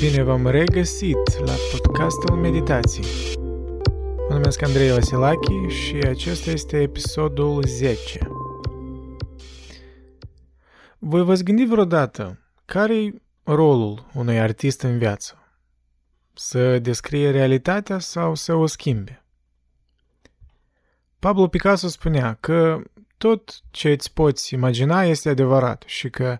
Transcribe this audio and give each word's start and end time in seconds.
Bine 0.00 0.22
v-am 0.22 0.46
regăsit 0.46 1.38
la 1.44 1.52
podcastul 1.72 2.36
Meditații. 2.36 3.04
Mă 4.28 4.34
numesc 4.34 4.62
Andrei 4.62 4.90
Vasilachi 4.90 5.66
și 5.68 5.94
acesta 5.94 6.50
este 6.50 6.80
episodul 6.80 7.62
10. 7.66 8.30
Voi 10.98 11.24
v-ați 11.24 11.44
gândit 11.44 11.68
vreodată 11.68 12.38
care-i 12.64 13.22
rolul 13.42 14.06
unui 14.14 14.40
artist 14.40 14.82
în 14.82 14.98
viață? 14.98 15.38
Să 16.32 16.78
descrie 16.78 17.30
realitatea 17.30 17.98
sau 17.98 18.34
să 18.34 18.54
o 18.54 18.66
schimbe? 18.66 19.24
Pablo 21.18 21.48
Picasso 21.48 21.88
spunea 21.88 22.36
că 22.40 22.82
tot 23.16 23.60
ce 23.70 23.90
îți 23.90 24.12
poți 24.12 24.54
imagina 24.54 25.02
este 25.02 25.28
adevărat 25.28 25.82
și 25.86 26.10
că 26.10 26.38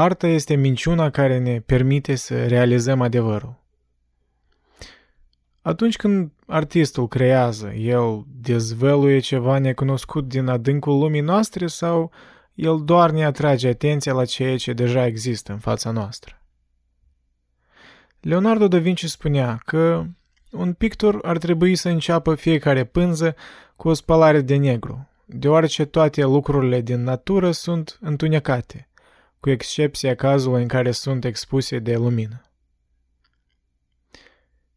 Arta 0.00 0.26
este 0.26 0.54
minciuna 0.54 1.10
care 1.10 1.38
ne 1.38 1.60
permite 1.60 2.14
să 2.14 2.46
realizăm 2.46 3.00
adevărul. 3.00 3.54
Atunci 5.60 5.96
când 5.96 6.30
artistul 6.46 7.08
creează, 7.08 7.72
el 7.72 8.24
dezvăluie 8.40 9.18
ceva 9.18 9.58
necunoscut 9.58 10.28
din 10.28 10.46
adâncul 10.46 10.98
lumii 10.98 11.20
noastre 11.20 11.66
sau 11.66 12.10
el 12.54 12.84
doar 12.84 13.10
ne 13.10 13.24
atrage 13.24 13.68
atenția 13.68 14.12
la 14.12 14.24
ceea 14.24 14.56
ce 14.56 14.72
deja 14.72 15.06
există 15.06 15.52
în 15.52 15.58
fața 15.58 15.90
noastră. 15.90 16.42
Leonardo 18.20 18.68
da 18.68 18.78
Vinci 18.78 19.04
spunea 19.04 19.60
că 19.64 20.04
un 20.50 20.72
pictor 20.72 21.18
ar 21.22 21.38
trebui 21.38 21.74
să 21.74 21.88
înceapă 21.88 22.34
fiecare 22.34 22.84
pânză 22.84 23.34
cu 23.76 23.88
o 23.88 23.92
spălare 23.92 24.40
de 24.40 24.56
negru, 24.56 25.08
deoarece 25.24 25.84
toate 25.84 26.22
lucrurile 26.22 26.80
din 26.80 27.02
natură 27.02 27.50
sunt 27.50 27.98
întunecate, 28.00 28.87
cu 29.40 29.50
excepția 29.50 30.14
cazului 30.14 30.62
în 30.62 30.68
care 30.68 30.90
sunt 30.90 31.24
expuse 31.24 31.78
de 31.78 31.96
lumină. 31.96 32.42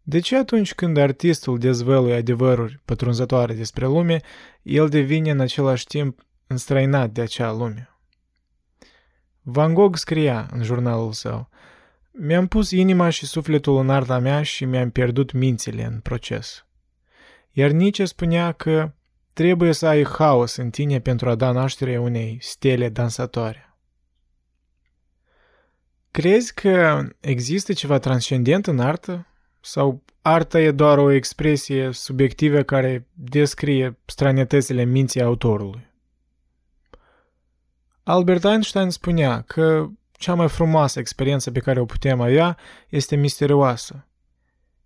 De 0.03 0.19
ce 0.19 0.37
atunci 0.37 0.73
când 0.73 0.97
artistul 0.97 1.57
dezvăluie 1.57 2.15
adevăruri 2.15 2.79
pătrunzătoare 2.85 3.53
despre 3.53 3.85
lume, 3.85 4.19
el 4.61 4.89
devine 4.89 5.31
în 5.31 5.39
același 5.39 5.85
timp 5.85 6.25
înstrăinat 6.47 7.09
de 7.09 7.21
acea 7.21 7.51
lume? 7.51 7.89
Van 9.41 9.73
Gogh 9.73 9.97
scria 9.97 10.49
în 10.51 10.63
jurnalul 10.63 11.11
său, 11.11 11.49
Mi-am 12.11 12.47
pus 12.47 12.71
inima 12.71 13.09
și 13.09 13.25
sufletul 13.25 13.77
în 13.77 13.89
arta 13.89 14.19
mea 14.19 14.43
și 14.43 14.65
mi-am 14.65 14.89
pierdut 14.89 15.31
mințile 15.31 15.83
în 15.83 15.99
proces. 15.99 16.65
Iar 17.51 17.69
Nietzsche 17.69 18.05
spunea 18.05 18.51
că 18.51 18.93
trebuie 19.33 19.73
să 19.73 19.87
ai 19.87 20.05
haos 20.05 20.55
în 20.55 20.69
tine 20.69 20.99
pentru 20.99 21.29
a 21.29 21.35
da 21.35 21.51
naștere 21.51 21.97
unei 21.97 22.37
stele 22.41 22.89
dansatoare. 22.89 23.70
Crezi 26.21 26.53
că 26.53 27.07
există 27.19 27.73
ceva 27.73 27.97
transcendent 27.97 28.67
în 28.67 28.79
artă? 28.79 29.27
Sau 29.61 30.03
arta 30.21 30.59
e 30.59 30.71
doar 30.71 30.97
o 30.97 31.11
expresie 31.11 31.91
subiectivă 31.91 32.61
care 32.61 33.07
descrie 33.13 33.97
stranietățile 34.05 34.83
minții 34.83 35.21
autorului? 35.21 35.87
Albert 38.03 38.43
Einstein 38.43 38.89
spunea 38.89 39.41
că 39.41 39.87
cea 40.11 40.33
mai 40.33 40.49
frumoasă 40.49 40.99
experiență 40.99 41.51
pe 41.51 41.59
care 41.59 41.79
o 41.79 41.85
putem 41.85 42.21
avea 42.21 42.57
este 42.89 43.15
misterioasă. 43.15 44.07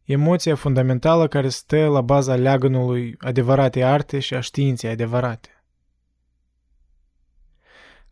Emoția 0.04 0.56
fundamentală 0.56 1.28
care 1.28 1.50
stă 1.50 1.86
la 1.86 2.02
baza 2.02 2.36
leagănului 2.36 3.16
adevărate 3.20 3.84
arte 3.84 4.20
și 4.20 4.34
a 4.34 4.40
științei 4.40 4.90
adevărate. 4.90 5.55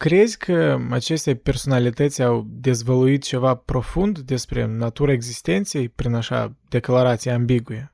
Crezi 0.04 0.38
că 0.38 0.80
aceste 0.90 1.36
personalități 1.36 2.22
au 2.24 2.46
dezvăluit 2.48 3.24
ceva 3.24 3.56
profund 3.56 4.20
despre 4.20 4.66
natura 4.66 5.12
existenței 5.12 5.90
prin 5.90 6.14
așa 6.14 6.56
declarație 6.70 7.32
ambiguă? 7.32 7.92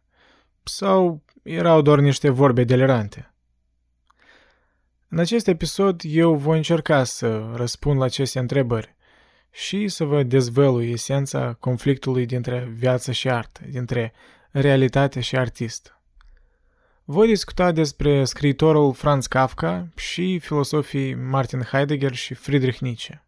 Sau 0.63 1.23
erau 1.43 1.81
doar 1.81 1.99
niște 1.99 2.29
vorbe 2.29 2.63
delirante? 2.63 3.33
În 5.07 5.19
acest 5.19 5.47
episod 5.47 6.01
eu 6.03 6.35
voi 6.35 6.57
încerca 6.57 7.03
să 7.03 7.51
răspund 7.55 7.99
la 7.99 8.05
aceste 8.05 8.39
întrebări 8.39 8.95
și 9.51 9.87
să 9.87 10.03
vă 10.03 10.23
dezvălui 10.23 10.91
esența 10.91 11.53
conflictului 11.53 12.25
dintre 12.25 12.71
viață 12.73 13.11
și 13.11 13.29
artă, 13.29 13.61
dintre 13.69 14.13
realitate 14.51 15.19
și 15.19 15.37
artist. 15.37 15.98
Voi 17.11 17.27
discuta 17.27 17.71
despre 17.71 18.23
scriitorul 18.23 18.93
Franz 18.93 19.27
Kafka 19.27 19.87
și 19.95 20.39
filosofii 20.39 21.15
Martin 21.15 21.61
Heidegger 21.61 22.13
și 22.13 22.33
Friedrich 22.33 22.79
Nietzsche. 22.79 23.25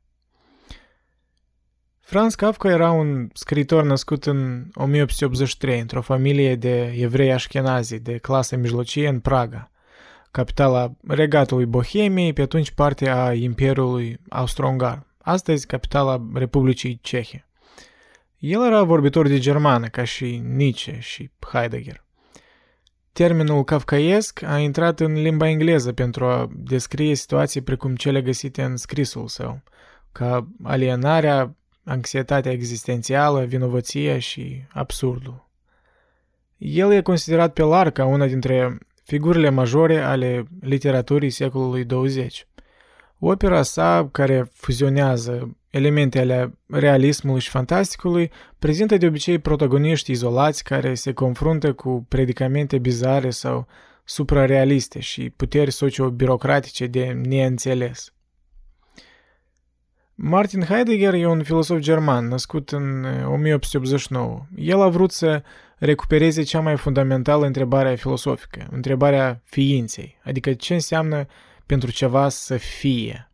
Franz 1.99 2.35
Kafka 2.35 2.69
era 2.69 2.91
un 2.91 3.29
scriitor 3.33 3.83
născut 3.83 4.25
în 4.25 4.65
1883 4.73 5.79
într-o 5.79 6.01
familie 6.01 6.55
de 6.55 6.93
evrei 6.97 7.31
așchenazi 7.31 7.99
de 7.99 8.17
clasă 8.17 8.55
mijlocie 8.55 9.07
în 9.07 9.19
Praga, 9.19 9.71
capitala 10.31 10.91
regatului 11.07 11.65
Bohemiei, 11.65 12.33
pe 12.33 12.41
atunci 12.41 12.71
parte 12.71 13.09
a 13.09 13.33
Imperiului 13.33 14.19
Austro-Ungar, 14.29 15.05
astăzi 15.21 15.67
capitala 15.67 16.27
Republicii 16.33 16.99
Cehe. 17.01 17.47
El 18.37 18.65
era 18.65 18.83
vorbitor 18.83 19.27
de 19.27 19.39
germană, 19.39 19.87
ca 19.87 20.03
și 20.03 20.41
Nietzsche 20.45 20.99
și 20.99 21.31
Heidegger. 21.51 22.09
Termenul 23.13 23.63
kafkaiesc 23.63 24.41
a 24.41 24.57
intrat 24.57 24.99
în 24.99 25.13
limba 25.13 25.47
engleză 25.47 25.93
pentru 25.93 26.25
a 26.25 26.49
descrie 26.53 27.15
situații 27.15 27.61
precum 27.61 27.95
cele 27.95 28.21
găsite 28.21 28.63
în 28.63 28.77
scrisul 28.77 29.27
său, 29.27 29.61
ca 30.11 30.47
alienarea, 30.63 31.55
anxietatea 31.83 32.51
existențială, 32.51 33.43
vinovăția 33.43 34.19
și 34.19 34.63
absurdul. 34.69 35.49
El 36.57 36.91
e 36.91 37.01
considerat 37.01 37.53
pe 37.53 37.61
larg 37.61 37.93
ca 37.93 38.05
una 38.05 38.25
dintre 38.25 38.77
figurile 39.03 39.49
majore 39.49 39.99
ale 39.99 40.43
literaturii 40.61 41.29
secolului 41.29 41.83
20. 41.85 42.47
Opera 43.23 43.63
sa, 43.63 44.09
care 44.11 44.51
fuzionează 44.53 45.57
elemente 45.69 46.19
ale 46.19 46.57
realismului 46.67 47.39
și 47.39 47.49
fantasticului, 47.49 48.31
prezintă 48.59 48.97
de 48.97 49.05
obicei 49.05 49.39
protagoniști 49.39 50.11
izolați 50.11 50.63
care 50.63 50.93
se 50.93 51.13
confruntă 51.13 51.73
cu 51.73 52.05
predicamente 52.09 52.77
bizare 52.77 53.29
sau 53.29 53.67
suprarealiste 54.03 54.99
și 54.99 55.29
puteri 55.29 55.71
socio-birocratice 55.71 56.87
de 56.87 57.19
neînțeles. 57.23 58.13
Martin 60.15 60.61
Heidegger 60.61 61.13
e 61.13 61.27
un 61.27 61.43
filosof 61.43 61.79
german 61.79 62.27
născut 62.27 62.69
în 62.69 63.05
1889. 63.25 64.45
El 64.55 64.81
a 64.81 64.87
vrut 64.89 65.11
să 65.11 65.43
recupereze 65.77 66.41
cea 66.41 66.59
mai 66.59 66.77
fundamentală 66.77 67.45
întrebare 67.45 67.95
filosofică, 67.95 68.67
întrebarea 68.71 69.41
ființei, 69.43 70.17
adică 70.23 70.53
ce 70.53 70.73
înseamnă 70.73 71.25
pentru 71.65 71.91
ceva 71.91 72.29
să 72.29 72.57
fie. 72.57 73.31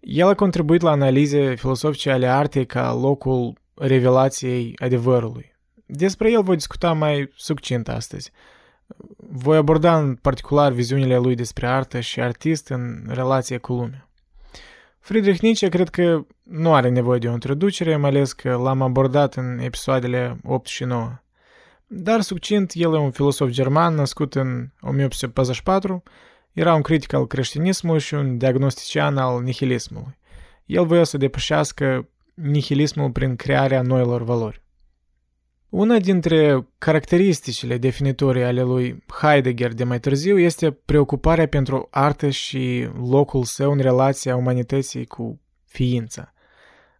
El 0.00 0.28
a 0.28 0.34
contribuit 0.34 0.80
la 0.80 0.90
analize 0.90 1.54
filosofice 1.54 2.10
ale 2.10 2.26
artei 2.26 2.66
ca 2.66 2.92
locul 2.92 3.52
revelației 3.74 4.74
adevărului. 4.76 5.56
Despre 5.86 6.30
el 6.30 6.42
voi 6.42 6.56
discuta 6.56 6.92
mai 6.92 7.30
succint 7.36 7.88
astăzi. 7.88 8.30
Voi 9.16 9.56
aborda 9.56 9.98
în 9.98 10.14
particular 10.14 10.72
viziunile 10.72 11.16
lui 11.16 11.34
despre 11.34 11.66
artă 11.66 12.00
și 12.00 12.20
artist 12.20 12.68
în 12.68 13.04
relație 13.08 13.56
cu 13.56 13.72
lumea. 13.72 14.08
Friedrich 14.98 15.40
Nietzsche 15.40 15.68
cred 15.68 15.88
că 15.88 16.26
nu 16.42 16.74
are 16.74 16.88
nevoie 16.88 17.18
de 17.18 17.28
o 17.28 17.32
introducere, 17.32 17.96
mai 17.96 18.10
ales 18.10 18.32
că 18.32 18.54
l-am 18.54 18.82
abordat 18.82 19.34
în 19.34 19.58
episoadele 19.58 20.40
8 20.44 20.66
și 20.66 20.84
9. 20.84 21.18
Dar 21.86 22.20
succint, 22.20 22.72
el 22.74 22.94
e 22.94 22.98
un 22.98 23.10
filosof 23.10 23.48
german 23.48 23.94
născut 23.94 24.34
în 24.34 24.68
1844 24.80 26.02
era 26.58 26.74
un 26.74 26.82
critic 26.82 27.12
al 27.12 27.26
creștinismului 27.26 28.00
și 28.00 28.14
un 28.14 28.38
diagnostician 28.38 29.16
al 29.16 29.42
nihilismului. 29.42 30.18
El 30.66 30.86
voia 30.86 31.04
să 31.04 31.16
depășească 31.16 32.08
nihilismul 32.34 33.10
prin 33.10 33.36
crearea 33.36 33.82
noilor 33.82 34.22
valori. 34.22 34.62
Una 35.68 35.98
dintre 35.98 36.68
caracteristicile 36.78 37.78
definitorii 37.78 38.42
ale 38.42 38.62
lui 38.62 39.04
Heidegger 39.20 39.72
de 39.72 39.84
mai 39.84 40.00
târziu 40.00 40.38
este 40.38 40.70
preocuparea 40.70 41.48
pentru 41.48 41.88
artă 41.90 42.28
și 42.28 42.88
locul 43.10 43.44
său 43.44 43.72
în 43.72 43.78
relația 43.78 44.36
umanității 44.36 45.06
cu 45.06 45.40
ființa. 45.66 46.32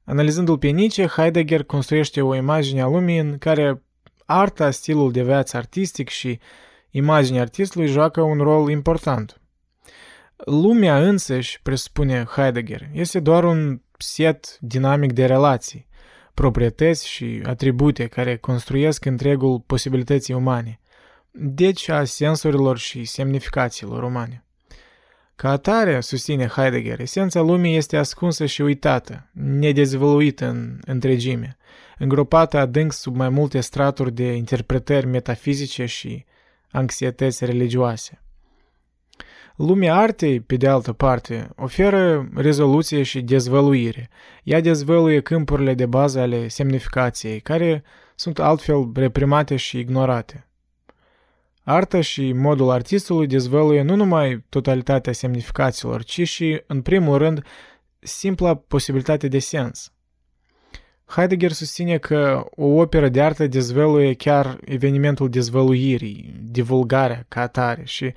Analizându-l 0.05 0.59
pe 0.59 0.69
Nietzsche, 0.69 1.07
Heidegger 1.07 1.63
construiește 1.63 2.23
o 2.23 2.35
imagine 2.35 2.81
a 2.81 2.87
lumii 2.87 3.19
în 3.19 3.39
care 3.39 3.83
arta, 4.25 4.71
stilul 4.71 5.13
de 5.13 5.23
viață 5.23 5.57
artistic 5.57 6.09
și 6.09 6.39
imaginea 6.91 7.41
artistului 7.41 7.87
joacă 7.87 8.21
un 8.21 8.39
rol 8.39 8.71
important. 8.71 9.41
Lumea 10.45 10.99
însăși, 11.09 11.61
presupune 11.63 12.25
Heidegger, 12.25 12.89
este 12.93 13.21
doar 13.21 13.45
un 13.45 13.81
set 13.99 14.59
dinamic 14.61 15.13
de 15.13 15.27
relații, 15.27 15.87
proprietăți 16.35 17.09
și 17.09 17.43
atribute 17.45 18.07
care 18.07 18.37
construiesc 18.37 19.05
întregul 19.05 19.61
posibilității 19.61 20.35
umane, 20.35 20.81
deci 21.31 21.89
a 21.89 22.05
sensurilor 22.05 22.79
și 22.79 23.05
semnificațiilor 23.05 24.03
umane. 24.03 24.45
Ca 25.37 25.51
atare, 25.51 26.01
susține 26.01 26.47
Heidegger, 26.47 27.01
esența 27.01 27.41
lumii 27.41 27.77
este 27.77 27.97
ascunsă 27.97 28.47
și 28.47 28.63
uitată, 28.63 29.31
nedezvăluită 29.33 30.47
în 30.47 30.79
întregime, 30.87 31.57
îngropată 31.99 32.59
adânc 32.59 32.93
sub 32.93 33.17
mai 33.17 33.29
multe 33.29 33.61
straturi 33.61 34.13
de 34.13 34.33
interpretări 34.33 35.07
metafizice 35.07 35.85
și 35.85 36.25
anxietăți 36.71 37.45
religioase. 37.45 38.23
Lumea 39.59 39.95
artei, 39.95 40.41
pe 40.41 40.57
de 40.57 40.69
altă 40.69 40.93
parte, 40.93 41.51
oferă 41.57 42.29
rezoluție 42.35 43.03
și 43.03 43.21
dezvăluire. 43.21 44.09
Ea 44.45 44.61
dezvăluie 44.61 45.21
câmpurile 45.21 45.75
de 45.75 45.87
bază 45.87 46.21
ale 46.21 46.49
semnificației, 46.49 47.41
care 47.41 47.83
sunt 48.15 48.39
altfel 48.39 48.91
reprimate 48.95 49.57
și 49.57 49.79
ignorate. 49.79 50.49
Arta 51.63 52.01
și 52.01 52.33
modul 52.33 52.71
artistului 52.71 53.27
dezvăluie 53.27 53.83
nu 53.83 53.95
numai 53.95 54.45
totalitatea 54.49 55.13
semnificațiilor, 55.13 56.05
ci 56.05 56.29
și, 56.29 56.63
în 56.67 56.83
primul 56.83 57.19
rând, 57.19 57.43
simpla 57.99 58.55
posibilitate 58.55 59.29
de 59.29 59.39
sens. 59.39 59.93
Heidegger 61.07 61.53
susține 61.53 61.99
că 61.99 62.47
o 62.51 62.67
operă 62.67 63.09
de 63.09 63.23
artă 63.23 63.47
dezvăluie 63.47 64.15
chiar 64.15 64.59
evenimentul 64.65 65.29
dezvăluirii, 65.29 66.35
divulgarea 66.43 67.25
ca 67.29 67.41
atare 67.41 67.83
și 67.85 68.15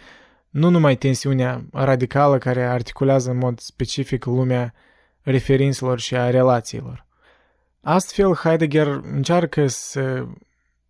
nu 0.52 0.70
numai 0.70 0.96
tensiunea 0.96 1.66
radicală 1.72 2.38
care 2.38 2.64
articulează 2.64 3.30
în 3.30 3.38
mod 3.38 3.60
specific 3.60 4.26
lumea 4.26 4.74
referințelor 5.22 6.00
și 6.00 6.16
a 6.16 6.30
relațiilor. 6.30 7.06
Astfel, 7.82 8.34
Heidegger 8.34 8.88
încearcă 8.88 9.68
să 9.68 10.26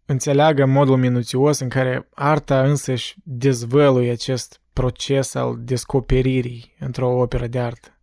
înțeleagă 0.06 0.66
modul 0.66 0.98
minuțios 0.98 1.60
în 1.60 1.70
care 1.70 2.08
arta 2.14 2.64
însăși 2.64 3.16
dezvăluie 3.24 4.12
acest 4.12 4.62
proces 4.74 5.34
al 5.34 5.56
descoperirii 5.60 6.76
într-o 6.80 7.20
operă 7.20 7.48
de 7.48 7.60
artă. 7.60 7.98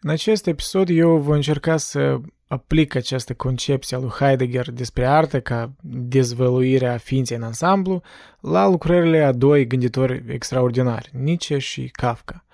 În 0.00 0.10
acest 0.10 0.46
episod 0.46 0.88
eu 0.88 1.18
voi 1.18 1.36
încerca 1.36 1.76
să 1.76 2.20
aplic 2.48 2.94
această 2.94 3.34
concepție 3.34 3.96
a 3.96 4.00
lui 4.00 4.08
Heidegger 4.08 4.70
despre 4.70 5.06
artă 5.06 5.40
ca 5.40 5.72
dezvăluirea 5.82 6.96
ființei 6.96 7.36
în 7.36 7.42
ansamblu 7.42 8.02
la 8.40 8.68
lucrările 8.68 9.22
a 9.22 9.32
doi 9.32 9.66
gânditori 9.66 10.24
extraordinari, 10.28 11.10
Nietzsche 11.12 11.58
și 11.58 11.88
Kafka. 11.92 12.44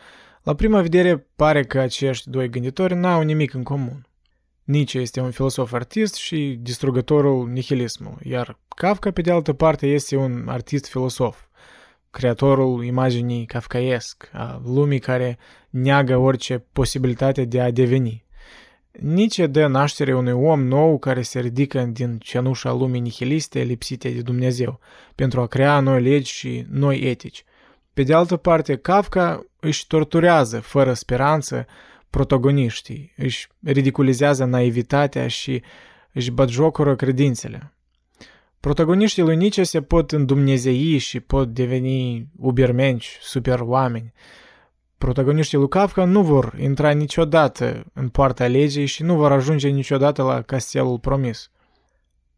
La 0.43 0.55
prima 0.55 0.81
vedere 0.81 1.27
pare 1.37 1.65
că 1.65 1.79
acești 1.79 2.31
doi 2.31 2.51
gânditori 2.51 2.95
n-au 2.95 3.23
nimic 3.23 3.55
în 3.55 3.63
comun. 3.63 4.07
Nietzsche 4.65 4.99
este 4.99 5.21
un 5.21 5.31
filosof 5.31 5.73
artist 5.73 6.15
și 6.15 6.59
distrugătorul 6.61 7.49
nihilismului, 7.49 8.31
iar 8.31 8.59
Kafka, 8.69 9.11
pe 9.11 9.21
de 9.21 9.31
altă 9.31 9.53
parte, 9.53 9.87
este 9.87 10.17
un 10.17 10.45
artist 10.49 10.87
filosof, 10.87 11.41
creatorul 12.11 12.85
imaginii 12.85 13.47
kafkaesc, 13.47 14.31
a 14.33 14.61
lumii 14.65 14.99
care 14.99 15.39
neagă 15.71 16.17
orice 16.17 16.65
posibilitate 16.73 17.45
de 17.45 17.61
a 17.61 17.71
deveni. 17.71 18.22
Nietzsche 19.01 19.47
dă 19.47 19.67
naștere 19.67 20.15
unui 20.15 20.33
om 20.33 20.67
nou 20.67 20.99
care 20.99 21.23
se 21.23 21.41
ridică 21.41 21.83
din 21.83 22.19
cenușa 22.19 22.73
lumii 22.73 23.01
nihiliste 23.01 23.63
lipsite 23.63 24.11
de 24.11 24.21
Dumnezeu, 24.21 24.81
pentru 25.15 25.41
a 25.41 25.47
crea 25.47 25.81
noi 25.81 26.03
legi 26.03 26.33
și 26.33 26.67
noi 26.71 27.01
etici. 27.01 27.45
Pe 27.95 28.03
de 28.03 28.15
altă 28.15 28.37
parte, 28.37 28.77
Kafka 28.77 29.47
își 29.61 29.87
torturează, 29.87 30.61
fără 30.61 30.93
speranță, 30.93 31.67
protagoniștii, 32.11 33.13
își 33.17 33.49
ridiculizează 33.65 34.45
naivitatea 34.45 35.29
și 35.29 35.63
își 36.13 36.31
batjocură 36.31 36.97
credințele. 36.97 37.73
Protagoniștii 38.61 39.23
lui 39.23 39.37
Nietzsche 39.37 39.63
se 39.63 39.83
pot 39.83 40.13
îndumnezei 40.13 40.99
și 40.99 41.21
pot 41.21 41.49
deveni 41.49 42.27
ubermenci, 42.39 43.19
super 43.21 43.61
oameni. 43.61 44.13
Protagoniștii 45.03 45.59
lui 45.59 45.69
Kafka 45.69 46.05
nu 46.05 46.23
vor 46.23 46.55
intra 46.61 46.91
niciodată 46.91 47.85
în 47.93 48.09
poarta 48.09 48.47
legii 48.47 48.87
și 48.87 49.03
nu 49.03 49.15
vor 49.17 49.33
ajunge 49.33 49.69
niciodată 49.69 50.23
la 50.23 50.43
castelul 50.43 50.99
promis. 50.99 51.51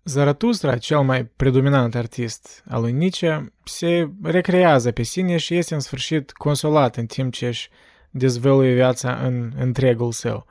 Zaratustra, 0.04 0.78
cel 0.78 1.00
mai 1.00 1.24
predominant 1.24 1.94
artist 1.94 2.64
al 2.68 2.80
lui 2.80 2.92
Nietzsche, 2.92 3.52
se 3.64 4.10
recrează 4.22 4.90
pe 4.90 5.02
sine 5.02 5.36
și 5.36 5.56
este 5.56 5.74
în 5.74 5.80
sfârșit 5.80 6.32
consolat 6.32 6.96
în 6.96 7.06
timp 7.06 7.32
ce 7.32 7.46
își 7.46 7.68
dezvăluie 8.10 8.74
viața 8.74 9.14
în 9.14 9.52
întregul 9.58 10.12
său. 10.12 10.46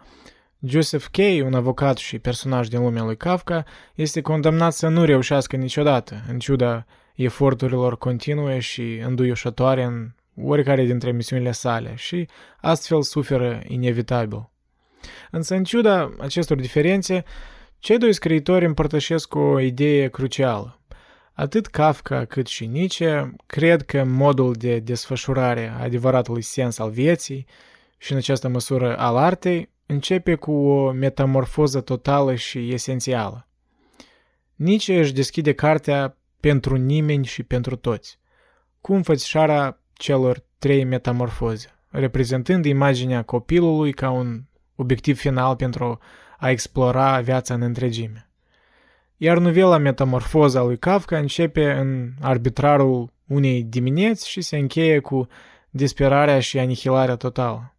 Joseph 0.60 1.06
Kay, 1.12 1.42
un 1.42 1.54
avocat 1.54 1.98
și 1.98 2.19
personaj 2.19 2.68
din 2.68 2.81
lumea 2.81 3.04
lui 3.04 3.18
Kafka, 3.18 3.63
este 3.95 4.21
condamnat 4.21 4.74
să 4.74 4.88
nu 4.88 5.06
reușească 5.06 5.56
niciodată, 5.56 6.24
în 6.30 6.39
ciuda 6.39 6.86
eforturilor 7.15 7.98
continue 7.98 8.60
și 8.60 9.01
înduioșătoare 9.06 9.83
în 9.83 10.12
oricare 10.41 10.85
dintre 10.85 11.12
misiunile 11.12 11.51
sale 11.51 11.94
și 11.95 12.27
astfel 12.62 13.01
suferă 13.01 13.62
inevitabil. 13.68 14.50
Însă, 15.31 15.56
în 15.56 15.63
ciuda 15.63 16.15
acestor 16.19 16.57
diferențe, 16.57 17.24
cei 17.80 17.97
doi 17.97 18.13
scriitori 18.13 18.65
împărtășesc 18.65 19.35
o 19.35 19.59
idee 19.59 20.09
crucială. 20.09 20.77
Atât 21.33 21.68
Kafka 21.68 22.25
cât 22.25 22.47
și 22.47 22.65
Nietzsche 22.65 23.35
cred 23.45 23.81
că 23.81 24.03
modul 24.03 24.53
de 24.53 24.80
desfășurare 24.80 25.68
a 25.68 25.83
adevăratului 25.83 26.41
sens 26.41 26.79
al 26.79 26.89
vieții 26.89 27.45
și 27.97 28.12
în 28.12 28.18
această 28.18 28.47
măsură 28.47 28.97
al 28.97 29.18
artei 29.18 29.69
începe 29.86 30.36
cu 30.36 30.51
o 30.51 30.91
metamorfoză 30.91 31.81
totală 31.81 32.36
și 32.36 32.74
esențială. 32.74 33.47
Nietzsche 34.56 35.00
își 35.00 35.13
deschide 35.13 35.53
cartea 35.53 36.18
pentru 36.39 36.75
nimeni 36.75 37.25
și 37.25 37.44
pentru 37.44 37.75
toți, 37.75 38.19
cu 38.81 38.94
înfățișarea 38.94 39.82
celor 40.03 40.44
trei 40.57 40.83
metamorfoze, 40.83 41.67
reprezentând 41.89 42.65
imaginea 42.65 43.23
copilului 43.23 43.94
ca 43.94 44.09
un 44.09 44.41
obiectiv 44.75 45.17
final 45.17 45.55
pentru 45.55 46.00
a 46.38 46.50
explora 46.50 47.19
viața 47.19 47.53
în 47.53 47.61
întregime 47.61 48.27
iar 49.23 49.38
novela 49.38 49.77
Metamorfoza 49.77 50.61
lui 50.61 50.77
Kafka 50.77 51.17
începe 51.17 51.71
în 51.71 52.11
arbitrarul 52.21 53.13
unei 53.27 53.63
dimineți 53.63 54.29
și 54.29 54.41
se 54.41 54.57
încheie 54.57 55.00
cu 55.00 55.27
disperarea 55.69 56.39
și 56.39 56.59
anihilarea 56.59 57.15
totală. 57.15 57.75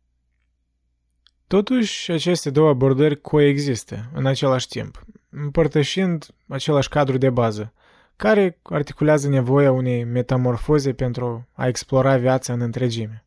Totuși, 1.46 2.10
aceste 2.10 2.50
două 2.50 2.68
abordări 2.68 3.20
coexistă 3.20 4.10
în 4.14 4.26
același 4.26 4.68
timp, 4.68 5.04
împărtășind 5.30 6.26
același 6.48 6.88
cadru 6.88 7.18
de 7.18 7.30
bază, 7.30 7.72
care 8.16 8.58
articulează 8.62 9.28
nevoia 9.28 9.72
unei 9.72 10.04
metamorfoze 10.04 10.92
pentru 10.92 11.48
a 11.52 11.66
explora 11.66 12.16
viața 12.16 12.52
în 12.52 12.60
întregime. 12.60 13.24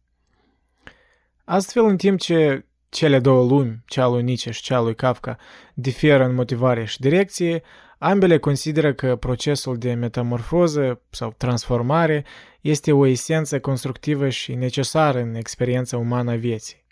Astfel, 1.44 1.86
în 1.86 1.98
timp 1.98 2.20
ce 2.20 2.66
cele 2.90 3.20
două 3.20 3.48
lumi, 3.50 3.84
cea 3.86 4.08
lui 4.08 4.24
Nietzsche 4.24 4.52
și 4.52 4.62
cea 4.62 4.80
lui 4.80 4.96
Kafka, 4.96 5.38
diferă 5.74 6.26
în 6.26 6.34
motivare 6.34 6.86
și 6.86 7.00
direcție, 7.00 7.64
Ambele 8.00 8.38
consideră 8.38 8.94
că 8.94 9.16
procesul 9.16 9.78
de 9.78 9.94
metamorfoză 9.94 11.02
sau 11.10 11.34
transformare 11.38 12.26
este 12.62 12.92
o 12.92 13.06
esență 13.06 13.60
constructivă 13.60 14.30
și 14.30 14.56
necesară 14.56 15.20
în 15.20 15.36
experiența 15.36 15.98
umană 15.98 16.32
a 16.32 16.36
vieții. 16.36 16.86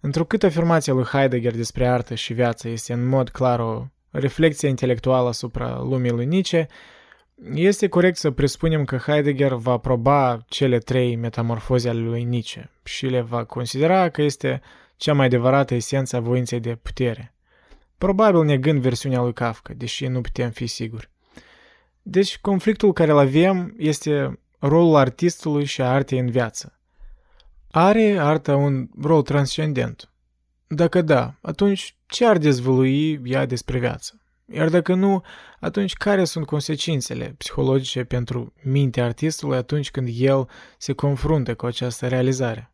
Întrucât 0.00 0.42
afirmația 0.42 0.92
lui 0.92 1.04
Heidegger 1.04 1.54
despre 1.54 1.88
artă 1.88 2.14
și 2.14 2.32
viață 2.32 2.68
este 2.68 2.92
în 2.92 3.08
mod 3.08 3.28
clar 3.28 3.60
o 3.60 3.86
reflexie 4.10 4.68
intelectuală 4.68 5.28
asupra 5.28 5.78
lumii 5.78 6.10
lui 6.10 6.26
Nietzsche, 6.26 6.66
este 7.54 7.88
corect 7.88 8.16
să 8.16 8.30
presupunem 8.30 8.84
că 8.84 8.96
Heidegger 8.96 9.52
va 9.52 9.72
aproba 9.72 10.44
cele 10.48 10.78
trei 10.78 11.16
metamorfoze 11.16 11.88
ale 11.88 12.00
lui 12.00 12.24
Nietzsche 12.24 12.70
și 12.84 13.06
le 13.06 13.20
va 13.20 13.44
considera 13.44 14.08
că 14.08 14.22
este 14.22 14.60
cea 14.96 15.12
mai 15.12 15.26
adevărată 15.26 15.74
esență 15.74 16.16
a 16.16 16.20
voinței 16.20 16.60
de 16.60 16.74
putere. 16.74 17.34
Probabil 17.98 18.42
negând 18.42 18.80
versiunea 18.80 19.20
lui 19.20 19.32
Kafka, 19.32 19.72
deși 19.76 20.06
nu 20.06 20.20
putem 20.20 20.50
fi 20.50 20.66
siguri. 20.66 21.10
Deci, 22.02 22.38
conflictul 22.38 22.92
care 22.92 23.10
îl 23.10 23.18
avem 23.18 23.74
este 23.78 24.40
rolul 24.58 24.96
artistului 24.96 25.64
și 25.64 25.80
a 25.82 25.90
artei 25.90 26.18
în 26.18 26.30
viață. 26.30 26.78
Are 27.70 28.16
arta 28.18 28.56
un 28.56 28.88
rol 29.02 29.22
transcendent? 29.22 30.10
Dacă 30.66 31.02
da, 31.02 31.34
atunci 31.40 31.96
ce 32.06 32.26
ar 32.26 32.38
dezvălui 32.38 33.20
ea 33.24 33.46
despre 33.46 33.78
viață? 33.78 34.20
Iar 34.52 34.68
dacă 34.68 34.94
nu, 34.94 35.22
atunci 35.60 35.92
care 35.92 36.24
sunt 36.24 36.46
consecințele 36.46 37.34
psihologice 37.38 38.04
pentru 38.04 38.52
mintea 38.62 39.04
artistului 39.04 39.56
atunci 39.56 39.90
când 39.90 40.08
el 40.12 40.48
se 40.78 40.92
confruntă 40.92 41.54
cu 41.54 41.66
această 41.66 42.08
realizare? 42.08 42.70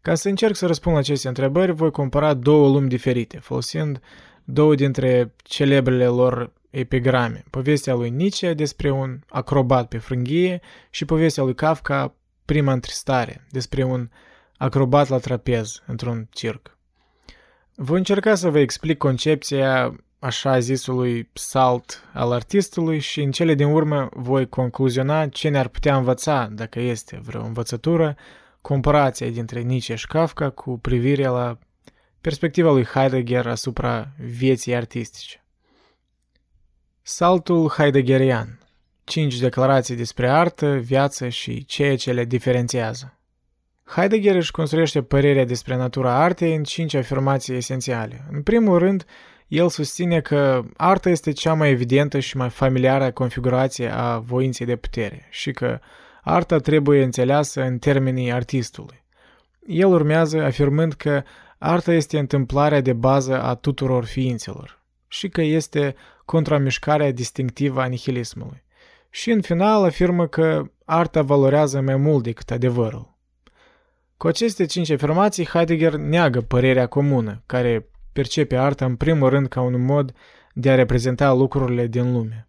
Ca 0.00 0.14
să 0.14 0.28
încerc 0.28 0.56
să 0.56 0.66
răspund 0.66 0.94
la 0.94 1.00
aceste 1.00 1.28
întrebări, 1.28 1.72
voi 1.72 1.90
compara 1.90 2.34
două 2.34 2.68
lumi 2.68 2.88
diferite, 2.88 3.38
folosind 3.38 4.00
două 4.44 4.74
dintre 4.74 5.34
celebrele 5.36 6.06
lor 6.06 6.52
epigrame. 6.70 7.44
Povestea 7.50 7.94
lui 7.94 8.10
Nietzsche 8.10 8.54
despre 8.54 8.90
un 8.90 9.20
acrobat 9.28 9.88
pe 9.88 9.98
frânghie 9.98 10.60
și 10.90 11.04
povestea 11.04 11.42
lui 11.42 11.54
Kafka, 11.54 12.14
Prima 12.44 12.72
întristare, 12.72 13.46
despre 13.50 13.82
un 13.82 14.08
acrobat 14.56 15.08
la 15.08 15.18
trapez 15.18 15.82
într-un 15.86 16.28
circ. 16.30 16.78
Voi 17.74 17.98
încerca 17.98 18.34
să 18.34 18.50
vă 18.50 18.58
explic 18.58 18.98
concepția 18.98 19.96
așa 20.24 20.58
zisului 20.58 21.30
salt 21.32 22.02
al 22.12 22.32
artistului 22.32 22.98
și 22.98 23.22
în 23.22 23.30
cele 23.30 23.54
din 23.54 23.66
urmă 23.66 24.08
voi 24.12 24.48
concluziona 24.48 25.28
ce 25.28 25.48
ne-ar 25.48 25.68
putea 25.68 25.96
învăța, 25.96 26.48
dacă 26.52 26.80
este 26.80 27.20
vreo 27.22 27.44
învățătură, 27.44 28.16
comparația 28.60 29.28
dintre 29.28 29.60
Nietzsche 29.60 29.94
și 29.94 30.06
Kafka 30.06 30.50
cu 30.50 30.78
privire 30.78 31.26
la 31.26 31.58
perspectiva 32.20 32.70
lui 32.70 32.84
Heidegger 32.84 33.46
asupra 33.46 34.08
vieții 34.18 34.74
artistice. 34.74 35.44
Saltul 37.02 37.68
heideggerian. 37.68 38.58
Cinci 39.04 39.38
declarații 39.38 39.96
despre 39.96 40.30
artă, 40.30 40.74
viață 40.74 41.28
și 41.28 41.64
ceea 41.64 41.96
ce 41.96 42.12
le 42.12 42.24
diferențiază. 42.24 43.18
Heidegger 43.84 44.34
își 44.34 44.50
construiește 44.50 45.02
părerea 45.02 45.44
despre 45.44 45.76
natura 45.76 46.22
artei 46.22 46.54
în 46.54 46.62
cinci 46.62 46.94
afirmații 46.94 47.54
esențiale. 47.54 48.24
În 48.30 48.42
primul 48.42 48.78
rând, 48.78 49.04
el 49.54 49.68
susține 49.68 50.20
că 50.20 50.64
arta 50.76 51.10
este 51.10 51.32
cea 51.32 51.54
mai 51.54 51.70
evidentă 51.70 52.18
și 52.18 52.36
mai 52.36 52.50
familiară 52.50 53.10
configurație 53.10 53.88
a 53.88 54.18
voinței 54.18 54.66
de 54.66 54.76
putere 54.76 55.26
și 55.30 55.52
că 55.52 55.78
arta 56.22 56.58
trebuie 56.58 57.02
înțeleasă 57.02 57.62
în 57.62 57.78
termenii 57.78 58.32
artistului. 58.32 59.04
El 59.66 59.86
urmează 59.86 60.42
afirmând 60.42 60.92
că 60.92 61.22
arta 61.58 61.92
este 61.92 62.18
întâmplarea 62.18 62.80
de 62.80 62.92
bază 62.92 63.42
a 63.42 63.54
tuturor 63.54 64.04
ființelor 64.04 64.82
și 65.08 65.28
că 65.28 65.42
este 65.42 65.94
contramișcarea 66.24 67.12
distinctivă 67.12 67.80
a 67.80 67.86
nihilismului. 67.86 68.62
Și 69.10 69.30
în 69.30 69.40
final 69.40 69.84
afirmă 69.84 70.26
că 70.26 70.62
arta 70.84 71.22
valorează 71.22 71.80
mai 71.80 71.96
mult 71.96 72.22
decât 72.22 72.50
adevărul. 72.50 73.18
Cu 74.16 74.26
aceste 74.26 74.64
cinci 74.64 74.90
afirmații, 74.90 75.46
Heidegger 75.46 75.94
neagă 75.94 76.40
părerea 76.40 76.86
comună, 76.86 77.42
care 77.46 77.88
percepe 78.14 78.56
arta 78.56 78.84
în 78.84 78.96
primul 78.96 79.28
rând 79.28 79.48
ca 79.48 79.60
un 79.60 79.84
mod 79.84 80.12
de 80.52 80.70
a 80.70 80.74
reprezenta 80.74 81.32
lucrurile 81.32 81.86
din 81.86 82.12
lume. 82.12 82.48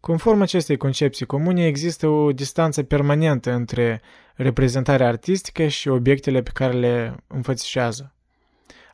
Conform 0.00 0.40
acestei 0.40 0.76
concepții 0.76 1.26
comune, 1.26 1.66
există 1.66 2.06
o 2.08 2.32
distanță 2.32 2.82
permanentă 2.82 3.52
între 3.52 4.02
reprezentarea 4.34 5.06
artistică 5.06 5.66
și 5.66 5.88
obiectele 5.88 6.42
pe 6.42 6.50
care 6.54 6.72
le 6.72 7.14
înfățișează. 7.26 8.12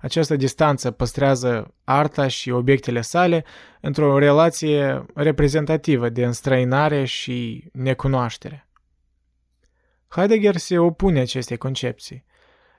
Această 0.01 0.37
distanță 0.37 0.91
păstrează 0.91 1.75
arta 1.85 2.29
și 2.29 2.51
obiectele 2.51 3.01
sale 3.01 3.45
într-o 3.81 4.19
relație 4.19 5.07
reprezentativă 5.15 6.09
de 6.09 6.25
înstrăinare 6.25 7.05
și 7.05 7.69
necunoaștere. 7.73 8.69
Heidegger 10.09 10.57
se 10.57 10.79
opune 10.79 11.21
acestei 11.21 11.57
concepții. 11.57 12.25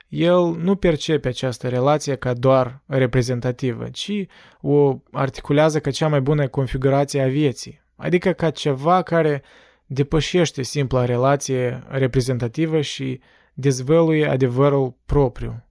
El 0.08 0.56
nu 0.56 0.76
percepe 0.76 1.28
această 1.28 1.68
relație 1.68 2.14
ca 2.14 2.32
doar 2.32 2.82
reprezentativă, 2.86 3.88
ci 3.88 4.26
o 4.60 4.98
articulează 5.12 5.80
ca 5.80 5.90
cea 5.90 6.08
mai 6.08 6.20
bună 6.20 6.48
configurație 6.48 7.22
a 7.22 7.28
vieții, 7.28 7.82
adică 7.96 8.32
ca 8.32 8.50
ceva 8.50 9.02
care 9.02 9.42
depășește 9.86 10.62
simpla 10.62 11.04
relație 11.04 11.82
reprezentativă 11.88 12.80
și 12.80 13.20
dezvăluie 13.54 14.28
adevărul 14.28 14.96
propriu. 15.06 15.64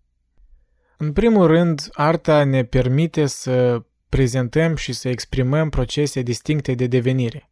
În 0.98 1.14
primul 1.14 1.48
rând, 1.48 1.90
arta 1.94 2.44
ne 2.44 2.64
permite 2.64 3.26
să 3.26 3.84
prezentăm 4.10 4.76
și 4.76 4.94
să 4.94 5.10
exprimăm 5.10 5.70
procese 5.70 6.22
distincte 6.22 6.74
de 6.74 6.88
devenire. 6.88 7.50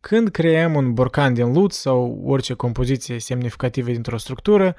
Când 0.00 0.28
creăm 0.28 0.74
un 0.74 0.92
borcan 0.92 1.34
din 1.34 1.52
lut 1.52 1.72
sau 1.72 2.22
orice 2.24 2.54
compoziție 2.54 3.18
semnificativă 3.18 3.90
dintr-o 3.90 4.16
structură, 4.16 4.76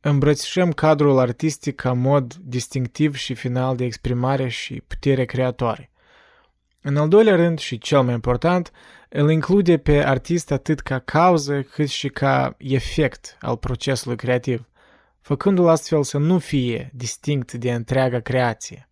îmbrățișăm 0.00 0.72
cadrul 0.72 1.18
artistic 1.18 1.74
ca 1.74 1.92
mod 1.92 2.34
distinctiv 2.34 3.14
și 3.14 3.34
final 3.34 3.76
de 3.76 3.84
exprimare 3.84 4.48
și 4.48 4.82
putere 4.86 5.24
creatoare. 5.24 5.90
În 6.82 6.96
al 6.96 7.08
doilea 7.08 7.34
rând 7.34 7.58
și 7.58 7.78
cel 7.78 8.02
mai 8.02 8.14
important, 8.14 8.72
îl 9.08 9.30
include 9.30 9.78
pe 9.78 10.04
artist 10.04 10.50
atât 10.50 10.80
ca 10.80 10.98
cauză 10.98 11.62
cât 11.62 11.88
și 11.88 12.08
ca 12.08 12.54
efect 12.58 13.36
al 13.40 13.56
procesului 13.56 14.16
creativ, 14.16 14.68
făcându-l 15.20 15.68
astfel 15.68 16.02
să 16.02 16.18
nu 16.18 16.38
fie 16.38 16.90
distinct 16.94 17.52
de 17.52 17.72
întreaga 17.72 18.20
creație. 18.20 18.88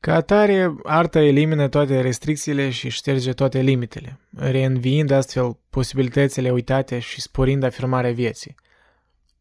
Ca 0.00 0.14
atare, 0.14 0.74
arta 0.82 1.20
elimină 1.20 1.68
toate 1.68 2.00
restricțiile 2.00 2.70
și 2.70 2.88
șterge 2.88 3.32
toate 3.32 3.60
limitele, 3.60 4.20
reînviind 4.36 5.10
astfel 5.10 5.58
posibilitățile 5.70 6.50
uitate 6.50 6.98
și 6.98 7.20
sporind 7.20 7.62
afirmarea 7.62 8.12
vieții. 8.12 8.54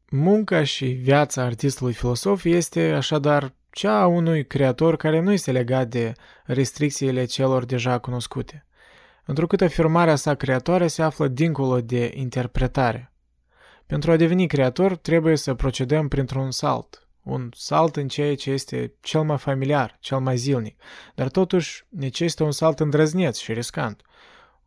Munca 0.09 0.63
și 0.63 0.85
viața 0.85 1.43
artistului 1.43 1.93
filosof 1.93 2.43
este 2.43 2.91
așadar 2.91 3.53
cea 3.69 4.01
a 4.01 4.05
unui 4.05 4.45
creator 4.45 4.95
care 4.95 5.19
nu 5.19 5.31
este 5.31 5.51
legat 5.51 5.87
de 5.87 6.13
restricțiile 6.43 7.25
celor 7.25 7.65
deja 7.65 7.97
cunoscute, 7.97 8.65
întrucât 9.25 9.61
afirmarea 9.61 10.15
sa 10.15 10.35
creatoare 10.35 10.87
se 10.87 11.01
află 11.01 11.27
dincolo 11.27 11.81
de 11.81 12.11
interpretare. 12.15 13.13
Pentru 13.85 14.11
a 14.11 14.15
deveni 14.15 14.47
creator 14.47 14.95
trebuie 14.95 15.35
să 15.35 15.53
procedăm 15.53 16.07
printr-un 16.07 16.51
salt, 16.51 17.07
un 17.23 17.49
salt 17.53 17.95
în 17.95 18.07
ceea 18.07 18.35
ce 18.35 18.51
este 18.51 18.93
cel 19.01 19.23
mai 19.23 19.37
familiar, 19.37 19.97
cel 19.99 20.19
mai 20.19 20.37
zilnic, 20.37 20.81
dar 21.15 21.29
totuși 21.29 21.85
necesită 21.89 22.43
un 22.43 22.51
salt 22.51 22.79
îndrăzneț 22.79 23.37
și 23.37 23.53
riscant, 23.53 24.01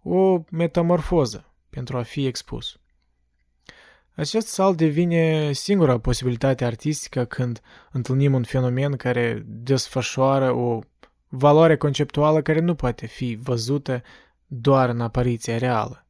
o 0.02 0.42
metamorfoză 0.50 1.52
pentru 1.71 1.97
a 1.97 2.02
fi 2.02 2.26
expus. 2.26 2.78
Acest 4.18 4.46
salt 4.46 4.76
devine 4.76 5.52
singura 5.52 5.98
posibilitate 5.98 6.64
artistică 6.64 7.25
când 7.25 7.60
întâlnim 7.92 8.34
un 8.34 8.42
fenomen 8.42 8.96
care 8.96 9.42
desfășoară 9.46 10.52
o 10.52 10.78
valoare 11.28 11.76
conceptuală 11.76 12.42
care 12.42 12.60
nu 12.60 12.75
poate 12.75 13.06
fi 13.06 13.38
văzută 13.42 14.02
doar 14.46 14.88
în 14.88 15.00
apariția 15.00 15.58
reală. 15.58 16.06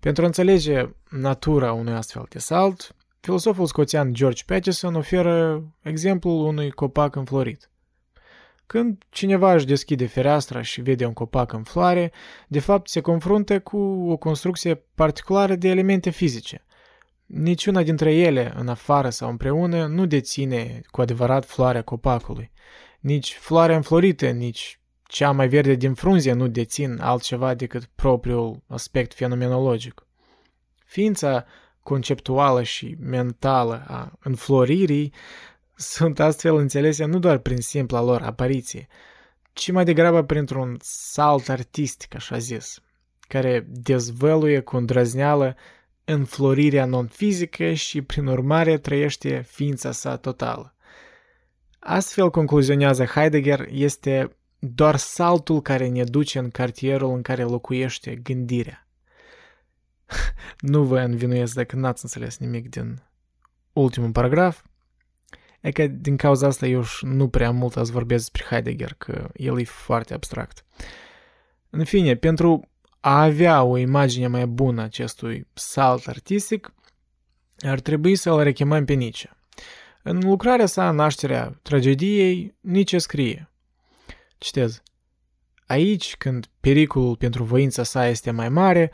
Pentru 0.00 0.22
a 0.22 0.26
înțelege 0.26 0.88
natura 1.10 1.72
unui 1.72 1.92
astfel 1.92 2.26
de 2.28 2.38
salt, 2.38 2.96
filosoful 3.20 3.66
scoțian 3.66 4.14
George 4.14 4.42
Patterson 4.46 4.94
oferă 4.94 5.64
exemplul 5.82 6.44
unui 6.44 6.70
copac 6.70 7.16
înflorit. 7.16 7.70
Când 8.66 9.02
cineva 9.08 9.54
își 9.54 9.66
deschide 9.66 10.06
fereastra 10.06 10.62
și 10.62 10.80
vede 10.80 11.06
un 11.06 11.12
copac 11.12 11.52
în 11.52 11.62
floare, 11.62 12.12
de 12.48 12.58
fapt 12.58 12.88
se 12.88 13.00
confruntă 13.00 13.60
cu 13.60 13.78
o 14.08 14.16
construcție 14.16 14.74
particulară 14.94 15.54
de 15.54 15.68
elemente 15.68 16.10
fizice. 16.10 16.65
Niciuna 17.26 17.82
dintre 17.82 18.14
ele, 18.14 18.52
în 18.56 18.68
afară 18.68 19.10
sau 19.10 19.30
împreună, 19.30 19.86
nu 19.86 20.06
deține 20.06 20.80
cu 20.90 21.00
adevărat 21.00 21.44
floarea 21.44 21.82
copacului. 21.82 22.50
Nici 23.00 23.34
floarea 23.34 23.76
înflorită, 23.76 24.30
nici 24.30 24.80
cea 25.02 25.30
mai 25.30 25.48
verde 25.48 25.74
din 25.74 25.94
frunze 25.94 26.32
nu 26.32 26.46
dețin 26.46 26.98
altceva 27.00 27.54
decât 27.54 27.84
propriul 27.84 28.62
aspect 28.66 29.14
fenomenologic. 29.14 30.06
Ființa 30.84 31.44
conceptuală 31.82 32.62
și 32.62 32.96
mentală 33.00 33.84
a 33.88 34.12
înfloririi 34.22 35.12
sunt 35.74 36.20
astfel 36.20 36.56
înțelese 36.56 37.04
nu 37.04 37.18
doar 37.18 37.38
prin 37.38 37.60
simpla 37.60 38.00
lor 38.00 38.22
apariție, 38.22 38.86
ci 39.52 39.70
mai 39.70 39.84
degrabă 39.84 40.22
printr-un 40.22 40.76
salt 40.80 41.48
artistic, 41.48 42.14
așa 42.14 42.38
zis, 42.38 42.80
care 43.20 43.66
dezvăluie 43.68 44.60
cu 44.60 44.76
îndrăzneală 44.76 45.56
înflorirea 46.08 46.84
non-fizică 46.84 47.72
și, 47.72 48.02
prin 48.02 48.26
urmare, 48.26 48.78
trăiește 48.78 49.42
ființa 49.46 49.92
sa 49.92 50.16
totală. 50.16 50.74
Astfel, 51.78 52.30
concluzionează 52.30 53.04
Heidegger, 53.04 53.66
este 53.70 54.36
doar 54.58 54.96
saltul 54.96 55.62
care 55.62 55.88
ne 55.88 56.04
duce 56.04 56.38
în 56.38 56.50
cartierul 56.50 57.14
în 57.14 57.22
care 57.22 57.42
locuiește 57.42 58.14
gândirea. 58.14 58.88
nu 60.72 60.84
vă 60.84 61.00
învinuiesc 61.00 61.54
dacă 61.54 61.76
n-ați 61.76 62.04
înțeles 62.04 62.38
nimic 62.38 62.68
din 62.68 63.02
ultimul 63.72 64.10
paragraf. 64.10 64.62
E 65.60 65.70
că 65.70 65.86
din 65.86 66.16
cauza 66.16 66.46
asta 66.46 66.66
eu 66.66 66.84
nu 67.00 67.28
prea 67.28 67.50
mult 67.50 67.76
ați 67.76 67.92
vorbesc 67.92 68.30
despre 68.30 68.54
Heidegger, 68.54 68.94
că 68.98 69.28
el 69.34 69.60
e 69.60 69.64
foarte 69.64 70.14
abstract. 70.14 70.64
În 71.70 71.84
fine, 71.84 72.14
pentru 72.14 72.68
a 73.08 73.22
avea 73.22 73.62
o 73.62 73.76
imagine 73.76 74.26
mai 74.26 74.46
bună 74.46 74.82
acestui 74.82 75.46
salt 75.52 76.06
artistic, 76.06 76.74
ar 77.58 77.80
trebui 77.80 78.16
să-l 78.16 78.42
rechemăm 78.42 78.84
pe 78.84 78.92
Nietzsche. 78.92 79.30
În 80.02 80.20
lucrarea 80.22 80.66
sa 80.66 80.90
Nașterea 80.90 81.58
tragediei, 81.62 82.56
Nietzsche 82.60 82.98
scrie– 82.98 83.50
Citez. 84.38 84.82
Aici, 85.66 86.16
când 86.16 86.46
pericolul 86.60 87.16
pentru 87.16 87.44
voința 87.44 87.82
sa 87.82 88.06
este 88.06 88.30
mai 88.30 88.48
mare, 88.48 88.90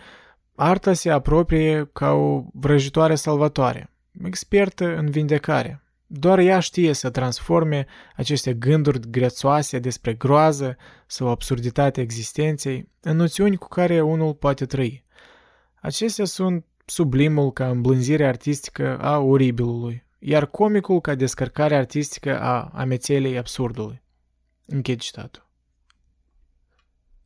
arta 0.54 0.92
se 0.92 1.10
apropie 1.10 1.90
ca 1.92 2.10
o 2.10 2.44
vrăjitoare 2.52 3.14
salvatoare, 3.14 3.90
expertă 4.24 4.96
în 4.96 5.10
vindecare. 5.10 5.82
Doar 6.14 6.38
ea 6.38 6.60
știe 6.60 6.92
să 6.92 7.10
transforme 7.10 7.86
aceste 8.16 8.54
gânduri 8.54 9.10
grețoase 9.10 9.78
despre 9.78 10.14
groază 10.14 10.76
sau 11.06 11.28
absurditatea 11.28 12.02
existenței 12.02 12.88
în 13.00 13.16
noțiuni 13.16 13.56
cu 13.56 13.68
care 13.68 14.00
unul 14.00 14.34
poate 14.34 14.66
trăi. 14.66 15.04
Acestea 15.80 16.24
sunt 16.24 16.64
sublimul 16.84 17.52
ca 17.52 17.68
îmblânzire 17.68 18.26
artistică 18.26 18.98
a 18.98 19.18
oribilului, 19.18 20.06
iar 20.18 20.46
comicul 20.46 21.00
ca 21.00 21.14
descărcare 21.14 21.76
artistică 21.76 22.40
a 22.40 22.70
amețelei 22.74 23.38
absurdului. 23.38 24.02
Închid 24.66 25.00
citatul. 25.00 25.48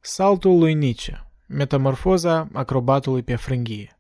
Saltul 0.01 0.59
lui 0.59 0.75
Nietzsche. 0.75 1.31
Metamorfoza 1.47 2.49
acrobatului 2.53 3.23
pe 3.23 3.37
frânghie. 3.37 3.96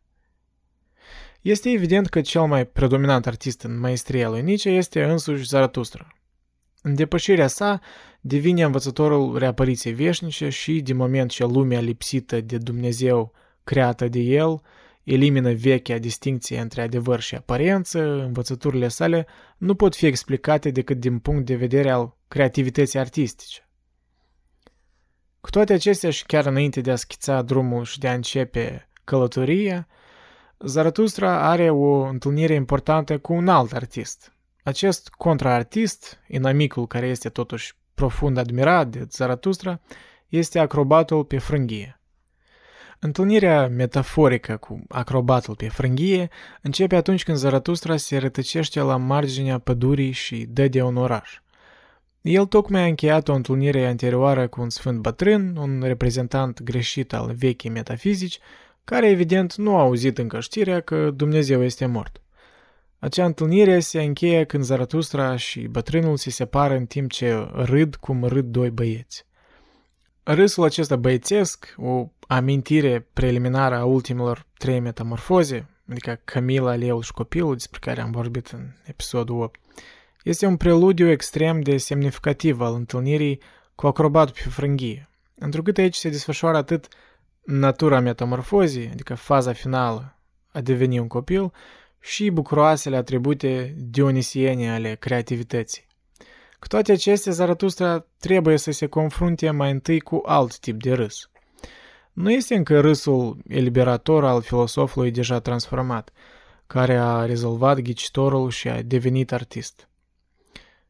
Este 1.47 1.71
evident 1.71 2.09
că 2.09 2.21
cel 2.21 2.47
mai 2.47 2.67
predominant 2.67 3.27
artist 3.27 3.63
în 3.63 3.79
maestria 3.79 4.29
lui 4.29 4.43
Nietzsche 4.43 4.71
este 4.71 5.05
însuși 5.05 5.47
Zaratustra. 5.47 6.07
În 6.83 6.95
depășirea 6.95 7.47
sa 7.47 7.81
devine 8.21 8.63
învățătorul 8.63 9.39
reapariției 9.39 9.93
veșnice 9.95 10.49
și, 10.49 10.81
din 10.81 10.97
moment 10.97 11.31
ce 11.31 11.45
lumea 11.45 11.81
lipsită 11.81 12.41
de 12.41 12.59
Dumnezeu 12.59 13.33
creată 13.65 14.09
de 14.09 14.19
el, 14.19 14.61
elimină 15.03 15.53
vechea 15.53 15.99
distinție 15.99 16.61
între 16.61 16.83
adevăr 16.83 17.21
și 17.21 17.35
aparență, 17.35 18.01
învățăturile 18.01 18.89
sale 18.89 19.27
nu 19.59 19.75
pot 19.75 19.97
fi 19.97 20.07
explicate 20.07 20.71
decât 20.71 21.01
din 21.01 21.19
punct 21.19 21.47
de 21.47 21.55
vedere 21.55 21.91
al 21.91 22.17
creativității 22.29 22.99
artistice. 22.99 23.69
Cu 25.41 25.51
toate 25.51 25.73
acestea 25.73 26.11
și 26.11 26.27
chiar 26.27 26.47
înainte 26.47 26.81
de 26.81 26.91
a 26.91 26.97
schița 26.97 27.43
drumul 27.43 27.85
și 27.85 27.99
de 27.99 28.09
a 28.09 28.15
începe 28.15 28.89
călătoria, 29.05 29.89
Zaratustra 30.59 31.49
are 31.51 31.71
o 31.71 32.03
întâlnire 32.03 32.55
importantă 32.55 33.19
cu 33.19 33.33
un 33.33 33.49
alt 33.49 33.73
artist. 33.73 34.33
Acest 34.63 35.09
contraartist, 35.09 36.19
inamicul 36.29 36.87
care 36.87 37.07
este 37.07 37.29
totuși 37.29 37.77
profund 37.95 38.37
admirat 38.37 38.89
de 38.89 39.07
Zaratustra, 39.11 39.81
este 40.29 40.59
acrobatul 40.59 41.25
pe 41.25 41.39
frânghie. 41.39 42.01
Întâlnirea 42.99 43.69
metaforică 43.69 44.57
cu 44.57 44.83
acrobatul 44.89 45.55
pe 45.55 45.69
frânghie 45.69 46.29
începe 46.63 46.97
atunci 46.97 47.25
când 47.25 47.37
Zaratustra 47.37 47.97
se 47.97 48.17
rătăcește 48.17 48.81
la 48.81 48.97
marginea 48.97 49.59
pădurii 49.59 50.11
și 50.11 50.47
dă 50.49 50.69
de 50.69 50.83
un 50.83 50.97
oraș. 50.97 51.41
El 52.21 52.47
tocmai 52.47 52.83
a 52.83 52.87
încheiat 52.87 53.29
o 53.29 53.33
întâlnire 53.33 53.87
anterioară 53.87 54.49
cu 54.49 54.61
un 54.61 54.71
sfânt 54.71 54.99
bătrân, 54.99 55.57
un 55.57 55.83
reprezentant 55.83 56.63
greșit 56.63 57.13
al 57.13 57.35
vechii 57.39 57.71
metafizici, 57.71 58.39
care 58.87 59.09
evident 59.09 59.55
nu 59.55 59.77
a 59.77 59.81
auzit 59.81 60.19
încă 60.19 60.41
știrea 60.41 60.81
că 60.81 61.11
Dumnezeu 61.11 61.63
este 61.63 61.87
mort. 61.87 62.21
Acea 62.99 63.25
întâlnire 63.25 63.81
se 63.81 64.03
încheie 64.03 64.45
când 64.45 64.65
Zaratustra 64.65 65.37
și 65.37 65.61
bătrânul 65.61 66.17
se 66.17 66.31
separă 66.31 66.75
în 66.75 66.87
timp 66.87 67.11
ce 67.11 67.49
râd 67.53 67.97
cum 67.97 68.25
râd 68.25 68.47
doi 68.47 68.71
băieți. 68.71 69.27
Râsul 70.23 70.65
acesta 70.65 70.97
băiețesc, 70.97 71.75
o 71.77 72.09
amintire 72.27 73.07
preliminară 73.13 73.75
a 73.75 73.85
ultimelor 73.85 74.47
trei 74.59 74.81
metamorfoze, 74.81 75.69
adică 75.91 76.21
Camila, 76.25 76.75
Leul 76.75 77.03
și 77.03 77.13
copilul, 77.13 77.53
despre 77.53 77.79
care 77.83 78.01
am 78.01 78.11
vorbit 78.11 78.47
în 78.47 78.67
episodul 78.85 79.43
8, 79.43 79.61
este 80.23 80.47
un 80.47 80.57
preludiu 80.57 81.11
extrem 81.11 81.61
de 81.61 81.77
semnificativ 81.77 82.61
al 82.61 82.75
întâlnirii 82.75 83.41
cu 83.75 83.87
acrobatul 83.87 84.35
pe 84.45 84.49
frânghie, 84.49 85.09
întrucât 85.35 85.79
aici 85.79 85.95
se 85.95 86.09
desfășoară 86.09 86.57
atât 86.57 86.89
natura 87.47 88.01
metamorfozii, 88.01 88.89
adică 88.93 89.15
faza 89.15 89.53
finală 89.53 90.17
a 90.53 90.61
deveni 90.61 90.99
un 90.99 91.09
copil, 91.09 91.53
și 92.01 92.31
bucuroasele 92.31 92.97
atribute 92.97 93.75
dionisiene 93.77 94.73
ale 94.73 94.95
creativității. 94.95 95.87
Cu 96.59 96.67
toate 96.67 96.93
acestea, 96.93 97.33
Zaratustra 97.33 98.07
trebuie 98.19 98.57
să 98.57 98.71
se 98.71 98.87
confrunte 98.87 99.51
mai 99.51 99.71
întâi 99.71 100.01
cu 100.01 100.23
alt 100.25 100.59
tip 100.59 100.83
de 100.83 100.93
râs. 100.93 101.31
Nu 102.13 102.31
este 102.31 102.55
încă 102.55 102.81
râsul 102.81 103.37
eliberator 103.49 104.25
al 104.25 104.43
filosofului 104.43 105.11
deja 105.11 105.41
transformat, 105.41 106.11
care 106.67 106.97
a 106.97 107.25
rezolvat 107.25 107.81
ghicitorul 107.81 108.51
și 108.51 108.69
a 108.69 108.83
devenit 108.83 109.33
artist. 109.33 109.89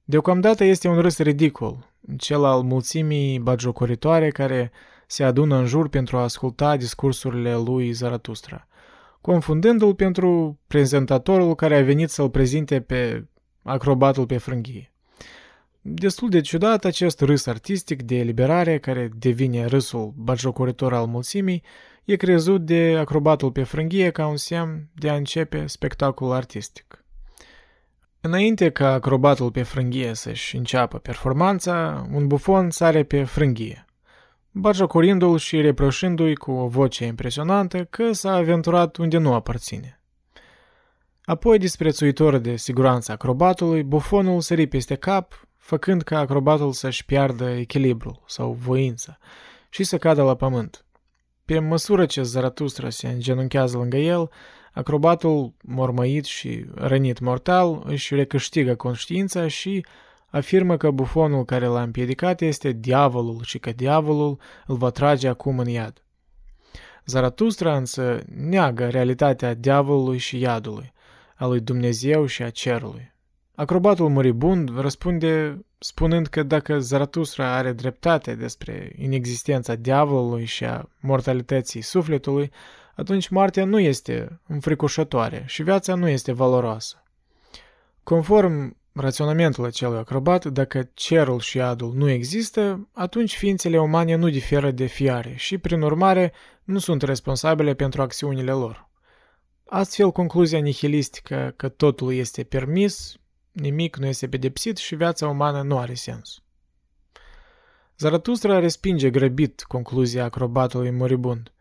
Deocamdată 0.05 0.65
este 0.65 0.89
un 0.89 1.01
râs 1.01 1.19
ridicol, 1.19 1.93
cel 2.17 2.45
al 2.45 2.63
mulțimii 2.63 3.39
bagiocoritoare 3.39 4.31
care 4.31 4.71
se 5.07 5.25
adună 5.25 5.57
în 5.57 5.67
jur 5.67 5.89
pentru 5.89 6.17
a 6.17 6.23
asculta 6.23 6.77
discursurile 6.77 7.55
lui 7.55 7.93
Zaratustra, 7.93 8.69
confundându-l 9.21 9.95
pentru 9.95 10.59
prezentatorul 10.67 11.55
care 11.55 11.77
a 11.77 11.83
venit 11.83 12.11
să-l 12.11 12.31
prezinte 12.31 12.81
pe 12.81 13.27
acrobatul 13.63 14.27
pe 14.27 14.39
frânghie. 14.39 14.93
Destul 15.81 16.29
de 16.29 16.41
ciudat 16.41 16.85
acest 16.85 17.21
râs 17.21 17.47
artistic 17.47 18.03
de 18.03 18.17
eliberare, 18.17 18.79
care 18.79 19.11
devine 19.19 19.65
râsul 19.65 20.13
batjocoritor 20.17 20.95
al 20.95 21.07
mulțimii, 21.07 21.63
e 22.05 22.17
crezut 22.17 22.65
de 22.65 22.97
acrobatul 22.99 23.53
pe 23.53 23.63
frânghie 23.63 24.11
ca 24.11 24.27
un 24.27 24.37
semn 24.37 24.89
de 24.95 25.09
a 25.09 25.15
începe 25.15 25.67
spectacolul 25.67 26.33
artistic. 26.33 27.05
Înainte 28.21 28.71
ca 28.71 28.93
acrobatul 28.93 29.51
pe 29.51 29.63
frânghie 29.63 30.15
să-și 30.15 30.57
înceapă 30.57 30.99
performanța, 30.99 32.07
un 32.13 32.27
bufon 32.27 32.71
sare 32.71 33.03
pe 33.03 33.25
frânghie, 33.25 33.86
batjocorindu-l 34.59 35.39
și 35.39 35.61
reproșându-i 35.61 36.35
cu 36.35 36.51
o 36.51 36.67
voce 36.67 37.05
impresionantă 37.05 37.85
că 37.85 38.13
s-a 38.13 38.33
aventurat 38.33 38.97
unde 38.97 39.19
nu 39.19 39.35
aparține. 39.35 40.01
Apoi, 41.25 41.59
disprețuitor 41.59 42.37
de 42.37 42.57
siguranța 42.57 43.13
acrobatului, 43.13 43.83
bufonul 43.83 44.41
sări 44.41 44.67
peste 44.67 44.95
cap, 44.95 45.49
făcând 45.57 46.03
ca 46.03 46.19
acrobatul 46.19 46.73
să-și 46.73 47.05
piardă 47.05 47.51
echilibrul 47.51 48.23
sau 48.27 48.53
voința 48.53 49.19
și 49.69 49.85
să 49.85 49.99
cadă 49.99 50.23
la 50.23 50.35
pământ. 50.35 50.85
Pe 51.45 51.59
măsură 51.59 52.07
ce 52.07 52.23
Zaratustra 52.23 52.91
se 52.91 53.09
îngenunchează 53.09 53.77
lângă 53.77 53.97
el, 53.97 54.31
acrobatul, 54.73 55.55
mormăit 55.63 56.25
și 56.25 56.67
rănit 56.75 57.19
mortal, 57.19 57.83
își 57.87 58.15
recâștigă 58.15 58.75
conștiința 58.75 59.49
și 59.49 59.85
afirmă 60.37 60.77
că 60.77 60.91
bufonul 60.91 61.45
care 61.45 61.67
l-a 61.67 61.83
împiedicat 61.83 62.41
este 62.41 62.73
diavolul 62.73 63.41
și 63.43 63.59
că 63.59 63.73
diavolul 63.73 64.39
îl 64.67 64.77
va 64.77 64.91
trage 64.91 65.29
acum 65.29 65.59
în 65.59 65.69
iad. 65.69 66.03
Zaratustra 67.05 67.77
însă 67.77 68.19
neagă 68.35 68.89
realitatea 68.89 69.55
diavolului 69.55 70.19
și 70.19 70.39
iadului, 70.39 70.93
a 71.37 71.47
lui 71.47 71.61
Dumnezeu 71.61 72.27
și 72.27 72.43
a 72.43 72.51
cerului. 72.51 73.15
Acrobatul 73.55 74.09
moribund 74.09 74.79
răspunde 74.79 75.65
spunând 75.79 76.27
că 76.27 76.43
dacă 76.43 76.79
Zaratustra 76.79 77.55
are 77.55 77.73
dreptate 77.73 78.35
despre 78.35 78.93
inexistența 78.97 79.75
diavolului 79.75 80.45
și 80.45 80.65
a 80.65 80.89
mortalității 81.01 81.81
sufletului, 81.81 82.51
atunci 82.95 83.29
moartea 83.29 83.65
nu 83.65 83.79
este 83.79 84.41
înfricoșătoare 84.47 85.43
și 85.47 85.63
viața 85.63 85.95
nu 85.95 86.09
este 86.09 86.33
valoroasă. 86.33 87.03
Conform 88.03 88.77
raționamentul 88.97 89.65
acelui 89.65 89.99
acrobat, 89.99 90.45
dacă 90.45 90.91
cerul 90.95 91.41
și 91.41 91.61
adul 91.61 91.95
nu 91.95 92.11
există, 92.11 92.89
atunci 92.93 93.37
ființele 93.37 93.81
umane 93.81 94.15
nu 94.15 94.29
diferă 94.29 94.71
de 94.71 94.87
fiare 94.87 95.35
și, 95.37 95.59
prin 95.59 95.83
urmare, 95.83 96.33
nu 96.65 96.79
sunt 96.79 97.03
responsabile 97.03 97.75
pentru 97.75 98.03
acțiunile 98.03 98.53
lor. 98.53 98.89
Astfel, 99.69 100.11
concluzia 100.11 100.59
nihilistică 100.59 101.53
că 101.57 101.69
totul 101.69 102.13
este 102.13 102.43
permis 102.43 103.17
nimic 103.57 103.97
nu 103.97 104.07
este 104.07 104.29
pedepsit 104.29 104.77
și 104.77 104.95
viața 104.95 105.29
umană 105.29 105.63
nu 105.63 105.79
are 105.79 105.95
sens. 105.95 106.43
Zaratustra 107.99 108.59
respinge 108.59 109.11
grăbit 109.11 109.63
concluzia 109.63 110.25
acrobatului 110.25 110.91
moribund. 110.91 111.53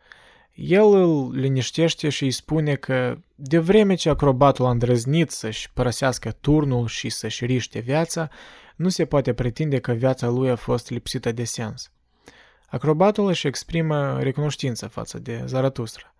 El 0.56 0.94
îl 0.94 1.36
liniștește 1.36 2.10
și 2.10 2.24
îi 2.24 2.32
spune 2.32 2.76
că, 2.76 3.18
de 3.36 3.58
vreme 3.58 3.96
ce 3.96 4.10
acrobatul 4.10 4.66
a 4.66 4.70
îndrăznit 4.70 5.30
să-și 5.30 5.72
părăsească 5.74 6.32
turnul 6.32 6.88
și 6.88 7.10
să-și 7.10 7.46
riște 7.46 7.80
viața, 7.80 8.30
nu 8.76 8.90
se 8.90 9.06
poate 9.06 9.34
pretinde 9.34 9.80
că 9.80 9.92
viața 9.92 10.28
lui 10.28 10.50
a 10.50 10.56
fost 10.56 10.90
lipsită 10.90 11.32
de 11.32 11.44
sens. 11.44 11.92
Acrobatul 12.68 13.28
își 13.28 13.48
exprimă 13.48 14.20
recunoștință 14.20 14.88
față 14.88 15.20
de 15.20 15.44
Zaratustra. 15.46 16.16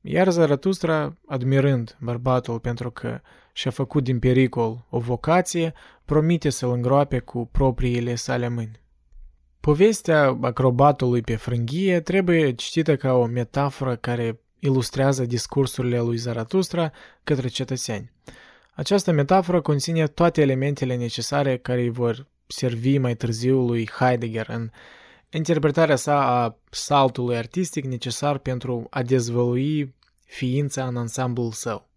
Iar 0.00 0.30
Zaratustra, 0.30 1.16
admirând 1.26 1.96
bărbatul 2.00 2.58
pentru 2.58 2.90
că 2.90 3.20
și-a 3.52 3.70
făcut 3.70 4.04
din 4.04 4.18
pericol 4.18 4.86
o 4.90 4.98
vocație, 4.98 5.74
promite 6.04 6.50
să-l 6.50 6.70
îngroape 6.70 7.18
cu 7.18 7.48
propriile 7.52 8.14
sale 8.14 8.48
mâini. 8.48 8.80
Povestea 9.60 10.38
acrobatului 10.40 11.20
pe 11.20 11.36
frânghie 11.36 12.00
trebuie 12.00 12.54
citită 12.54 12.96
ca 12.96 13.12
o 13.12 13.26
metaforă 13.26 13.96
care 13.96 14.40
ilustrează 14.58 15.24
discursurile 15.24 16.00
lui 16.00 16.16
Zaratustra 16.16 16.92
către 17.24 17.48
cetățeni. 17.48 18.12
Această 18.74 19.12
metaforă 19.12 19.60
conține 19.60 20.06
toate 20.06 20.40
elementele 20.40 20.96
necesare 20.96 21.58
care 21.58 21.80
îi 21.80 21.90
vor 21.90 22.26
servi 22.46 22.98
mai 22.98 23.14
târziu 23.14 23.66
lui 23.66 23.88
Heidegger 23.98 24.48
în 24.48 24.70
interpretarea 25.30 25.96
sa 25.96 26.44
a 26.44 26.56
saltului 26.70 27.36
artistic 27.36 27.84
necesar 27.84 28.38
pentru 28.38 28.86
a 28.90 29.02
dezvălui 29.02 29.94
ființa 30.24 30.86
în 30.86 30.96
ansamblul 30.96 31.52
său. 31.52 31.89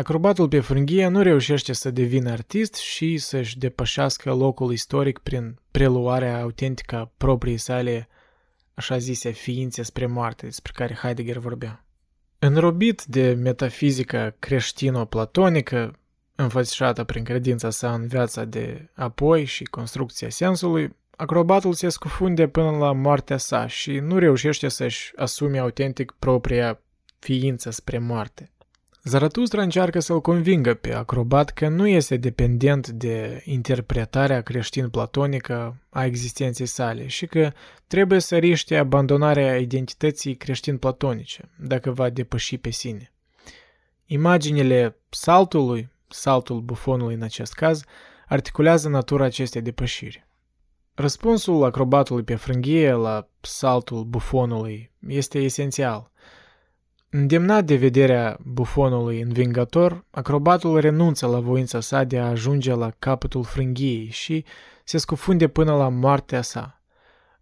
Acrobatul 0.00 0.48
pe 0.48 0.60
frânghie 0.60 1.08
nu 1.08 1.22
reușește 1.22 1.72
să 1.72 1.90
devină 1.90 2.30
artist 2.30 2.74
și 2.74 3.18
să-și 3.18 3.58
depășească 3.58 4.32
locul 4.34 4.72
istoric 4.72 5.18
prin 5.18 5.58
preluarea 5.70 6.40
autentică 6.40 6.96
a 6.96 7.10
propriei 7.16 7.56
sale, 7.56 8.08
așa 8.74 8.98
zise, 8.98 9.30
ființe 9.30 9.82
spre 9.82 10.06
moarte, 10.06 10.46
despre 10.46 10.72
care 10.74 10.94
Heidegger 10.94 11.38
vorbea. 11.38 11.84
Înrobit 12.38 13.04
de 13.04 13.32
metafizica 13.32 14.34
creștino-platonică, 14.38 15.98
înfățișată 16.34 17.04
prin 17.04 17.24
credința 17.24 17.70
sa 17.70 17.94
în 17.94 18.06
viața 18.06 18.44
de 18.44 18.88
apoi 18.94 19.44
și 19.44 19.64
construcția 19.64 20.28
sensului, 20.28 20.96
acrobatul 21.16 21.72
se 21.72 21.88
scufunde 21.88 22.48
până 22.48 22.70
la 22.70 22.92
moartea 22.92 23.36
sa 23.36 23.66
și 23.66 23.98
nu 23.98 24.18
reușește 24.18 24.68
să-și 24.68 25.12
asume 25.16 25.58
autentic 25.58 26.14
propria 26.18 26.80
ființă 27.18 27.70
spre 27.70 27.98
moarte. 27.98 28.50
Zaratustra 29.02 29.62
încearcă 29.62 30.00
să-l 30.00 30.20
convingă 30.20 30.74
pe 30.74 30.94
acrobat 30.94 31.50
că 31.50 31.68
nu 31.68 31.86
este 31.86 32.16
dependent 32.16 32.88
de 32.88 33.42
interpretarea 33.44 34.40
creștin-platonică 34.40 35.76
a 35.90 36.04
existenței 36.04 36.66
sale 36.66 37.06
și 37.06 37.26
că 37.26 37.52
trebuie 37.86 38.18
să 38.18 38.36
riște 38.38 38.76
abandonarea 38.76 39.58
identității 39.58 40.36
creștin-platonice, 40.36 41.50
dacă 41.58 41.90
va 41.90 42.10
depăși 42.10 42.58
pe 42.58 42.70
sine. 42.70 43.12
Imaginile 44.06 44.96
saltului, 45.08 45.90
saltul 46.08 46.60
bufonului 46.60 47.14
în 47.14 47.22
acest 47.22 47.52
caz, 47.52 47.84
articulează 48.28 48.88
natura 48.88 49.24
acestei 49.24 49.62
depășiri. 49.62 50.26
Răspunsul 50.94 51.64
acrobatului 51.64 52.22
pe 52.22 52.34
frânghie 52.34 52.92
la 52.92 53.28
saltul 53.40 54.04
bufonului 54.04 54.90
este 55.06 55.38
esențial. 55.38 56.09
Îndemnat 57.12 57.64
de 57.64 57.76
vederea 57.76 58.38
bufonului 58.42 59.20
învingător, 59.20 60.04
acrobatul 60.10 60.80
renunță 60.80 61.26
la 61.26 61.40
voința 61.40 61.80
sa 61.80 62.04
de 62.04 62.18
a 62.18 62.28
ajunge 62.28 62.74
la 62.74 62.90
capătul 62.98 63.44
frânghiei 63.44 64.08
și 64.10 64.44
se 64.84 64.98
scufunde 64.98 65.48
până 65.48 65.76
la 65.76 65.88
moartea 65.88 66.42
sa. 66.42 66.80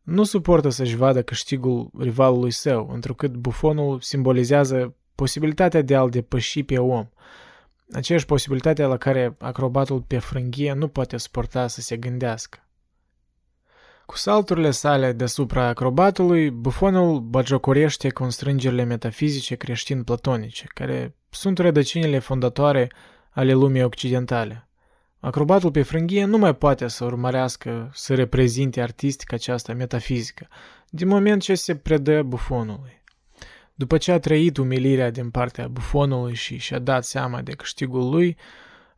Nu 0.02 0.24
suportă 0.24 0.68
să-și 0.68 0.96
vadă 0.96 1.22
câștigul 1.22 1.90
rivalului 1.98 2.50
său, 2.50 2.90
întrucât 2.92 3.34
bufonul 3.34 4.00
simbolizează 4.00 4.94
posibilitatea 5.14 5.82
de 5.82 5.96
a-l 5.96 6.10
depăși 6.10 6.62
pe 6.62 6.78
om, 6.78 7.08
aceeași 7.92 8.26
posibilitate 8.26 8.82
la 8.82 8.96
care 8.96 9.36
acrobatul 9.38 10.00
pe 10.00 10.18
frânghie 10.18 10.72
nu 10.72 10.88
poate 10.88 11.16
suporta 11.16 11.66
să 11.66 11.80
se 11.80 11.96
gândească. 11.96 12.67
Cu 14.08 14.16
salturile 14.16 14.70
sale 14.70 15.12
deasupra 15.12 15.66
acrobatului, 15.66 16.50
bufonul 16.50 17.20
bagiocorește 17.20 18.08
constrângerile 18.08 18.82
metafizice 18.84 19.54
creștin-platonice, 19.54 20.66
care 20.74 21.14
sunt 21.30 21.58
rădăcinile 21.58 22.18
fondatoare 22.18 22.92
ale 23.30 23.52
lumii 23.52 23.82
occidentale. 23.82 24.68
Acrobatul 25.20 25.70
pe 25.70 25.82
frânghie 25.82 26.24
nu 26.24 26.38
mai 26.38 26.54
poate 26.54 26.88
să 26.88 27.04
urmărească, 27.04 27.90
să 27.94 28.14
reprezinte 28.14 28.80
artistic 28.80 29.32
această 29.32 29.72
metafizică, 29.72 30.48
din 30.90 31.08
moment 31.08 31.42
ce 31.42 31.54
se 31.54 31.76
predă 31.76 32.22
bufonului. 32.22 33.02
După 33.74 33.96
ce 33.96 34.12
a 34.12 34.18
trăit 34.18 34.56
umilirea 34.56 35.10
din 35.10 35.30
partea 35.30 35.68
bufonului 35.68 36.34
și 36.34 36.56
și-a 36.56 36.78
dat 36.78 37.04
seama 37.04 37.42
de 37.42 37.52
câștigul 37.52 38.10
lui, 38.10 38.36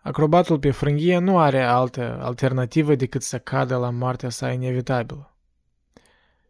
acrobatul 0.02 0.58
pe 0.58 0.70
frânghie 0.70 1.18
nu 1.18 1.38
are 1.38 1.62
altă 1.62 2.18
alternativă 2.22 2.94
decât 2.94 3.22
să 3.22 3.38
cadă 3.38 3.76
la 3.76 3.90
moartea 3.90 4.28
sa 4.28 4.52
inevitabilă. 4.52 5.34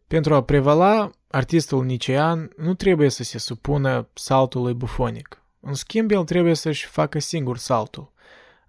Pentru 0.07 0.35
a 0.35 0.43
prevala, 0.43 1.11
artistul 1.27 1.85
nicean 1.85 2.51
nu 2.57 2.73
trebuie 2.73 3.09
să 3.09 3.23
se 3.23 3.37
supună 3.37 4.07
saltului 4.13 4.73
bufonic. 4.73 5.41
În 5.59 5.73
schimb, 5.73 6.11
el 6.11 6.23
trebuie 6.23 6.53
să-și 6.53 6.85
facă 6.85 7.19
singur 7.19 7.57
saltul, 7.57 8.11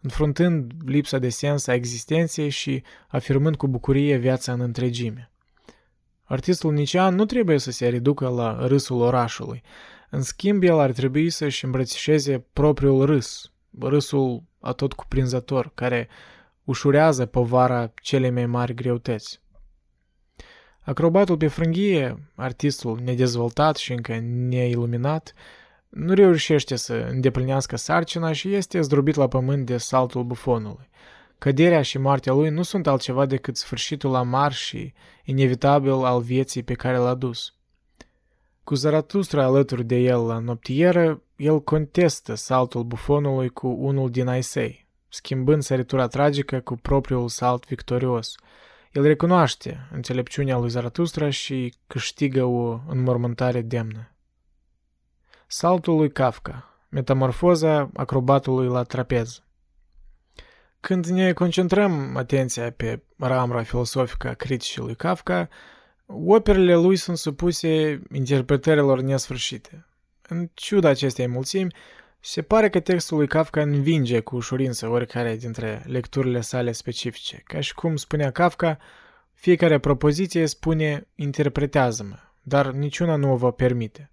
înfruntând 0.01 0.73
lipsa 0.85 1.19
de 1.19 1.29
sens 1.29 1.67
a 1.67 1.75
existenței 1.75 2.49
și 2.49 2.83
afirmând 3.09 3.57
cu 3.57 3.69
bucurie 3.69 4.17
viața 4.17 4.53
în 4.53 4.61
întregime. 4.61 5.31
Artistul 6.25 6.73
nicean 6.73 7.15
nu 7.15 7.25
trebuie 7.25 7.59
să 7.59 7.71
se 7.71 7.89
reducă 7.89 8.29
la 8.29 8.67
râsul 8.67 9.01
orașului. 9.01 9.63
În 10.11 10.23
schimb, 10.23 10.63
el 10.63 10.79
ar 10.79 10.93
trebui 10.93 11.31
să-și 11.31 11.65
îmbrățișeze 11.65 12.45
propriul 12.53 13.05
râs, 13.05 13.53
râsul 13.81 14.43
atot 14.61 14.93
cuprinzător, 14.93 15.71
care 15.75 16.09
ușurează 16.65 17.27
povara 17.27 17.93
cele 18.03 18.31
mai 18.31 18.47
mari 18.47 18.75
greutăți. 18.75 19.41
Acrobatul 20.81 21.37
pe 21.37 21.47
frânghie, 21.47 22.31
artistul 22.35 23.01
nedezvoltat 23.05 23.77
și 23.77 23.93
încă 23.93 24.19
neiluminat, 24.23 25.33
nu 25.89 26.15
reușește 26.15 26.77
să 26.77 26.95
îndeplinească 27.11 27.77
sarcina 27.77 28.33
și 28.33 28.55
este 28.55 28.81
zdrobit 28.81 29.15
la 29.15 29.29
pământ 29.29 29.67
de 29.67 29.77
saltul 29.77 30.25
bufonului. 30.25 30.91
Căderea 31.39 31.83
și 31.83 31.99
moartea 31.99 32.33
lui 32.33 32.51
nu 32.51 32.63
sunt 32.63 32.87
altceva 32.87 33.27
decât 33.27 33.57
sfârșitul 33.57 34.15
amar 34.15 34.53
și 34.53 34.93
inevitabil 35.25 35.93
al 35.93 36.21
vieții 36.21 36.63
pe 36.63 36.75
care 36.75 36.97
l-a 36.97 37.15
dus. 37.15 37.55
Cu 38.65 38.75
Zaratustra 38.75 39.45
alături 39.45 39.85
de 39.85 39.97
el 39.97 40.27
la 40.27 40.39
noptieră, 40.39 41.23
el 41.43 41.63
contestă 41.63 42.35
saltul 42.35 42.83
bufonului 42.83 43.49
cu 43.49 43.69
unul 43.69 44.11
din 44.11 44.27
ai 44.27 44.43
săi, 44.43 44.89
schimbând 45.09 45.63
săritura 45.63 46.07
tragică 46.07 46.61
cu 46.61 46.77
propriul 46.77 47.29
salt 47.29 47.67
victorios. 47.67 48.35
El 48.93 49.03
recunoaște 49.03 49.89
înțelepciunea 49.93 50.57
lui 50.57 50.69
Zaratustra 50.69 51.31
și 51.31 51.75
câștigă 51.87 52.45
o 52.45 52.81
înmormântare 52.89 53.61
demnă. 53.61 54.13
Saltul 55.47 55.97
lui 55.97 56.13
Kafka, 56.13 56.85
metamorfoza 56.89 57.91
acrobatului 57.95 58.67
la 58.67 58.83
trapez. 58.83 59.43
Când 60.81 61.07
ne 61.07 61.33
concentrăm 61.33 62.17
atenția 62.17 62.71
pe 62.71 63.03
ramura 63.19 63.63
filosofică 63.63 64.29
a 64.29 64.35
criticii 64.35 64.83
lui 64.83 64.95
Kafka, 64.95 65.49
operele 66.07 66.75
lui 66.75 66.97
sunt 66.97 67.17
supuse 67.17 68.03
interpretărilor 68.13 69.01
nesfârșite. 69.01 69.87
În 70.33 70.51
ciuda 70.55 70.89
acestei 70.89 71.27
mulțimi, 71.27 71.75
se 72.21 72.43
pare 72.43 72.71
că 72.71 72.81
textul 72.81 73.17
lui 73.17 73.27
Kafka 73.27 73.61
învinge 73.61 74.21
cu 74.21 74.37
ușurință 74.37 74.89
oricare 74.89 75.37
dintre 75.37 75.83
lecturile 75.87 76.41
sale 76.41 76.73
specifice. 76.73 77.43
Ca 77.45 77.61
și 77.61 77.75
cum 77.75 77.97
spunea 77.97 78.31
Kafka, 78.31 78.79
fiecare 79.33 79.79
propoziție 79.79 80.47
spune 80.47 81.09
interpretează-mă, 81.15 82.17
dar 82.43 82.71
niciuna 82.71 83.17
nu 83.17 83.33
o 83.33 83.37
vă 83.37 83.53
permite. 83.53 84.11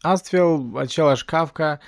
Astfel, 0.00 0.70
același 0.74 1.24
Kafka 1.24 1.78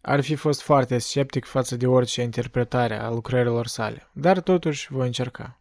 ar 0.00 0.20
fi 0.20 0.34
fost 0.34 0.62
foarte 0.62 0.98
sceptic 0.98 1.44
față 1.44 1.76
de 1.76 1.86
orice 1.86 2.22
interpretare 2.22 2.98
a 2.98 3.10
lucrărilor 3.10 3.66
sale, 3.66 4.10
dar 4.12 4.40
totuși 4.40 4.92
voi 4.92 5.06
încerca. 5.06 5.60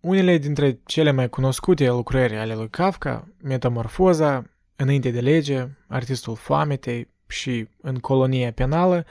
Unele 0.00 0.38
dintre 0.38 0.80
cele 0.84 1.10
mai 1.10 1.28
cunoscute 1.28 1.88
lucrări 1.88 2.36
ale 2.36 2.54
lui 2.54 2.70
Kafka, 2.70 3.28
Metamorfoza, 3.42 4.55
Înainte 4.76 5.10
de 5.10 5.20
lege, 5.20 5.68
Artistul 5.86 6.36
foametei 6.36 7.08
și 7.26 7.68
În 7.80 7.98
colonia 7.98 8.52
penală, 8.52 9.04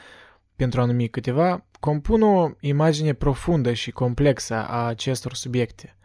pentru 0.56 0.82
a 0.82 0.86
numi 0.86 1.10
câteva, 1.10 1.66
compun 1.80 2.22
o 2.22 2.50
imagine 2.60 3.14
profundă 3.14 3.74
și 3.74 3.92
complexă 3.92 4.54
a 4.54 4.86
acestor 4.86 5.34
subiecte. 5.34 5.98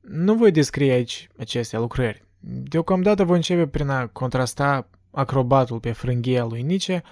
Nu 0.00 0.34
voi 0.34 0.50
descrie 0.50 0.92
aici 0.92 1.28
aceste 1.38 1.78
lucrări. 1.78 2.24
Deocamdată 2.40 3.24
voi 3.24 3.36
începe 3.36 3.66
prin 3.66 3.88
a 3.88 4.06
contrasta 4.06 4.88
acrobatul 5.10 5.80
pe 5.80 5.92
frânghia 5.92 6.44
lui 6.44 6.62
Nietzsche 6.62 7.02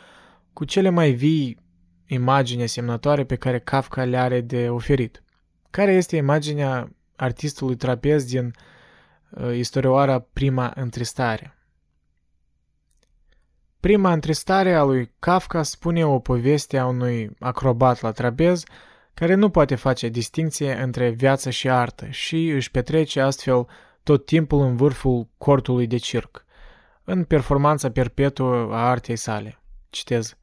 cu 0.53 0.64
cele 0.64 0.88
mai 0.88 1.11
vii 1.11 1.59
imagini 2.07 2.62
asemnătoare 2.62 3.24
pe 3.24 3.37
care 3.37 3.59
Kafka 3.59 4.05
le 4.05 4.16
are 4.16 4.40
de 4.40 4.70
oferit. 4.70 5.22
Care 5.70 5.92
este 5.92 6.16
imaginea 6.16 6.92
artistului 7.16 7.77
trapez 7.77 8.24
din 8.24 8.53
uh, 9.31 9.57
istorioara 9.57 10.18
Prima 10.18 10.72
Întristare? 10.74 11.58
Prima 13.81 14.12
întristare 14.12 14.75
a 14.75 14.83
lui 14.83 15.12
Kafka 15.19 15.62
spune 15.62 16.07
o 16.07 16.19
poveste 16.19 16.79
a 16.79 16.87
unui 16.87 17.31
acrobat 17.38 18.01
la 18.01 18.12
trapez 18.12 18.62
care 19.14 19.35
nu 19.35 19.51
poate 19.51 19.75
face 19.75 20.09
distinție 20.09 20.73
între 20.75 21.11
viață 21.11 21.51
și 21.51 21.69
artă 21.71 22.07
și 22.07 22.49
își 22.49 22.71
petrece 22.71 23.21
astfel 23.21 23.67
tot 24.03 24.27
timpul 24.27 24.61
în 24.61 24.77
vârful 24.77 25.29
cortului 25.38 25.87
de 25.87 25.97
circ, 25.97 26.45
în 27.05 27.25
performanța 27.25 27.91
perpetuă 27.91 28.75
a 28.75 28.88
artei 28.88 29.17
sale. 29.17 29.61
Citez. 29.91 30.37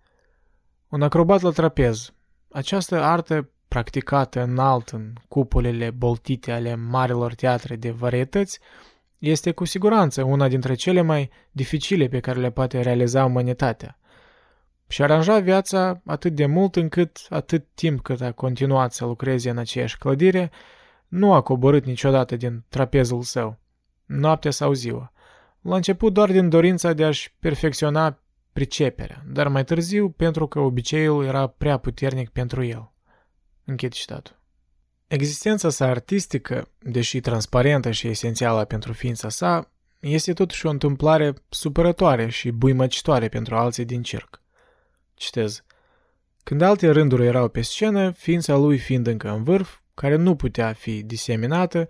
Un 0.90 1.02
acrobat 1.02 1.42
la 1.42 1.50
trapez. 1.50 2.14
Această 2.52 3.04
artă 3.04 3.50
practicată 3.68 4.42
înalt 4.42 4.90
în 4.90 5.14
cupolele 5.28 5.90
boltite 5.90 6.52
ale 6.52 6.76
marilor 6.76 7.34
teatre 7.34 7.76
de 7.76 7.92
varietăți 7.92 8.60
este 9.18 9.52
cu 9.52 9.66
siguranță 9.66 10.24
una 10.24 10.48
dintre 10.48 10.74
cele 10.74 11.02
mai 11.02 11.30
dificile 11.52 12.08
pe 12.08 12.20
care 12.20 12.40
le 12.40 12.52
poate 12.52 12.82
realiza 12.82 13.26
umanitatea. 13.26 14.00
Și 14.88 15.02
aranja 15.02 15.40
viața 15.40 16.02
atât 16.06 16.36
de 16.36 16.46
mult 16.46 16.76
încât, 16.76 17.26
atât 17.30 17.66
timp 17.74 18.02
cât 18.02 18.22
a 18.22 18.32
continuat 18.32 18.94
să 18.94 19.06
lucreze 19.06 19.50
în 19.50 19.58
aceeași 19.58 19.98
clădire, 19.98 20.52
nu 21.08 21.34
a 21.34 21.42
coborât 21.42 21.86
niciodată 21.86 22.36
din 22.36 22.64
trapezul 22.70 23.22
său, 23.22 23.60
noaptea 24.06 24.52
sau 24.52 24.74
ziua. 24.74 25.12
La 25.62 25.76
început 25.76 26.14
doar 26.14 26.32
din 26.32 26.50
dorința 26.50 26.94
de 26.94 27.06
a-și 27.06 27.36
perfecționa 27.40 28.20
priceperea, 28.54 29.24
dar 29.28 29.48
mai 29.48 29.64
târziu 29.64 30.10
pentru 30.10 30.48
că 30.48 30.60
obiceiul 30.60 31.26
era 31.26 31.48
prea 31.48 31.78
puternic 31.78 32.30
pentru 32.30 32.64
el. 32.64 32.92
Închid 33.66 33.92
citatul. 33.92 34.44
Existența 35.08 35.70
sa 35.70 35.86
artistică, 35.86 36.70
deși 36.80 37.20
transparentă 37.20 37.92
și 37.92 38.08
esențială 38.08 38.66
pentru 38.66 38.94
ființa 38.94 39.30
sa, 39.30 39.72
este 40.00 40.34
totuși 40.34 40.66
o 40.66 40.70
întâmplare 40.70 41.34
supărătoare 41.50 42.30
și 42.30 42.52
buimăcitoare 42.52 43.30
pentru 43.30 43.56
alții 43.56 43.86
din 43.86 44.02
circ. 44.02 44.42
Citez. 45.14 45.64
Când 46.44 46.62
alte 46.62 46.90
rânduri 46.90 47.26
erau 47.26 47.48
pe 47.48 47.62
scenă, 47.62 48.12
ființa 48.12 48.56
lui 48.56 48.78
fiind 48.78 49.08
încă 49.08 49.30
în 49.30 49.44
vârf, 49.44 49.80
care 49.94 50.16
nu 50.16 50.36
putea 50.36 50.74
fi 50.74 51.04
diseminată, 51.04 51.88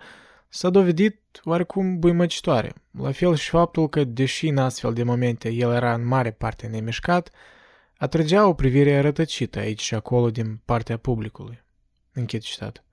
s-a 0.49 0.69
dovedit 0.69 1.19
oarecum 1.43 1.99
buimăcitoare, 1.99 2.73
la 2.91 3.12
fel 3.12 3.36
și 3.36 3.49
faptul 3.49 3.89
că, 3.89 4.04
deși 4.04 4.47
în 4.47 4.58
astfel 4.58 4.93
de 4.93 5.04
momente 5.04 5.49
el 5.49 5.71
era 5.71 5.93
în 5.93 6.06
mare 6.06 6.32
parte 6.32 6.67
nemișcat, 6.67 7.30
atrăgea 7.97 8.47
o 8.47 8.54
privire 8.54 8.99
rătăcită 8.99 9.60
aici 9.60 9.82
și 9.82 9.93
acolo 9.93 10.32
din 10.32 10.62
partea 10.65 10.97
publicului. 10.97 11.63
Închid 12.13 12.41
citat. 12.41 12.84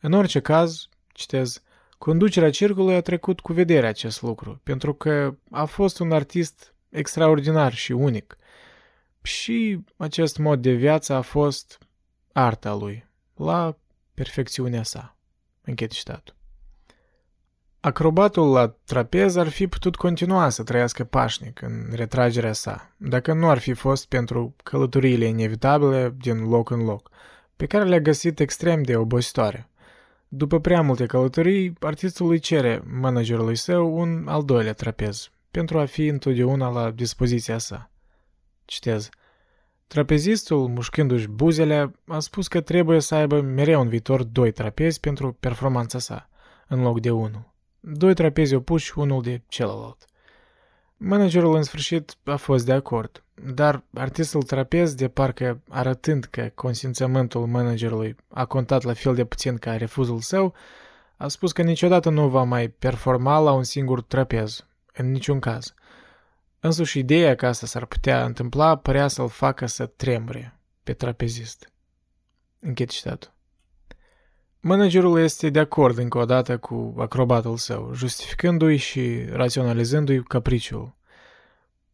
În 0.00 0.12
orice 0.12 0.40
caz, 0.40 0.88
citez, 1.12 1.62
conducerea 1.98 2.50
circului 2.50 2.94
a 2.94 3.00
trecut 3.00 3.40
cu 3.40 3.52
vedere 3.52 3.86
acest 3.86 4.22
lucru, 4.22 4.60
pentru 4.62 4.94
că 4.94 5.36
a 5.50 5.64
fost 5.64 5.98
un 5.98 6.12
artist 6.12 6.74
extraordinar 6.88 7.74
și 7.74 7.92
unic. 7.92 8.36
Și 9.22 9.84
acest 9.96 10.38
mod 10.38 10.62
de 10.62 10.72
viață 10.72 11.12
a 11.12 11.20
fost 11.20 11.78
arta 12.32 12.74
lui, 12.74 13.08
la 13.34 13.76
perfecțiunea 14.14 14.82
sa. 14.82 15.16
Închid 15.62 15.90
citatul. 15.90 16.36
Acrobatul 17.80 18.52
la 18.52 18.76
trapez 18.84 19.36
ar 19.36 19.48
fi 19.48 19.66
putut 19.66 19.96
continua 19.96 20.48
să 20.48 20.62
trăiască 20.62 21.04
pașnic 21.04 21.62
în 21.62 21.88
retragerea 21.92 22.52
sa, 22.52 22.94
dacă 22.96 23.32
nu 23.32 23.48
ar 23.48 23.58
fi 23.58 23.72
fost 23.72 24.08
pentru 24.08 24.54
călătoriile 24.62 25.24
inevitabile 25.24 26.14
din 26.18 26.48
loc 26.48 26.70
în 26.70 26.84
loc, 26.84 27.10
pe 27.56 27.66
care 27.66 27.84
le-a 27.84 28.00
găsit 28.00 28.40
extrem 28.40 28.82
de 28.82 28.96
obositoare. 28.96 29.68
După 30.28 30.60
prea 30.60 30.82
multe 30.82 31.06
călătorii, 31.06 31.72
artistul 31.80 32.30
îi 32.30 32.38
cere 32.38 32.82
managerului 32.86 33.56
său 33.56 33.98
un 33.98 34.24
al 34.26 34.44
doilea 34.44 34.72
trapez, 34.72 35.30
pentru 35.50 35.78
a 35.78 35.84
fi 35.84 36.06
întotdeauna 36.06 36.68
la 36.68 36.90
dispoziția 36.90 37.58
sa. 37.58 37.90
Citez. 38.64 39.08
Trapezistul, 39.86 40.68
mușcându-și 40.68 41.28
buzele, 41.28 41.90
a 42.06 42.18
spus 42.18 42.48
că 42.48 42.60
trebuie 42.60 43.00
să 43.00 43.14
aibă 43.14 43.40
mereu 43.40 43.80
în 43.80 43.88
viitor 43.88 44.22
doi 44.22 44.52
trapezi 44.52 45.00
pentru 45.00 45.32
performanța 45.32 45.98
sa, 45.98 46.28
în 46.66 46.82
loc 46.82 47.00
de 47.00 47.10
unul. 47.10 47.52
Doi 47.80 48.14
trapezi 48.14 48.54
opuși 48.54 48.98
unul 48.98 49.22
de 49.22 49.42
celălalt. 49.48 50.04
Managerul 50.96 51.56
în 51.56 51.62
sfârșit 51.62 52.16
a 52.24 52.36
fost 52.36 52.64
de 52.64 52.72
acord, 52.72 53.24
dar 53.44 53.82
artistul 53.94 54.42
trapez, 54.42 54.94
de 54.94 55.08
parcă 55.08 55.60
arătând 55.68 56.24
că 56.24 56.50
consimțământul 56.54 57.46
managerului 57.46 58.16
a 58.28 58.44
contat 58.44 58.82
la 58.82 58.92
fel 58.92 59.14
de 59.14 59.24
puțin 59.24 59.56
ca 59.56 59.76
refuzul 59.76 60.20
său, 60.20 60.54
a 61.16 61.28
spus 61.28 61.52
că 61.52 61.62
niciodată 61.62 62.10
nu 62.10 62.28
va 62.28 62.42
mai 62.42 62.68
performa 62.68 63.38
la 63.38 63.52
un 63.52 63.62
singur 63.62 64.02
trapez, 64.02 64.66
în 64.94 65.10
niciun 65.10 65.40
caz. 65.40 65.74
Însuși 66.60 66.98
ideea 66.98 67.34
că 67.34 67.46
asta 67.46 67.66
s-ar 67.66 67.84
putea 67.84 68.24
întâmpla 68.24 68.76
părea 68.76 69.08
să-l 69.08 69.28
facă 69.28 69.66
să 69.66 69.86
tremure 69.86 70.58
pe 70.82 70.92
trapezist. 70.92 71.72
Închid 72.60 72.88
citatul. 72.88 73.36
Managerul 74.60 75.18
este 75.18 75.50
de 75.50 75.58
acord 75.58 75.98
încă 75.98 76.18
o 76.18 76.24
dată 76.24 76.58
cu 76.58 76.94
acrobatul 76.98 77.56
său, 77.56 77.94
justificându-i 77.94 78.76
și 78.76 79.24
raționalizându-i 79.30 80.22
capriciul. 80.22 80.97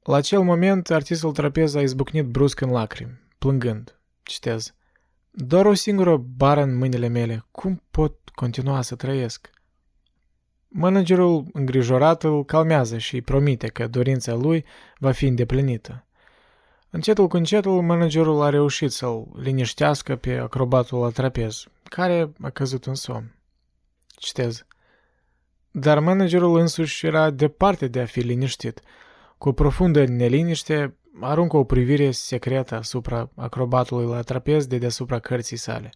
La 0.05 0.17
acel 0.17 0.41
moment, 0.41 0.91
artistul 0.91 1.33
trapez 1.33 1.75
a 1.75 1.81
izbucnit 1.81 2.25
brusc 2.25 2.61
în 2.61 2.71
lacrimi, 2.71 3.21
plângând. 3.39 3.99
Citez. 4.23 4.75
Doar 5.31 5.67
o 5.67 5.75
singură 5.75 6.17
bară 6.17 6.63
în 6.63 6.77
mâinile 6.77 7.09
mele. 7.09 7.45
Cum 7.51 7.83
pot 7.91 8.29
continua 8.35 8.83
să 8.83 8.95
trăiesc? 8.95 9.51
Managerul 10.69 11.47
îngrijorat 11.53 12.23
îl 12.23 12.45
calmează 12.45 12.99
și 12.99 13.15
îi 13.15 13.23
promite 13.23 13.67
că 13.67 13.87
dorința 13.87 14.35
lui 14.35 14.65
va 14.99 15.13
fi 15.13 15.27
îndeplinită. 15.27 16.07
Încetul 16.91 17.29
cu 17.29 17.37
încetul, 17.37 17.83
managerul 17.83 18.43
a 18.43 18.49
reușit 18.49 18.91
să-l 18.91 19.27
liniștească 19.37 20.17
pe 20.17 20.37
acrobatul 20.37 21.01
la 21.01 21.11
trapez, 21.11 21.65
care 21.83 22.33
a 22.41 22.51
căzut 22.51 22.87
în 22.87 22.95
somn. 22.95 23.35
Citez. 24.07 24.67
Dar 25.71 25.99
managerul 25.99 26.59
însuși 26.59 27.07
era 27.07 27.31
departe 27.31 27.89
de 27.89 28.01
a 28.01 28.07
fi 28.07 28.21
liniștit. 28.21 28.81
Cu 29.39 29.49
o 29.49 29.53
profundă 29.53 30.05
neliniște, 30.05 30.97
aruncă 31.21 31.57
o 31.57 31.65
privire 31.65 32.11
secretă 32.11 32.75
asupra 32.75 33.31
acrobatului 33.37 34.07
la 34.07 34.21
trapez 34.21 34.67
de 34.67 34.79
deasupra 34.79 35.19
cărții 35.19 35.57
sale. 35.57 35.93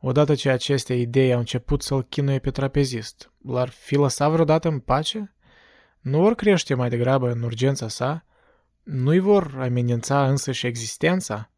Odată 0.00 0.34
ce 0.34 0.50
aceste 0.50 0.94
idei 0.94 1.32
au 1.32 1.38
început 1.38 1.82
să-l 1.82 2.02
chinuie 2.02 2.38
pe 2.38 2.50
trapezist, 2.50 3.32
l-ar 3.46 3.68
fi 3.68 3.94
lăsat 3.94 4.30
vreodată 4.30 4.68
în 4.68 4.78
pace? 4.78 5.34
Nu 6.00 6.20
vor 6.20 6.34
crește 6.34 6.74
mai 6.74 6.88
degrabă 6.88 7.30
în 7.30 7.42
urgența 7.42 7.88
sa? 7.88 8.24
Nu-i 8.82 9.18
vor 9.18 9.56
amenința 9.58 10.28
însă 10.28 10.52
și 10.52 10.66
existența? 10.66 11.50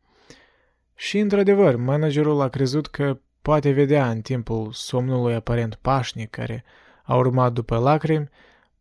Și, 0.95 1.19
într-adevăr, 1.19 1.77
managerul 1.77 2.41
a 2.41 2.49
crezut 2.49 2.87
că 2.87 3.19
poate 3.43 3.71
vedea 3.71 4.11
în 4.11 4.21
timpul 4.21 4.73
somnului 4.73 5.35
aparent 5.35 5.75
pașnic 5.75 6.31
care 6.31 6.65
a 7.03 7.17
urmat 7.17 7.53
după 7.53 7.79
lacrimi 7.79 8.29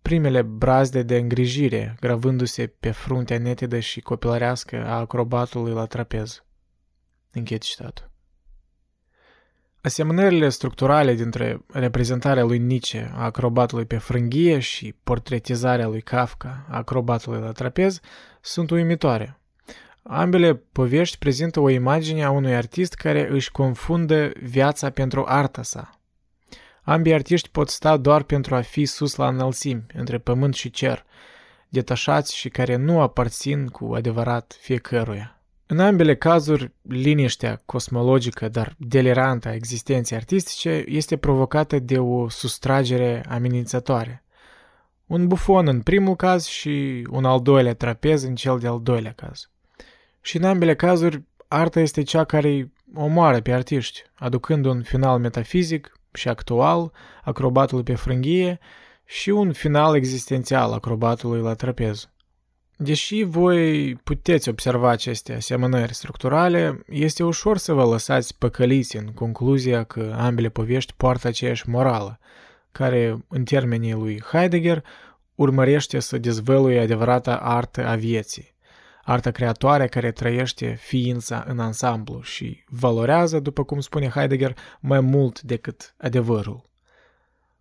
primele 0.04 0.42
brazde 0.42 1.04
de 1.04 1.18
îngrijire 1.18 1.96
gravându-se 2.00 2.68
pe 2.68 2.92
fruntea 2.92 3.38
netedă 3.38 3.80
și 3.80 4.02
copilărească 4.02 4.86
a 4.86 5.00
acrobatului 5.00 5.74
la 5.74 5.86
trapez. 5.86 6.44
Închid 7.32 7.62
citatul. 7.62 8.12
Asemănările 9.82 10.50
structurale 10.50 11.14
dintre 11.14 11.66
reprezentarea 11.68 12.44
lui 12.44 12.58
Nietzsche 12.58 13.12
a 13.14 13.24
acrobatului 13.24 13.86
pe 13.86 13.98
frânghie 13.98 14.60
și 14.60 14.96
portretizarea 15.04 15.88
lui 15.88 16.02
Kafka 16.02 16.66
a 16.70 16.78
acrobatului 16.78 17.40
la 17.40 17.52
trapez 17.52 18.00
sunt 18.42 18.70
uimitoare. 18.70 19.40
Ambele 20.04 20.56
povești 20.56 21.18
prezintă 21.18 21.60
o 21.60 21.70
imagine 21.70 22.24
a 22.24 22.32
unui 22.32 22.56
artist 22.56 22.94
care 22.94 23.30
își 23.30 23.52
confundă 23.52 24.32
viața 24.42 24.90
pentru 24.90 25.24
arta 25.28 25.64
sa. 25.64 26.03
Ambii 26.84 27.14
artiști 27.14 27.50
pot 27.50 27.70
sta 27.70 27.98
doar 27.98 28.24
pentru 28.24 28.56
a 28.56 28.62
fi 28.62 28.86
sus 28.86 29.16
la 29.16 29.28
înălțimi, 29.28 29.86
între 29.94 30.18
pământ 30.18 30.54
și 30.54 30.70
cer, 30.70 31.06
detașați 31.70 32.36
și 32.36 32.50
care 32.50 32.76
nu 32.76 33.02
aparțin 33.02 33.68
cu 33.68 33.94
adevărat 33.94 34.58
fiecăruia. 34.60 35.38
În 35.66 35.80
ambele 35.80 36.16
cazuri, 36.16 36.72
liniștea 36.82 37.62
cosmologică, 37.66 38.48
dar 38.48 38.76
delirantă 38.78 39.48
a 39.48 39.54
existenței 39.54 40.18
artistice 40.18 40.84
este 40.88 41.18
provocată 41.18 41.80
de 41.80 42.00
o 42.00 42.30
sustragere 42.30 43.26
amenințătoare. 43.30 44.24
Un 45.06 45.28
bufon 45.28 45.68
în 45.68 45.82
primul 45.82 46.16
caz 46.16 46.46
și 46.46 47.08
un 47.10 47.26
al 47.26 47.42
doilea 47.42 47.76
trapez 47.76 48.24
în 48.24 48.36
cel 48.36 48.60
de-al 48.60 48.80
doilea 48.82 49.12
caz. 49.12 49.50
Și 50.22 50.38
în 50.38 50.44
ambele 50.44 50.76
cazuri, 50.76 51.24
arta 51.48 51.80
este 51.80 52.02
cea 52.04 52.24
care 52.24 52.48
îi 52.48 52.74
omoară 52.96 53.42
pe 53.42 53.52
artiști, 53.52 54.02
aducând 54.14 54.66
un 54.66 54.82
final 54.82 55.20
metafizic 55.20 55.98
și 56.14 56.28
actual 56.28 56.92
acrobatului 57.24 57.84
pe 57.84 57.96
frânghie 57.96 58.60
și 59.06 59.30
un 59.30 59.52
final 59.52 59.96
existențial 59.96 60.72
acrobatului 60.74 61.42
la 61.42 61.54
trapez. 61.54 62.08
Deși 62.78 63.24
voi 63.24 63.96
puteți 63.96 64.50
observa 64.50 64.90
aceste 64.90 65.34
asemănări 65.34 65.94
structurale, 65.94 66.84
este 66.90 67.24
ușor 67.24 67.58
să 67.58 67.74
vă 67.74 67.84
lăsați 67.84 68.38
păcăliți 68.38 68.98
în 68.98 69.06
concluzia 69.06 69.84
că 69.84 70.16
ambele 70.18 70.50
povești 70.50 70.94
poartă 70.98 71.28
aceeași 71.28 71.70
morală, 71.70 72.20
care, 72.72 73.26
în 73.28 73.44
termenii 73.44 73.94
lui 73.94 74.22
Heidegger, 74.32 74.84
urmărește 75.36 76.00
să 76.00 76.18
dezvăluie 76.18 76.80
adevărata 76.80 77.36
artă 77.36 77.86
a 77.88 77.96
vieții, 77.96 78.53
arta 79.06 79.32
creatoare 79.32 79.88
care 79.88 80.12
trăiește 80.12 80.74
ființa 80.74 81.44
în 81.48 81.60
ansamblu 81.60 82.22
și 82.22 82.64
valorează, 82.68 83.40
după 83.40 83.64
cum 83.64 83.80
spune 83.80 84.10
Heidegger, 84.10 84.58
mai 84.80 85.00
mult 85.00 85.42
decât 85.42 85.96
adevărul. 85.98 86.70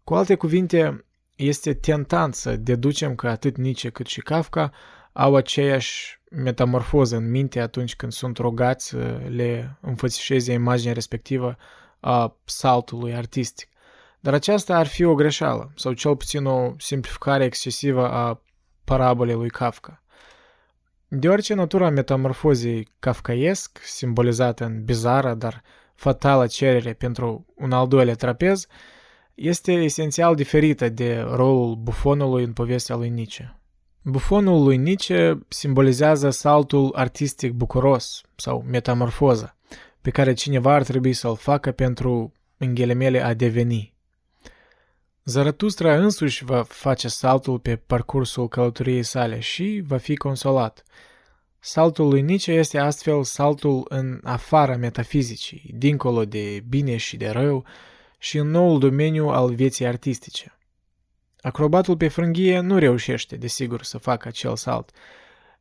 Cu 0.05 0.15
alte 0.15 0.35
cuvinte, 0.35 1.05
este 1.37 1.75
tentant 1.75 2.35
să 2.35 2.57
deducem 2.57 3.15
că 3.15 3.29
atât 3.29 3.57
Nietzsche 3.57 3.91
cât 3.91 4.07
și 4.07 4.21
Kafka 4.21 4.73
au 5.13 5.37
aceeași 5.37 6.21
metamorfoză 6.31 7.17
în 7.17 7.31
minte 7.31 7.61
atunci 7.61 7.97
când 7.97 8.13
sunt 8.13 8.37
rugați 8.37 8.89
să 8.89 9.21
le 9.29 9.79
înfățișeze 9.81 10.53
imaginea 10.53 10.93
respectivă 10.93 11.57
a 12.01 12.37
saltului 12.45 13.15
artistic. 13.15 13.69
Dar 14.21 14.35
aceasta 14.35 14.77
ar 14.77 14.87
fi 14.87 15.05
o 15.05 15.15
greșeală, 15.15 15.73
sau 15.77 15.93
cel 15.93 16.17
puțin 16.17 16.45
o 16.45 16.73
simplificare 16.79 17.45
excesivă 17.45 18.11
a 18.11 18.43
parabolei 18.85 19.35
lui 19.35 19.51
Kafka. 19.51 20.02
Deoarece 21.15 21.55
natura 21.55 21.91
metamorfozei 21.91 22.89
kafkaiesc, 22.99 23.79
simbolizată 23.83 24.65
în 24.65 24.85
bizară, 24.85 25.35
dar 25.35 25.63
fatală 25.95 26.47
cerere 26.47 26.93
pentru 26.93 27.47
un 27.55 27.73
al 27.73 27.89
doilea 27.89 28.15
trapez, 28.15 28.67
este 29.35 29.73
esențial 29.73 30.35
diferită 30.35 30.89
de 30.89 31.19
rolul 31.21 31.75
bufonului 31.75 32.45
în 32.45 32.53
povestea 32.53 32.97
lui 32.97 33.09
Nietzsche. 33.09 33.61
Bufonul 34.03 34.63
lui 34.65 34.77
Nietzsche 34.77 35.39
simbolizează 35.49 36.31
saltul 36.31 36.93
artistic 36.95 37.53
bucuros 37.53 38.21
sau 38.37 38.65
metamorfoză, 38.71 39.57
pe 40.01 40.11
care 40.11 40.33
cineva 40.33 40.75
ar 40.75 40.83
trebui 40.83 41.13
să-l 41.13 41.37
facă 41.37 41.73
pentru, 41.73 42.33
în 42.57 42.75
ghilimele, 42.75 43.23
a 43.25 43.35
deveni. 43.35 43.92
Zaratustra 45.25 45.97
însuși 45.97 46.45
va 46.45 46.63
face 46.63 47.09
saltul 47.09 47.59
pe 47.59 47.77
parcursul 47.77 48.49
călătoriei 48.49 49.03
sale 49.03 49.41
și 49.41 49.83
va 49.87 49.97
fi 49.97 50.17
consolat. 50.17 50.85
Saltul 51.59 52.09
lui 52.09 52.23
Nietzsche 52.23 52.53
este 52.53 52.79
astfel 52.79 53.25
saltul 53.25 53.87
în 53.89 54.21
afara 54.23 54.77
metafizicii, 54.77 55.71
dincolo 55.75 56.25
de 56.25 56.65
bine 56.69 56.97
și 56.97 57.17
de 57.17 57.29
rău, 57.29 57.65
și 58.19 58.39
în 58.39 58.49
noul 58.51 58.79
domeniu 58.79 59.29
al 59.29 59.55
vieții 59.55 59.87
artistice. 59.87 60.59
Acrobatul 61.41 61.97
pe 61.97 62.09
frânghie 62.09 62.61
nu 62.61 62.79
reușește, 62.79 63.37
desigur, 63.37 63.83
să 63.83 63.99
facă 63.99 64.29
acel 64.29 64.57
salt. 64.57 64.91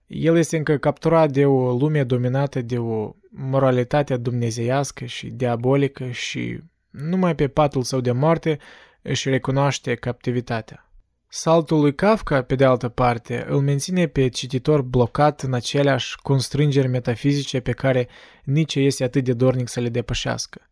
El 0.08 0.38
este 0.38 0.58
încă 0.58 0.78
capturat 0.78 1.32
de 1.32 1.45
o 1.45 1.78
lume 1.78 2.04
dominată 2.04 2.62
de 2.62 2.78
o 2.78 3.15
moralitate 3.30 4.17
dumnezeiască 4.17 5.06
și 5.06 5.28
diabolică 5.30 6.10
și 6.10 6.60
numai 6.89 7.36
pe 7.36 7.47
patul 7.47 7.84
său 7.84 8.02
de 8.02 8.12
moarte 8.12 8.60
își 9.02 9.30
recunoaște 9.30 9.96
captivitatea. 9.96 10.86
Saltul 11.28 11.80
lui 11.80 11.96
Kafka, 11.96 12.42
pe 12.42 12.56
de 12.56 12.66
altă 12.66 12.90
parte, 12.90 13.46
îl 13.48 13.62
menține 13.62 14.08
pe 14.08 14.28
cititor 14.28 14.82
blocat 14.82 15.42
în 15.42 15.54
aceleași 15.54 16.16
constrângeri 16.22 16.88
metafizice 16.88 17.60
pe 17.60 17.72
care 17.72 18.08
nici 18.44 18.76
este 18.76 19.04
atât 19.04 19.24
de 19.24 19.34
dornic 19.34 19.68
să 19.68 19.80
le 19.80 19.90
depășească. 19.90 20.70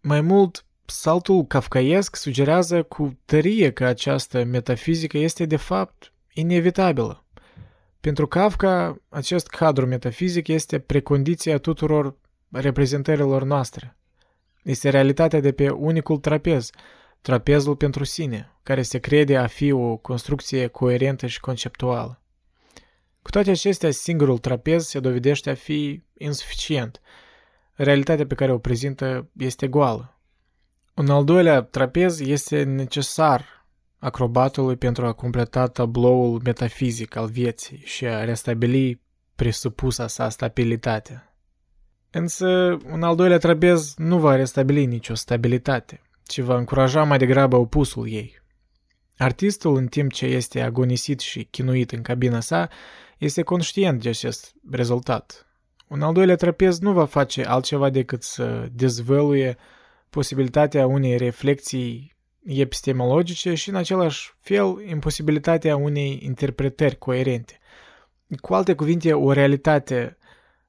Mai 0.00 0.20
mult, 0.20 0.64
saltul 0.84 1.44
kafkaiesc 1.44 2.16
sugerează 2.16 2.82
cu 2.82 3.18
tărie 3.24 3.72
că 3.72 3.84
această 3.84 4.44
metafizică 4.44 5.18
este 5.18 5.46
de 5.46 5.56
fapt 5.56 6.12
inevitabilă. 6.32 7.24
Pentru 8.00 8.26
Kafka, 8.26 9.02
acest 9.08 9.46
cadru 9.46 9.86
metafizic 9.86 10.48
este 10.48 10.78
precondiția 10.78 11.58
tuturor 11.58 12.16
reprezentărilor 12.50 13.44
noastre. 13.44 13.96
Este 14.62 14.88
realitatea 14.88 15.40
de 15.40 15.52
pe 15.52 15.70
unicul 15.70 16.18
trapez, 16.18 16.70
trapezul 17.20 17.76
pentru 17.76 18.04
sine, 18.04 18.56
care 18.62 18.82
se 18.82 18.98
crede 18.98 19.36
a 19.36 19.46
fi 19.46 19.72
o 19.72 19.96
construcție 19.96 20.66
coerentă 20.66 21.26
și 21.26 21.40
conceptuală. 21.40 22.22
Cu 23.22 23.30
toate 23.30 23.50
acestea, 23.50 23.90
singurul 23.90 24.38
trapez 24.38 24.86
se 24.86 25.00
dovedește 25.00 25.50
a 25.50 25.54
fi 25.54 26.02
insuficient. 26.18 27.00
Realitatea 27.72 28.26
pe 28.26 28.34
care 28.34 28.52
o 28.52 28.58
prezintă 28.58 29.30
este 29.36 29.68
goală. 29.68 30.20
Un 30.94 31.10
al 31.10 31.24
doilea 31.24 31.62
trapez 31.62 32.20
este 32.20 32.62
necesar 32.62 33.66
acrobatului 33.98 34.76
pentru 34.76 35.06
a 35.06 35.12
completa 35.12 35.66
tabloul 35.66 36.40
metafizic 36.44 37.16
al 37.16 37.26
vieții 37.26 37.82
și 37.84 38.06
a 38.06 38.24
restabili 38.24 39.00
presupusa 39.34 40.06
sa 40.06 40.28
stabilitate. 40.28 41.32
Însă, 42.10 42.78
un 42.90 43.02
al 43.02 43.16
doilea 43.16 43.38
trapez 43.38 43.94
nu 43.96 44.18
va 44.18 44.34
restabili 44.34 44.86
nicio 44.86 45.14
stabilitate, 45.14 46.00
ci 46.28 46.40
va 46.40 46.56
încuraja 46.56 47.04
mai 47.04 47.18
degrabă 47.18 47.56
opusul 47.56 48.08
ei. 48.08 48.42
Artistul, 49.16 49.76
în 49.76 49.86
timp 49.86 50.12
ce 50.12 50.26
este 50.26 50.60
agonisit 50.60 51.20
și 51.20 51.44
chinuit 51.44 51.92
în 51.92 52.02
cabina 52.02 52.40
sa, 52.40 52.68
este 53.18 53.42
conștient 53.42 54.02
de 54.02 54.08
acest 54.08 54.54
rezultat. 54.70 55.46
Un 55.88 56.02
al 56.02 56.12
doilea 56.12 56.36
trapez 56.36 56.78
nu 56.78 56.92
va 56.92 57.04
face 57.04 57.44
altceva 57.44 57.90
decât 57.90 58.22
să 58.22 58.68
dezvăluie 58.72 59.56
posibilitatea 60.10 60.86
unei 60.86 61.16
reflexii 61.16 62.16
epistemologice 62.44 63.54
și, 63.54 63.68
în 63.68 63.74
același 63.74 64.34
fel, 64.40 64.82
imposibilitatea 64.88 65.76
unei 65.76 66.20
interpretări 66.22 66.98
coerente. 66.98 67.58
Cu 68.40 68.54
alte 68.54 68.74
cuvinte, 68.74 69.12
o 69.12 69.32
realitate 69.32 70.16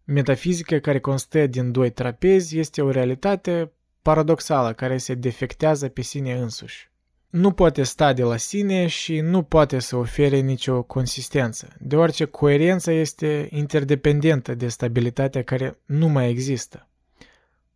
metafizică 0.03 0.77
care 0.77 0.99
constă 0.99 1.47
din 1.47 1.71
doi 1.71 1.89
trapezi 1.89 2.57
este 2.57 2.81
o 2.81 2.91
realitate 2.91 3.71
paradoxală 4.09 4.73
care 4.73 4.97
se 4.97 5.13
defectează 5.13 5.87
pe 5.87 6.01
sine 6.01 6.33
însuși. 6.33 6.91
Nu 7.29 7.51
poate 7.51 7.83
sta 7.83 8.13
de 8.13 8.23
la 8.23 8.37
sine 8.37 8.87
și 8.87 9.19
nu 9.19 9.43
poate 9.43 9.79
să 9.79 9.95
ofere 9.95 10.39
nicio 10.39 10.83
consistență, 10.83 11.67
deoarece 11.79 12.25
coerența 12.25 12.91
este 12.91 13.47
interdependentă 13.51 14.55
de 14.55 14.67
stabilitatea 14.67 15.43
care 15.43 15.79
nu 15.85 16.07
mai 16.07 16.29
există. 16.29 16.87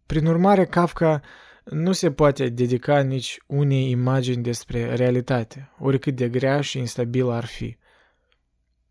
Prin 0.05 0.25
urmare, 0.25 0.65
Kafka 0.65 1.21
nu 1.63 1.91
se 1.91 2.11
poate 2.11 2.49
dedica 2.49 3.01
nici 3.01 3.37
unei 3.47 3.89
imagini 3.89 4.43
despre 4.43 4.95
realitate, 4.95 5.71
oricât 5.79 6.15
de 6.15 6.29
grea 6.29 6.61
și 6.61 6.77
instabilă 6.77 7.33
ar 7.33 7.45
fi. 7.45 7.77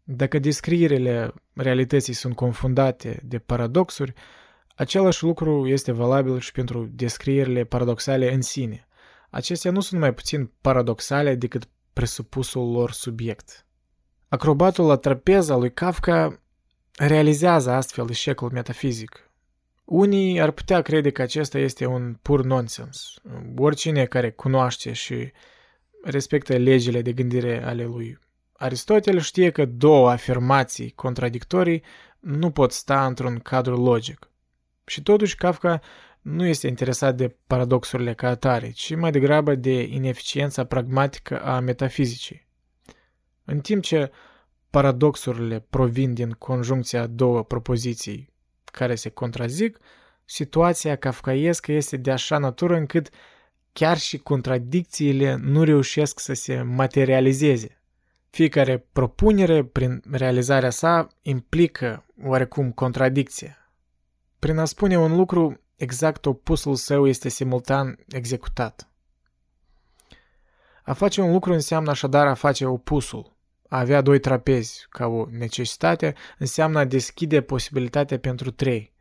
Dacă 0.03 0.39
descrierile 0.39 1.35
realității 1.53 2.13
sunt 2.13 2.35
confundate 2.35 3.21
de 3.25 3.39
paradoxuri, 3.39 4.15
același 4.83 5.25
lucru 5.25 5.69
este 5.69 5.93
valabil 5.93 6.41
și 6.41 6.53
pentru 6.53 6.91
descrierile 6.93 7.65
paradoxale 7.65 8.33
în 8.33 8.43
sine. 8.43 8.89
Acestea 9.31 9.71
nu 9.71 9.81
sunt 9.81 10.01
mai 10.01 10.15
puțin 10.15 10.51
paradoxale 10.61 11.35
decât 11.35 11.69
presupusul 11.93 12.73
lor 12.73 12.93
subiect. 12.93 13.67
Acrobatul 14.29 14.87
la 14.87 14.97
trapeza 14.97 15.57
lui 15.57 15.73
Kafka 15.73 16.43
realizează 16.97 17.71
astfel 17.71 18.07
eșecul 18.11 18.51
metafizic, 18.53 19.31
unii 19.85 20.41
ar 20.41 20.51
putea 20.51 20.83
crede 20.83 21.11
că 21.11 21.23
acesta 21.23 21.59
este 21.59 21.87
un 21.87 22.19
pur 22.23 22.45
nonsens. 22.45 23.15
Oricine 23.57 24.05
care 24.05 24.31
cunoaște 24.31 24.93
și 24.93 25.33
respectă 26.03 26.57
legile 26.57 27.03
de 27.03 27.13
gândire 27.13 27.65
ale 27.65 27.85
lui 27.85 28.19
Aristotel 28.53 29.19
știe 29.19 29.51
că 29.51 29.65
două 29.65 30.11
afirmații 30.11 30.91
contradictorii 30.91 31.83
nu 32.21 32.51
pot 32.51 32.73
sta 32.73 33.07
într-un 33.07 33.39
cadru 33.39 33.83
logic. 33.83 34.32
Și 34.85 35.03
totuși 35.03 35.37
Kafka 35.37 35.81
nu 36.21 36.47
este 36.47 36.67
interesat 36.67 37.17
de 37.17 37.37
paradoxurile 37.47 38.15
ca 38.15 38.29
atare, 38.29 38.71
ci 38.71 38.95
mai 38.95 39.11
degrabă 39.11 39.55
de 39.55 39.83
ineficiența 39.83 40.65
pragmatică 40.65 41.43
a 41.43 41.61
metafizicii. 41.61 42.47
În 43.45 43.61
timp 43.61 43.83
ce 43.83 44.11
paradoxurile 44.71 45.67
provin 45.71 46.15
din 46.15 46.31
conjuncția 46.31 47.07
două 47.07 47.45
propoziții 47.45 48.33
care 48.65 48.95
se 48.95 49.09
contrazic, 49.09 49.79
situația 50.25 50.97
kafkaiescă 50.97 51.73
este 51.73 51.97
de 51.97 52.11
așa 52.11 52.39
natură 52.39 52.77
încât 52.77 53.11
chiar 53.73 53.99
și 53.99 54.19
contradicțiile 54.19 55.37
nu 55.41 55.65
reușesc 55.65 56.21
să 56.21 56.33
se 56.33 56.63
materializeze. 56.63 57.83
Fiecare 58.31 58.87
propunere, 58.93 59.65
prin 59.65 60.03
realizarea 60.11 60.71
sa, 60.71 61.09
implică 61.23 62.05
oarecum 62.23 62.73
contradicție. 62.73 63.62
Prin 64.43 64.59
a 64.59 64.65
spune 64.65 64.99
un 64.99 65.17
lucru, 65.17 65.61
exact 65.77 66.27
opusul 66.27 66.75
său 66.75 67.07
este 67.07 67.29
simultan 67.29 67.99
executat. 68.09 68.89
A 70.83 70.93
face 70.93 71.21
un 71.21 71.33
lucru 71.33 71.53
înseamnă 71.53 71.91
așadar 71.91 72.27
a 72.27 72.35
face 72.35 72.67
opusul. 72.67 73.37
A 73.69 73.79
avea 73.79 74.01
doi 74.01 74.19
trapezi 74.19 74.87
ca 74.91 75.07
o 75.07 75.27
necesitate 75.31 76.15
înseamnă 76.39 76.79
a 76.79 76.85
deschide 76.85 77.41
posibilitatea 77.41 78.19
pentru 78.19 78.51
trei. 78.51 78.93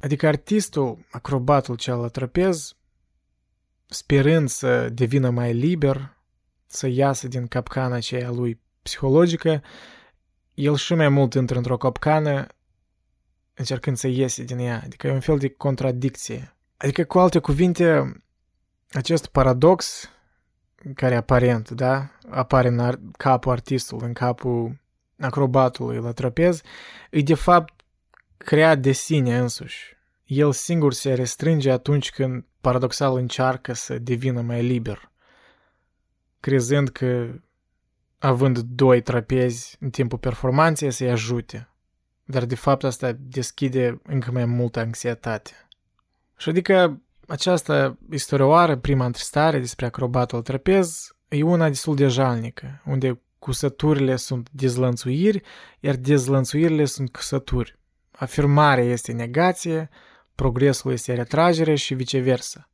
Adică 0.00 0.26
artistul, 0.26 1.06
acrobatul 1.10 1.76
cel 1.76 1.98
la 1.98 2.08
trapez, 2.08 2.76
sperând 3.86 4.48
să 4.48 4.88
devină 4.88 5.30
mai 5.30 5.52
liber, 5.52 6.16
să 6.66 6.86
iasă 6.86 7.28
din 7.28 7.46
capcana 7.46 7.94
aceea 7.94 8.30
lui 8.30 8.60
psihologică, 8.82 9.62
el 10.54 10.76
și 10.76 10.94
mai 10.94 11.08
mult 11.08 11.34
intră 11.34 11.56
într-o 11.56 11.76
capcană 11.76 12.46
încercând 13.56 13.96
să 13.96 14.06
iese 14.06 14.42
din 14.42 14.58
ea. 14.58 14.80
Adică 14.84 15.06
e 15.06 15.12
un 15.12 15.20
fel 15.20 15.38
de 15.38 15.48
contradicție. 15.48 16.56
Adică, 16.76 17.04
cu 17.04 17.18
alte 17.18 17.38
cuvinte, 17.38 18.12
acest 18.90 19.26
paradox 19.26 20.10
care 20.94 21.16
aparent, 21.16 21.70
da, 21.70 22.10
apare 22.30 22.68
în 22.68 22.78
ar- 22.78 23.00
capul 23.18 23.52
artistului, 23.52 24.06
în 24.06 24.12
capul 24.12 24.80
acrobatului 25.18 25.98
la 25.98 26.12
trapez, 26.12 26.60
e 27.10 27.20
de 27.20 27.34
fapt 27.34 27.84
creat 28.36 28.78
de 28.78 28.92
sine 28.92 29.38
însuși. 29.38 29.96
El 30.24 30.52
singur 30.52 30.92
se 30.92 31.14
restrânge 31.14 31.70
atunci 31.70 32.10
când 32.10 32.44
paradoxal 32.60 33.16
încearcă 33.16 33.72
să 33.72 33.98
devină 33.98 34.40
mai 34.40 34.62
liber, 34.62 35.10
crezând 36.40 36.88
că 36.88 37.28
având 38.18 38.58
doi 38.58 39.02
trapezi 39.02 39.76
în 39.80 39.90
timpul 39.90 40.18
performanței 40.18 40.90
să-i 40.90 41.10
ajute. 41.10 41.68
Dar 42.28 42.44
de 42.44 42.54
fapt 42.54 42.84
asta 42.84 43.16
deschide 43.18 44.00
încă 44.02 44.30
mai 44.30 44.44
multă 44.44 44.80
anxietate. 44.80 45.50
Și 46.36 46.48
adică 46.48 47.00
această 47.26 47.98
istorioară, 48.10 48.76
prima 48.76 49.04
întristare 49.04 49.58
despre 49.58 49.86
acrobatul 49.86 50.42
trapez, 50.42 51.14
e 51.28 51.42
una 51.42 51.68
destul 51.68 51.94
de 51.94 52.06
jalnică, 52.06 52.82
unde 52.84 53.20
cusăturile 53.38 54.16
sunt 54.16 54.48
dezlănțuiri, 54.50 55.42
iar 55.80 55.94
dezlănțuirile 55.94 56.84
sunt 56.84 57.12
cusături. 57.12 57.78
Afirmarea 58.10 58.84
este 58.84 59.12
negație, 59.12 59.88
progresul 60.34 60.92
este 60.92 61.14
retragere 61.14 61.74
și 61.74 61.94
viceversa. 61.94 62.68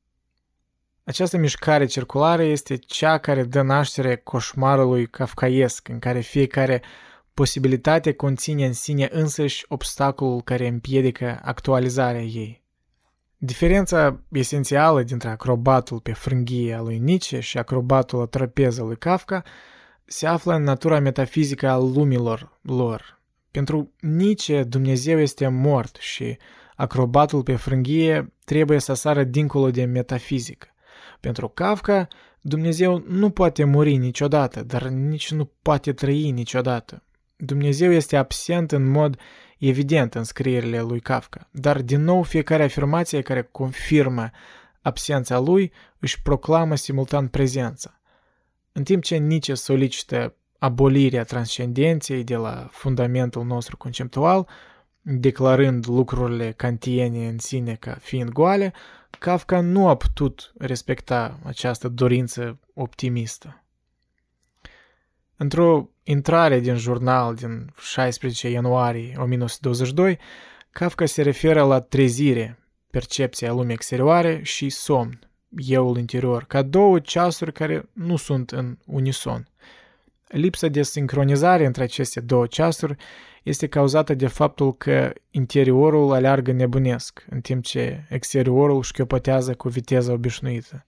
Această 1.05 1.37
mișcare 1.37 1.85
circulară 1.85 2.43
este 2.43 2.77
cea 2.77 3.19
care 3.19 3.45
dă 3.45 3.63
naștere 3.63 4.17
coșmarului 4.17 5.07
kafkaiesc, 5.07 5.89
în 5.89 5.99
care 5.99 6.21
fiecare 6.21 6.83
posibilitate 7.35 8.13
conține 8.13 8.67
în 8.67 8.73
sine 8.73 9.09
însăși 9.11 9.65
obstacolul 9.69 10.43
care 10.43 10.67
împiedică 10.67 11.41
actualizarea 11.43 12.23
ei. 12.23 12.63
Diferența 13.37 14.21
esențială 14.29 15.03
dintre 15.03 15.29
acrobatul 15.29 16.01
pe 16.01 16.13
frânghie 16.13 16.75
al 16.75 16.85
lui 16.85 16.99
Nietzsche 16.99 17.41
și 17.41 17.59
acrobatul 17.59 18.19
la 18.19 18.27
trapeză 18.27 18.83
lui 18.83 18.97
Kafka 18.97 19.43
se 20.05 20.27
află 20.27 20.55
în 20.55 20.63
natura 20.63 20.99
metafizică 20.99 21.69
a 21.69 21.77
lumilor 21.77 22.59
lor. 22.63 23.21
Pentru 23.51 23.93
Nietzsche, 24.01 24.65
Dumnezeu 24.65 25.19
este 25.19 25.49
mort 25.49 25.97
și 26.01 26.37
acrobatul 26.77 27.43
pe 27.43 27.57
frânghie 27.57 28.33
trebuie 28.45 28.79
să 28.79 28.95
sară 28.95 29.25
dincolo 29.25 29.71
de 29.71 29.85
metafizică. 29.85 30.67
Pentru 31.21 31.49
Kafka, 31.49 32.09
Dumnezeu 32.41 33.05
nu 33.09 33.31
poate 33.31 33.65
muri 33.65 33.97
niciodată, 33.97 34.63
dar 34.63 34.87
nici 34.87 35.33
nu 35.33 35.51
poate 35.63 35.93
trăi 35.93 36.31
niciodată. 36.31 37.03
Dumnezeu 37.45 37.93
este 37.93 38.17
absent 38.17 38.73
în 38.73 38.91
mod 38.91 39.19
evident 39.59 40.15
în 40.15 40.25
scrierile 40.25 40.81
lui 40.81 41.01
Kafka, 41.01 41.49
dar 41.51 41.81
din 41.81 42.03
nou 42.03 42.23
fiecare 42.23 42.63
afirmație 42.63 43.23
care 43.23 43.43
confirmă 43.43 44.31
absența 44.81 45.39
lui 45.39 45.73
își 45.99 46.23
proclamă 46.23 46.75
simultan 46.75 47.29
prezența. 47.29 48.01
În 48.73 48.83
timp 48.83 49.03
ce 49.03 49.17
Nietzsche 49.17 49.55
solicită 49.55 50.35
abolirea 50.59 51.25
transcendenței 51.25 52.25
de 52.25 52.37
la 52.37 52.69
fundamentul 52.71 53.45
nostru 53.45 53.77
conceptual, 53.77 54.49
declarând 55.01 55.87
lucrurile 55.87 56.53
kantiene 56.53 57.29
în 57.29 57.39
sine 57.39 57.75
ca 57.75 57.97
fiind 58.01 58.29
goale, 58.29 58.73
Kafka 59.19 59.61
nu 59.61 59.89
a 59.89 59.97
putut 59.97 60.53
respecta 60.59 61.39
această 61.45 61.89
dorință 61.89 62.59
optimistă. 62.75 63.62
Într-o 65.37 65.89
intrare 66.03 66.61
din 66.61 66.77
jurnal 66.77 67.35
din 67.35 67.73
16 67.81 68.51
ianuarie 68.51 69.15
1922, 69.19 70.19
Kafka 70.71 71.07
se 71.07 71.23
referă 71.23 71.63
la 71.63 71.81
trezire, 71.81 72.59
percepția 72.91 73.53
lumii 73.53 73.73
exterioare 73.73 74.41
și 74.43 74.69
somn, 74.69 75.19
euul 75.67 75.99
interior, 75.99 76.45
ca 76.45 76.63
două 76.63 76.99
ceasuri 76.99 77.53
care 77.53 77.89
nu 77.93 78.17
sunt 78.17 78.51
în 78.51 78.79
unison. 78.87 79.47
Lipsa 80.27 80.69
de 80.69 80.83
sincronizare 80.83 81.67
între 81.67 81.83
aceste 81.83 82.21
două 82.21 82.47
ceasuri 82.47 82.97
este 83.43 83.67
cauzată 83.67 84.15
de 84.15 84.27
faptul 84.27 84.77
că 84.77 85.13
interiorul 85.31 86.13
aleargă 86.13 86.53
nebunesc, 86.53 87.25
în 87.31 87.41
timp 87.41 87.65
ce 87.65 88.07
exteriorul 88.09 88.83
șchiopătează 88.83 89.55
cu 89.55 89.69
viteză 89.69 90.13
obișnuită. 90.13 90.87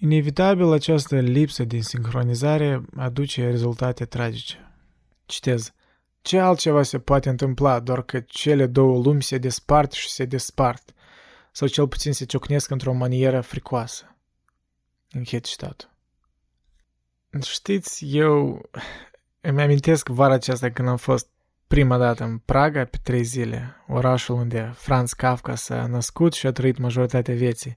Inevitabil 0.00 0.72
această 0.72 1.20
lipsă 1.20 1.64
de 1.64 1.80
sincronizare 1.80 2.84
aduce 2.96 3.46
rezultate 3.46 4.04
tragice. 4.04 4.72
Citez. 5.26 5.72
Ce 6.22 6.38
altceva 6.38 6.82
se 6.82 6.98
poate 6.98 7.28
întâmpla 7.28 7.80
doar 7.80 8.02
că 8.02 8.20
cele 8.20 8.66
două 8.66 9.02
lumi 9.02 9.22
se 9.22 9.38
despart 9.38 9.92
și 9.92 10.08
se 10.08 10.24
despart, 10.24 10.92
sau 11.52 11.68
cel 11.68 11.88
puțin 11.88 12.12
se 12.12 12.24
ciocnesc 12.24 12.70
într-o 12.70 12.92
manieră 12.92 13.40
fricoasă. 13.40 14.16
Închid 15.10 15.44
citatul. 15.44 15.90
Știți, 17.42 18.16
eu 18.16 18.60
îmi 19.40 19.62
amintesc 19.62 20.08
vara 20.08 20.32
aceasta 20.32 20.70
când 20.70 20.88
am 20.88 20.96
fost 20.96 21.28
prima 21.66 21.98
dată 21.98 22.24
în 22.24 22.38
Praga 22.38 22.84
pe 22.84 22.98
trei 23.02 23.22
zile, 23.22 23.84
orașul 23.88 24.34
unde 24.34 24.72
Franz 24.74 25.12
Kafka 25.12 25.54
s-a 25.54 25.86
născut 25.86 26.32
și 26.32 26.46
a 26.46 26.52
trăit 26.52 26.78
majoritatea 26.78 27.34
vieții. 27.34 27.76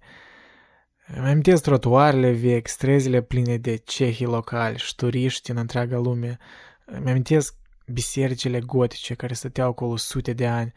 Îmi 1.16 1.28
amintesc 1.28 1.64
trotuarele 1.64 2.32
vechi, 2.32 2.68
străzile 2.68 3.22
pline 3.22 3.58
de 3.58 3.76
cehii 3.76 4.26
locali 4.26 4.78
și 4.78 4.86
șturiști 4.86 5.52
în 5.52 5.58
întreaga 5.58 5.98
lume. 5.98 6.38
Îmi 6.86 7.10
amintesc 7.10 7.56
bisericile 7.86 8.60
gotice 8.60 9.14
care 9.14 9.34
stăteau 9.34 9.70
acolo 9.70 9.98
sute 9.98 10.34
de 10.34 10.48
ani, 10.48 10.74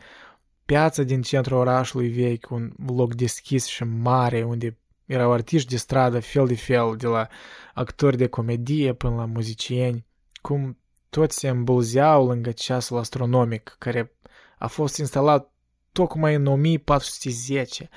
piața 0.64 1.02
din 1.02 1.22
centrul 1.22 1.58
orașului 1.58 2.08
vechi, 2.08 2.50
un 2.50 2.72
loc 2.86 3.14
deschis 3.14 3.66
și 3.66 3.84
mare 3.84 4.42
unde 4.42 4.78
erau 5.06 5.32
artiști 5.32 5.68
de 5.68 5.76
stradă 5.76 6.20
fel 6.20 6.46
de 6.46 6.54
fel, 6.56 6.96
de 6.96 7.06
la 7.06 7.28
actori 7.74 8.16
de 8.16 8.26
comedie 8.26 8.92
până 8.92 9.14
la 9.14 9.24
muzicieni, 9.24 10.06
cum 10.40 10.78
toți 11.10 11.38
se 11.38 11.48
îmbulzeau 11.48 12.26
lângă 12.26 12.52
ceasul 12.52 12.98
astronomic, 12.98 13.76
care 13.78 14.12
a 14.58 14.66
fost 14.66 14.98
instalat 14.98 15.52
tocmai 15.92 16.34
în 16.34 16.46
1410, 16.46 17.88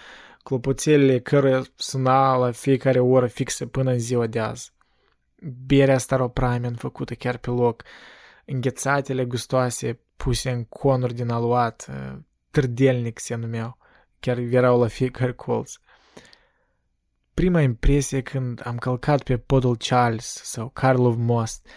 clopoțelele 0.48 1.20
căruia 1.20 1.64
suna 1.76 2.36
la 2.36 2.52
fiecare 2.52 3.00
oră 3.00 3.28
fixă 3.28 3.66
până 3.66 3.92
în 3.92 4.00
ziua 4.00 4.28
de 4.28 4.40
azi. 4.40 4.72
Berea 5.66 5.98
staropramen 5.98 6.76
făcută 6.76 7.14
chiar 7.14 7.38
pe 7.38 7.50
loc, 7.50 7.84
înghețatele 8.46 9.26
gustoase 9.26 10.00
puse 10.18 10.50
în 10.50 10.64
conuri 10.64 11.14
din 11.14 11.30
aluat, 11.30 11.88
târdelnic 12.52 13.20
se 13.20 13.36
numeau, 13.36 13.78
chiar 14.20 14.38
erau 14.38 14.80
la 14.80 14.88
fiecare 14.88 15.34
colț. 15.34 15.74
Prima 17.34 17.62
impresie 17.62 18.22
când 18.22 18.62
am 18.66 18.78
călcat 18.78 19.24
pe 19.24 19.38
podul 19.38 19.78
Charles 19.78 20.42
sau 20.44 20.70
Karlov 20.70 21.18
Most, 21.18 21.68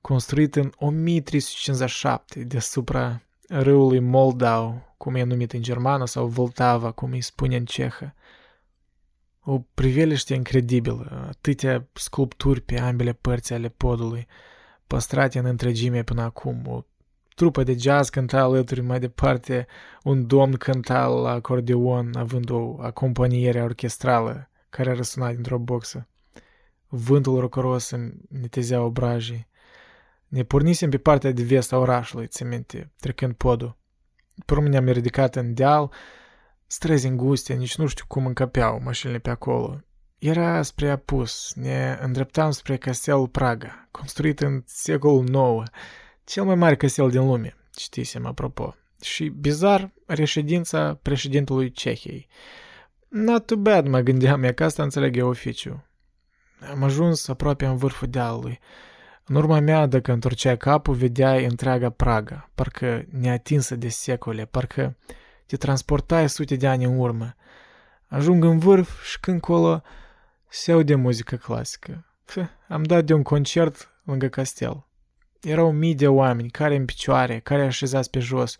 construit 0.00 0.56
în 0.56 0.72
1357 0.76 2.40
deasupra 2.40 3.22
râului 3.48 4.00
Moldau, 4.00 4.94
cum 4.96 5.14
e 5.14 5.22
numit 5.22 5.52
în 5.52 5.62
germană, 5.62 6.06
sau 6.06 6.26
Voltava, 6.26 6.90
cum 6.90 7.10
îi 7.10 7.20
spune 7.20 7.56
în 7.56 7.64
cehă. 7.64 8.14
O 9.52 9.58
priveliște 9.74 10.34
incredibilă, 10.34 11.26
atâtea 11.28 11.88
sculpturi 11.92 12.60
pe 12.60 12.78
ambele 12.78 13.12
părți 13.12 13.52
ale 13.52 13.68
podului, 13.68 14.26
păstrate 14.86 15.38
în 15.38 15.44
întregime 15.44 16.02
până 16.02 16.22
acum, 16.22 16.66
o 16.66 16.84
trupă 17.34 17.62
de 17.62 17.76
jazz 17.78 18.08
cânta 18.08 18.40
alături 18.42 18.80
mai 18.80 19.00
departe, 19.00 19.66
un 20.02 20.26
domn 20.26 20.52
cânta 20.52 21.06
la 21.06 21.30
acordeon, 21.30 22.16
având 22.16 22.50
o 22.50 22.76
acompaniere 22.80 23.62
orchestrală 23.62 24.50
care 24.68 24.92
răsuna 24.92 25.32
dintr-o 25.32 25.58
boxă. 25.58 26.08
Vântul 26.88 27.40
rocoros 27.40 27.90
îmi 27.90 28.12
netezea 28.28 28.82
obrajii. 28.82 29.48
Ne 30.28 30.42
pornisem 30.42 30.90
pe 30.90 30.98
partea 30.98 31.32
de 31.32 31.42
vest 31.42 31.72
a 31.72 31.78
orașului, 31.78 32.26
ți 32.26 32.44
minte, 32.44 32.92
trecând 33.00 33.34
podul. 33.34 33.76
Pe 34.46 34.54
urmă 34.54 34.68
ne-am 34.68 34.88
ridicat 34.88 35.36
în 35.36 35.54
deal, 35.54 35.90
străzi 36.72 37.06
înguste, 37.06 37.54
nici 37.54 37.76
nu 37.76 37.86
știu 37.86 38.04
cum 38.08 38.26
încăpeau 38.26 38.80
mașinile 38.84 39.18
pe 39.18 39.30
acolo. 39.30 39.80
Era 40.18 40.62
spre 40.62 40.90
apus, 40.90 41.52
ne 41.54 41.98
îndreptam 42.00 42.50
spre 42.50 42.76
castelul 42.76 43.28
Praga, 43.28 43.88
construit 43.90 44.40
în 44.40 44.62
secolul 44.66 45.28
IX, 45.28 45.70
cel 46.24 46.44
mai 46.44 46.54
mare 46.54 46.76
castel 46.76 47.10
din 47.10 47.26
lume, 47.26 47.56
citisem 47.74 48.26
apropo. 48.26 48.74
Și, 49.02 49.28
bizar, 49.28 49.92
reședința 50.06 50.98
președintelui 51.02 51.70
Cehiei. 51.70 52.28
Not 53.08 53.46
too 53.46 53.58
bad, 53.58 53.86
mă 53.86 54.00
gândeam, 54.00 54.42
e 54.42 54.52
că 54.52 54.64
asta 54.64 54.82
înțelege 54.82 55.22
oficiu. 55.22 55.84
Am 56.70 56.82
ajuns 56.82 57.28
aproape 57.28 57.66
în 57.66 57.76
vârful 57.76 58.08
dealului. 58.08 58.58
În 59.24 59.34
urma 59.36 59.60
mea, 59.60 59.86
dacă 59.86 60.12
întorceai 60.12 60.56
capul, 60.56 60.94
vedeai 60.94 61.44
întreaga 61.44 61.90
Praga, 61.90 62.50
parcă 62.54 63.04
neatinsă 63.10 63.76
de 63.76 63.88
secole, 63.88 64.44
parcă 64.44 64.96
te 65.50 65.56
transportai 65.56 66.28
sute 66.28 66.56
de 66.56 66.68
ani 66.68 66.84
în 66.84 66.98
urmă. 66.98 67.34
Ajung 68.06 68.44
în 68.44 68.58
vârf 68.58 69.02
și 69.04 69.20
când 69.20 69.40
colo 69.40 69.82
se 70.48 70.72
aude 70.72 70.94
muzică 70.94 71.36
clasică. 71.36 72.06
Pf, 72.24 72.38
am 72.68 72.82
dat 72.82 73.04
de 73.04 73.12
un 73.12 73.22
concert 73.22 73.88
lângă 74.04 74.28
castel. 74.28 74.86
Erau 75.40 75.72
mii 75.72 75.94
de 75.94 76.08
oameni, 76.08 76.50
care 76.50 76.76
în 76.76 76.84
picioare, 76.84 77.38
care 77.38 77.62
așezați 77.62 78.10
pe 78.10 78.18
jos, 78.18 78.56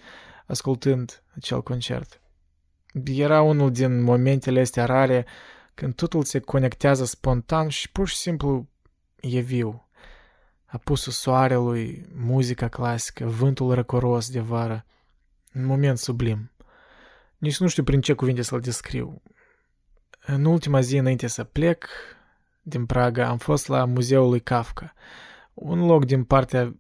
ascultând 0.47 1.23
acel 1.37 1.63
concert. 1.63 2.21
Era 3.05 3.43
unul 3.43 3.73
din 3.73 4.03
momentele 4.03 4.61
astea 4.61 4.85
rare 4.85 5.27
când 5.75 5.95
totul 5.95 6.25
se 6.25 6.39
conectează 6.39 7.05
spontan 7.05 7.69
și 7.69 7.91
pur 7.91 8.09
și 8.09 8.17
simplu 8.17 8.69
e 9.21 9.41
viu. 9.41 9.89
Apusul 10.65 11.13
soarelui, 11.13 12.07
muzica 12.15 12.69
clasică, 12.69 13.27
vântul 13.27 13.75
răcoros 13.75 14.31
de 14.31 14.41
vară. 14.41 14.85
Un 15.55 15.65
moment 15.65 15.99
sublim. 15.99 16.51
Nici 17.41 17.59
nu 17.59 17.69
știu 17.69 17.83
prin 17.83 18.01
ce 18.01 18.13
cuvinte 18.13 18.43
să-l 18.43 18.61
descriu. 18.61 19.23
În 20.27 20.45
ultima 20.45 20.81
zi 20.81 20.97
înainte 20.97 21.27
să 21.27 21.45
plec 21.45 21.87
din 22.63 22.87
Praga 22.87 23.29
am 23.29 23.39
fost 23.39 23.69
la 23.69 23.85
muzeul 23.85 24.29
lui 24.29 24.41
Kafka, 24.41 24.93
un 25.55 25.87
loc 25.87 26.05
din 26.05 26.25
partea 26.25 26.77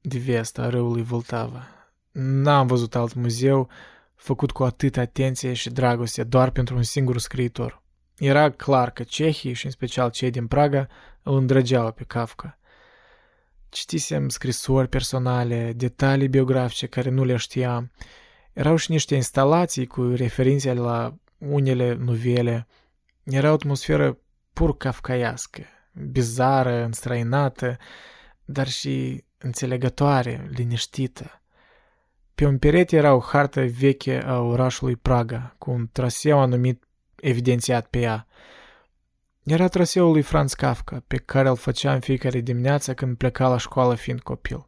de 0.00 0.18
vest 0.18 0.58
a 0.58 0.68
râului 0.68 1.02
Vltava. 1.02 1.68
N-am 2.10 2.66
văzut 2.66 2.94
alt 2.94 3.14
muzeu 3.14 3.70
făcut 4.14 4.50
cu 4.50 4.64
atâta 4.64 5.00
atenție 5.00 5.52
și 5.52 5.70
dragoste 5.70 6.24
doar 6.24 6.50
pentru 6.50 6.76
un 6.76 6.82
singur 6.82 7.18
scriitor. 7.18 7.82
Era 8.18 8.50
clar 8.50 8.90
că 8.90 9.02
cehii 9.02 9.52
și 9.52 9.64
în 9.64 9.70
special 9.70 10.10
cei 10.10 10.30
din 10.30 10.46
Praga 10.46 10.86
îl 11.22 11.36
îndrăgeau 11.36 11.92
pe 11.92 12.04
Kafka. 12.04 12.58
Citisem 13.68 14.28
scrisori 14.28 14.88
personale, 14.88 15.72
detalii 15.72 16.28
biografice 16.28 16.86
care 16.86 17.10
nu 17.10 17.24
le 17.24 17.36
știam. 17.36 17.90
Erau 18.52 18.76
și 18.76 18.90
niște 18.90 19.14
instalații 19.14 19.86
cu 19.86 20.02
referințe 20.02 20.72
la 20.72 21.14
unele 21.38 21.94
novele. 21.94 22.66
Era 23.22 23.50
o 23.50 23.52
atmosferă 23.52 24.18
pur 24.52 24.76
kafkaiască, 24.76 25.62
bizară, 25.92 26.84
înstrăinată, 26.84 27.76
dar 28.44 28.68
și 28.68 29.24
înțelegătoare, 29.38 30.48
liniștită. 30.50 31.42
Pe 32.34 32.46
un 32.46 32.58
perete 32.58 32.96
era 32.96 33.14
o 33.14 33.20
hartă 33.20 33.60
veche 33.60 34.22
a 34.24 34.40
orașului 34.40 34.96
Praga, 34.96 35.54
cu 35.58 35.70
un 35.70 35.88
traseu 35.92 36.38
anumit 36.38 36.84
evidențiat 37.16 37.86
pe 37.86 37.98
ea. 37.98 38.26
Era 39.42 39.68
traseul 39.68 40.12
lui 40.12 40.22
Franz 40.22 40.52
Kafka, 40.52 41.02
pe 41.06 41.16
care 41.16 41.48
îl 41.48 41.56
făcea 41.56 41.94
în 41.94 42.00
fiecare 42.00 42.40
dimineață 42.40 42.94
când 42.94 43.16
pleca 43.16 43.48
la 43.48 43.56
școală 43.56 43.94
fiind 43.94 44.20
copil. 44.20 44.66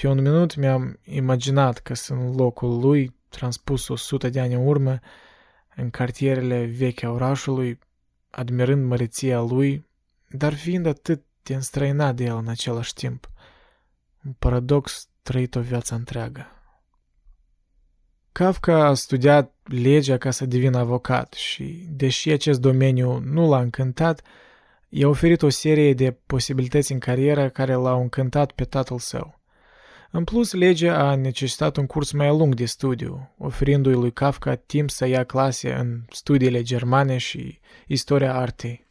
Pe 0.00 0.08
un 0.08 0.20
minut 0.20 0.56
mi-am 0.56 0.98
imaginat 1.04 1.78
că 1.78 1.94
sunt 1.94 2.20
în 2.20 2.34
locul 2.34 2.80
lui, 2.80 3.16
transpus 3.28 3.88
o 3.88 3.96
sută 3.96 4.28
de 4.28 4.40
ani 4.40 4.54
în 4.54 4.66
urmă, 4.66 4.98
în 5.76 5.90
cartierele 5.90 6.64
vechi 6.64 7.02
a 7.02 7.10
orașului, 7.10 7.78
admirând 8.30 8.84
măreția 8.84 9.40
lui, 9.40 9.86
dar 10.28 10.54
fiind 10.54 10.86
atât 10.86 11.24
de 11.42 11.54
înstrăinat 11.54 12.14
de 12.14 12.24
el 12.24 12.36
în 12.36 12.48
același 12.48 12.94
timp. 12.94 13.30
Un 14.24 14.32
paradox 14.32 15.08
trăit 15.22 15.54
o 15.54 15.60
viață 15.60 15.94
întreagă. 15.94 16.46
Kafka 18.32 18.86
a 18.86 18.94
studiat 18.94 19.54
legea 19.62 20.16
ca 20.16 20.30
să 20.30 20.46
devină 20.46 20.78
avocat 20.78 21.32
și, 21.32 21.86
deși 21.90 22.30
acest 22.30 22.60
domeniu 22.60 23.18
nu 23.18 23.48
l-a 23.48 23.60
încântat, 23.60 24.22
i-a 24.88 25.08
oferit 25.08 25.42
o 25.42 25.48
serie 25.48 25.94
de 25.94 26.12
posibilități 26.12 26.92
în 26.92 26.98
carieră 26.98 27.48
care 27.48 27.74
l-au 27.74 28.00
încântat 28.00 28.52
pe 28.52 28.64
tatăl 28.64 28.98
său. 28.98 29.37
În 30.10 30.24
plus, 30.24 30.52
legea 30.52 31.08
a 31.08 31.14
necesitat 31.14 31.76
un 31.76 31.86
curs 31.86 32.12
mai 32.12 32.28
lung 32.28 32.54
de 32.54 32.64
studiu, 32.64 33.34
oferindu-i 33.38 33.92
lui 33.92 34.12
Kafka 34.12 34.54
timp 34.54 34.90
să 34.90 35.06
ia 35.06 35.24
clase 35.24 35.72
în 35.72 36.00
studiile 36.10 36.62
germane 36.62 37.16
și 37.16 37.58
istoria 37.86 38.34
artei. 38.34 38.86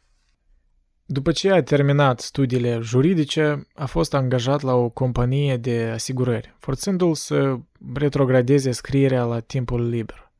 După 1.04 1.32
ce 1.32 1.50
a 1.50 1.62
terminat 1.62 2.20
studiile 2.20 2.78
juridice, 2.82 3.66
a 3.74 3.86
fost 3.86 4.14
angajat 4.14 4.60
la 4.60 4.74
o 4.74 4.88
companie 4.88 5.56
de 5.56 5.90
asigurări, 5.92 6.54
forțându-l 6.58 7.14
să 7.14 7.58
retrogradeze 7.94 8.70
scrierea 8.70 9.24
la 9.24 9.40
timpul 9.40 9.88
liber. 9.88 10.32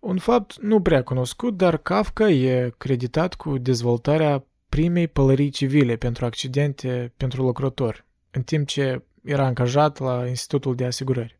Un 0.00 0.18
fapt 0.18 0.60
nu 0.60 0.80
prea 0.80 1.02
cunoscut, 1.02 1.56
dar 1.56 1.76
Kafka 1.76 2.30
e 2.30 2.74
creditat 2.78 3.34
cu 3.34 3.58
dezvoltarea 3.58 4.44
primei 4.68 5.08
pălării 5.08 5.50
civile 5.50 5.96
pentru 5.96 6.24
accidente 6.24 7.12
pentru 7.16 7.42
lucrători, 7.42 8.04
în 8.30 8.42
timp 8.42 8.66
ce 8.66 9.02
era 9.22 9.44
angajat 9.44 9.98
la 9.98 10.26
Institutul 10.26 10.74
de 10.74 10.84
Asigurări. 10.84 11.38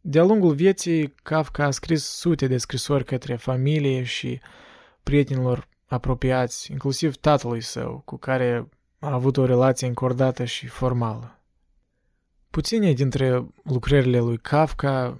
De-a 0.00 0.24
lungul 0.24 0.54
vieții, 0.54 1.14
Kafka 1.22 1.64
a 1.64 1.70
scris 1.70 2.04
sute 2.04 2.46
de 2.46 2.58
scrisori 2.58 3.04
către 3.04 3.36
familie 3.36 4.02
și 4.02 4.40
prietenilor 5.02 5.68
apropiați, 5.86 6.70
inclusiv 6.70 7.16
tatălui 7.16 7.60
său, 7.60 8.02
cu 8.04 8.16
care 8.16 8.68
a 8.98 9.12
avut 9.12 9.36
o 9.36 9.44
relație 9.44 9.86
încordată 9.86 10.44
și 10.44 10.66
formală. 10.66 11.40
Puține 12.50 12.92
dintre 12.92 13.46
lucrările 13.64 14.18
lui 14.18 14.38
Kafka 14.38 15.18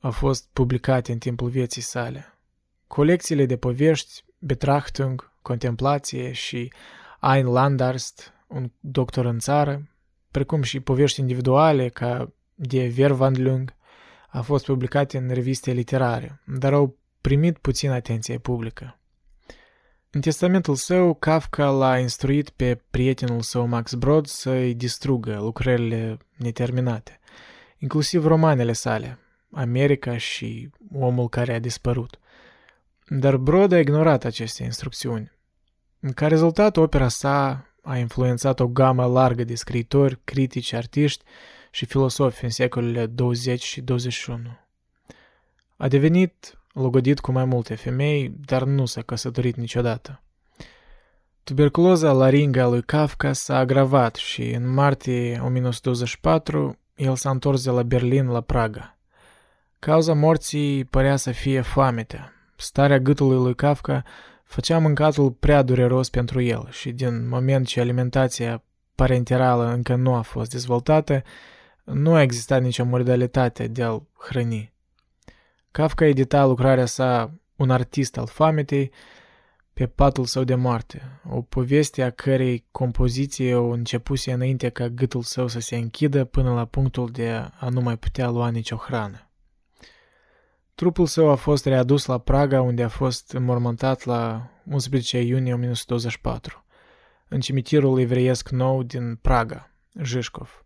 au 0.00 0.10
fost 0.10 0.48
publicate 0.52 1.12
în 1.12 1.18
timpul 1.18 1.48
vieții 1.48 1.82
sale. 1.82 2.38
Colecțiile 2.86 3.46
de 3.46 3.56
povești, 3.56 4.24
Betrachtung, 4.38 5.32
Contemplație 5.42 6.32
și 6.32 6.72
Ein 7.34 7.46
Landarst, 7.46 8.32
un 8.46 8.70
doctor 8.80 9.24
în 9.24 9.38
țară, 9.38 9.88
precum 10.30 10.62
și 10.62 10.80
povești 10.80 11.20
individuale 11.20 11.88
ca 11.88 12.32
de 12.54 12.86
Verwandlung, 12.86 13.74
a 14.28 14.40
fost 14.40 14.64
publicate 14.64 15.18
în 15.18 15.28
reviste 15.28 15.72
literare, 15.72 16.40
dar 16.46 16.72
au 16.72 16.98
primit 17.20 17.58
puțin 17.58 17.90
atenție 17.90 18.38
publică. 18.38 19.00
În 20.10 20.20
testamentul 20.20 20.74
său, 20.74 21.14
Kafka 21.14 21.70
l-a 21.70 21.98
instruit 21.98 22.50
pe 22.50 22.82
prietenul 22.90 23.40
său 23.40 23.66
Max 23.66 23.94
Brod 23.94 24.26
să-i 24.26 24.74
distrugă 24.74 25.36
lucrările 25.36 26.18
neterminate, 26.36 27.20
inclusiv 27.78 28.26
romanele 28.26 28.72
sale, 28.72 29.18
America 29.52 30.16
și 30.16 30.70
Omul 30.92 31.28
care 31.28 31.54
a 31.54 31.58
dispărut. 31.58 32.18
Dar 33.08 33.36
Brod 33.36 33.72
a 33.72 33.78
ignorat 33.78 34.24
aceste 34.24 34.62
instrucțiuni. 34.62 35.32
Ca 36.14 36.26
rezultat, 36.26 36.76
opera 36.76 37.08
sa 37.08 37.66
a 37.82 37.96
influențat 37.96 38.60
o 38.60 38.68
gamă 38.68 39.06
largă 39.06 39.44
de 39.44 39.54
scriitori, 39.54 40.18
critici, 40.24 40.72
artiști 40.72 41.24
și 41.70 41.84
filosofi 41.84 42.44
în 42.44 42.50
secolele 42.50 43.06
20 43.06 43.62
și 43.62 43.80
21. 43.80 44.58
A 45.76 45.88
devenit 45.88 46.58
logodit 46.72 47.20
cu 47.20 47.32
mai 47.32 47.44
multe 47.44 47.74
femei, 47.74 48.34
dar 48.46 48.64
nu 48.64 48.86
s-a 48.86 49.02
căsătorit 49.02 49.56
niciodată. 49.56 50.22
Tuberculoza 51.44 52.12
laringă 52.12 52.62
a 52.62 52.68
lui 52.68 52.82
Kafka 52.82 53.32
s-a 53.32 53.56
agravat 53.56 54.14
și 54.14 54.50
în 54.50 54.72
martie 54.72 55.40
1924 55.44 56.78
el 56.94 57.16
s-a 57.16 57.30
întors 57.30 57.64
de 57.64 57.70
la 57.70 57.82
Berlin 57.82 58.26
la 58.26 58.40
Praga. 58.40 58.98
Cauza 59.78 60.14
morții 60.14 60.84
părea 60.84 61.16
să 61.16 61.30
fie 61.30 61.60
foametea. 61.60 62.32
Starea 62.56 62.98
gâtului 62.98 63.36
lui 63.36 63.54
Kafka 63.54 64.02
făcea 64.50 64.78
mâncatul 64.78 65.30
prea 65.30 65.62
dureros 65.62 66.08
pentru 66.08 66.40
el 66.40 66.68
și 66.70 66.92
din 66.92 67.28
moment 67.28 67.66
ce 67.66 67.80
alimentația 67.80 68.62
parenterală 68.94 69.72
încă 69.72 69.94
nu 69.94 70.14
a 70.14 70.20
fost 70.20 70.50
dezvoltată, 70.50 71.22
nu 71.84 72.14
a 72.14 72.22
existat 72.22 72.62
nicio 72.62 72.84
modalitate 72.84 73.66
de 73.66 73.82
a-l 73.82 74.02
hrăni. 74.18 74.72
Kafka 75.70 76.04
edita 76.04 76.44
lucrarea 76.44 76.86
sa 76.86 77.34
Un 77.56 77.70
artist 77.70 78.16
al 78.16 78.26
foametei 78.26 78.90
pe 79.72 79.86
patul 79.86 80.24
său 80.24 80.44
de 80.44 80.54
moarte, 80.54 81.20
o 81.28 81.42
poveste 81.42 82.02
a 82.02 82.10
cărei 82.10 82.64
compoziție 82.70 83.54
o 83.54 83.68
începuse 83.68 84.32
înainte 84.32 84.68
ca 84.68 84.88
gâtul 84.88 85.22
său 85.22 85.46
să 85.48 85.60
se 85.60 85.76
închidă 85.76 86.24
până 86.24 86.54
la 86.54 86.64
punctul 86.64 87.10
de 87.10 87.30
a 87.58 87.68
nu 87.68 87.80
mai 87.80 87.96
putea 87.96 88.30
lua 88.30 88.48
nicio 88.48 88.76
hrană. 88.76 89.29
Trupul 90.80 91.06
său 91.06 91.30
a 91.30 91.34
fost 91.34 91.64
readus 91.64 92.06
la 92.06 92.18
Praga, 92.18 92.60
unde 92.60 92.82
a 92.82 92.88
fost 92.88 93.32
înmormântat 93.32 94.04
la 94.04 94.50
11 94.64 95.20
iunie 95.20 95.52
1924, 95.52 96.64
în 97.28 97.40
cimitirul 97.40 98.00
evreiesc 98.00 98.48
nou 98.48 98.82
din 98.82 99.14
Praga, 99.14 99.70
Jishkov. 100.02 100.64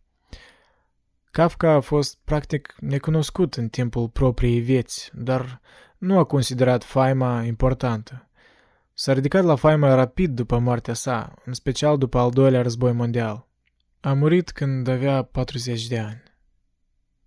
Kafka 1.31 1.71
a 1.71 1.81
fost 1.81 2.19
practic 2.25 2.75
necunoscut 2.79 3.55
în 3.55 3.69
timpul 3.69 4.09
propriei 4.09 4.61
vieți, 4.61 5.11
dar 5.15 5.61
nu 5.99 6.19
a 6.19 6.25
considerat 6.25 6.85
faima 6.85 7.43
importantă. 7.43 8.29
S-a 8.93 9.13
ridicat 9.13 9.45
la 9.45 9.55
faima 9.55 9.95
rapid 9.95 10.35
după 10.35 10.59
moartea 10.59 10.95
sa, 10.95 11.35
în 11.45 11.53
special 11.53 11.99
după 11.99 12.19
al 12.19 12.31
doilea 12.31 12.63
război 12.63 12.93
mondial. 12.93 13.47
A 14.01 14.13
murit 14.13 14.51
când 14.51 14.89
avea 14.89 15.23
40 15.23 15.87
de 15.87 15.99
ani. 15.99 16.23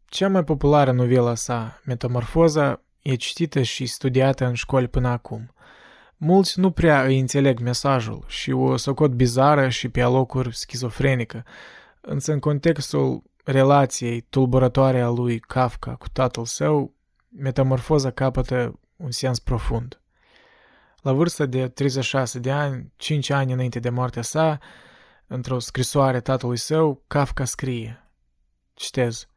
Cea 0.10 0.30
mai 0.30 0.43
populară 0.43 0.91
novelă 0.91 1.34
sa, 1.34 1.82
Metamorfoza, 1.86 2.82
e 3.01 3.16
citită 3.16 3.62
și 3.62 3.86
studiată 3.86 4.45
în 4.45 4.53
școli 4.53 4.88
până 4.88 5.08
acum. 5.08 5.53
Mulți 6.18 6.60
nu 6.60 6.72
prea 6.72 7.03
îi 7.03 7.20
înțeleg 7.20 7.60
mesajul 7.60 8.24
și 8.28 8.51
o 8.51 8.78
socot 8.78 9.12
bizară 9.12 9.70
și 9.70 9.89
pe 9.89 10.01
alocuri 10.01 10.55
schizofrenică, 10.55 11.45
însă 12.01 12.32
în 12.32 12.39
contextul 12.39 13.24
relației 13.43 14.22
tulburătoare 14.22 15.01
a 15.01 15.10
lui 15.10 15.39
Kafka 15.39 15.95
cu 15.95 16.10
tatăl 16.10 16.45
său, 16.45 16.93
metamorfoza 17.30 18.12
capătă 18.12 18.80
un 18.95 19.12
sens 19.12 19.39
profund. 19.39 20.01
La 21.01 21.14
vârsta 21.14 21.45
de 21.45 21.68
36 21.68 22.39
de 22.39 22.51
ani, 22.51 22.91
5 22.95 23.30
ani 23.30 23.53
înainte 23.53 23.80
de 23.80 23.89
moartea 23.89 24.22
sa, 24.22 24.60
într-o 25.28 25.60
scrisoare 25.60 26.20
tatălui 26.20 26.58
său, 26.58 27.03
Kafka 27.08 27.45
scrie, 27.45 28.10
citez, 28.74 29.28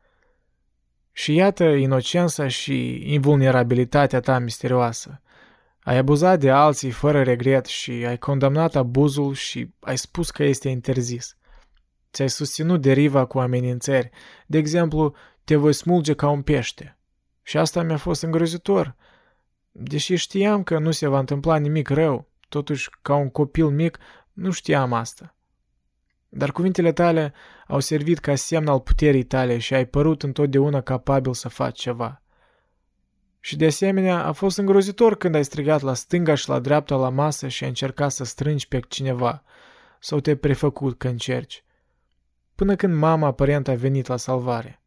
Și 1.20 1.34
iată 1.34 1.64
inocența 1.64 2.48
și 2.48 3.02
invulnerabilitatea 3.12 4.20
ta 4.20 4.38
misterioasă. 4.38 5.22
Ai 5.80 5.96
abuzat 5.96 6.40
de 6.40 6.50
alții 6.50 6.90
fără 6.90 7.22
regret 7.22 7.66
și 7.66 7.90
ai 7.90 8.18
condamnat 8.18 8.74
abuzul 8.76 9.34
și 9.34 9.74
ai 9.80 9.98
spus 9.98 10.30
că 10.30 10.42
este 10.42 10.68
interzis. 10.68 11.36
Ți-ai 12.12 12.28
susținut 12.28 12.80
deriva 12.80 13.24
cu 13.24 13.38
amenințări. 13.38 14.10
De 14.46 14.58
exemplu, 14.58 15.14
te 15.44 15.56
voi 15.56 15.72
smulge 15.72 16.14
ca 16.14 16.28
un 16.28 16.42
pește. 16.42 16.98
Și 17.42 17.58
asta 17.58 17.82
mi-a 17.82 17.96
fost 17.96 18.22
îngrozitor. 18.22 18.96
Deși 19.70 20.14
știam 20.14 20.62
că 20.62 20.78
nu 20.78 20.90
se 20.90 21.06
va 21.06 21.18
întâmpla 21.18 21.56
nimic 21.56 21.88
rău, 21.88 22.28
totuși, 22.48 22.88
ca 23.02 23.14
un 23.14 23.30
copil 23.30 23.66
mic, 23.66 23.98
nu 24.32 24.50
știam 24.50 24.92
asta. 24.92 25.36
Dar 26.32 26.52
cuvintele 26.52 26.92
tale 26.92 27.32
au 27.66 27.80
servit 27.80 28.18
ca 28.18 28.34
semn 28.34 28.68
al 28.68 28.80
puterii 28.80 29.22
tale 29.22 29.58
și 29.58 29.74
ai 29.74 29.86
părut 29.86 30.22
întotdeauna 30.22 30.80
capabil 30.80 31.34
să 31.34 31.48
faci 31.48 31.80
ceva. 31.80 32.22
Și 33.40 33.56
de 33.56 33.66
asemenea, 33.66 34.24
a 34.24 34.32
fost 34.32 34.58
îngrozitor 34.58 35.16
când 35.16 35.34
ai 35.34 35.44
strigat 35.44 35.80
la 35.80 35.94
stânga 35.94 36.34
și 36.34 36.48
la 36.48 36.58
dreapta 36.58 36.96
la 36.96 37.08
masă 37.08 37.48
și 37.48 37.62
ai 37.62 37.68
încercat 37.68 38.12
să 38.12 38.24
strângi 38.24 38.68
pe 38.68 38.80
cineva, 38.88 39.42
sau 39.98 40.20
te-ai 40.20 40.36
prefăcut 40.36 40.98
că 40.98 41.08
încerci 41.08 41.64
până 42.60 42.76
când 42.76 42.94
mama 42.94 43.26
aparent 43.26 43.68
a 43.68 43.74
venit 43.74 44.06
la 44.06 44.16
salvare. 44.16 44.82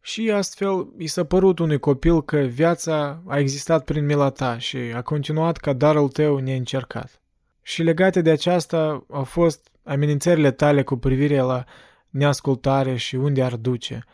Și 0.00 0.30
astfel 0.30 0.88
i 0.98 1.06
s-a 1.06 1.24
părut 1.24 1.58
unui 1.58 1.78
copil 1.78 2.22
că 2.22 2.36
viața 2.36 3.22
a 3.26 3.38
existat 3.38 3.84
prin 3.84 4.04
mila 4.04 4.30
ta 4.30 4.58
și 4.58 4.76
a 4.76 5.02
continuat 5.02 5.56
ca 5.56 5.72
darul 5.72 6.08
tău 6.08 6.38
neîncercat. 6.38 7.20
Și 7.62 7.82
legate 7.82 8.20
de 8.20 8.30
aceasta 8.30 9.04
au 9.10 9.24
fost 9.24 9.71
amenințările 9.84 10.50
tale 10.50 10.82
cu 10.82 10.96
privire 10.96 11.40
la 11.40 11.64
neascultare 12.08 12.96
și 12.96 13.16
unde 13.16 13.42
ar 13.42 13.56
duce. 13.56 14.04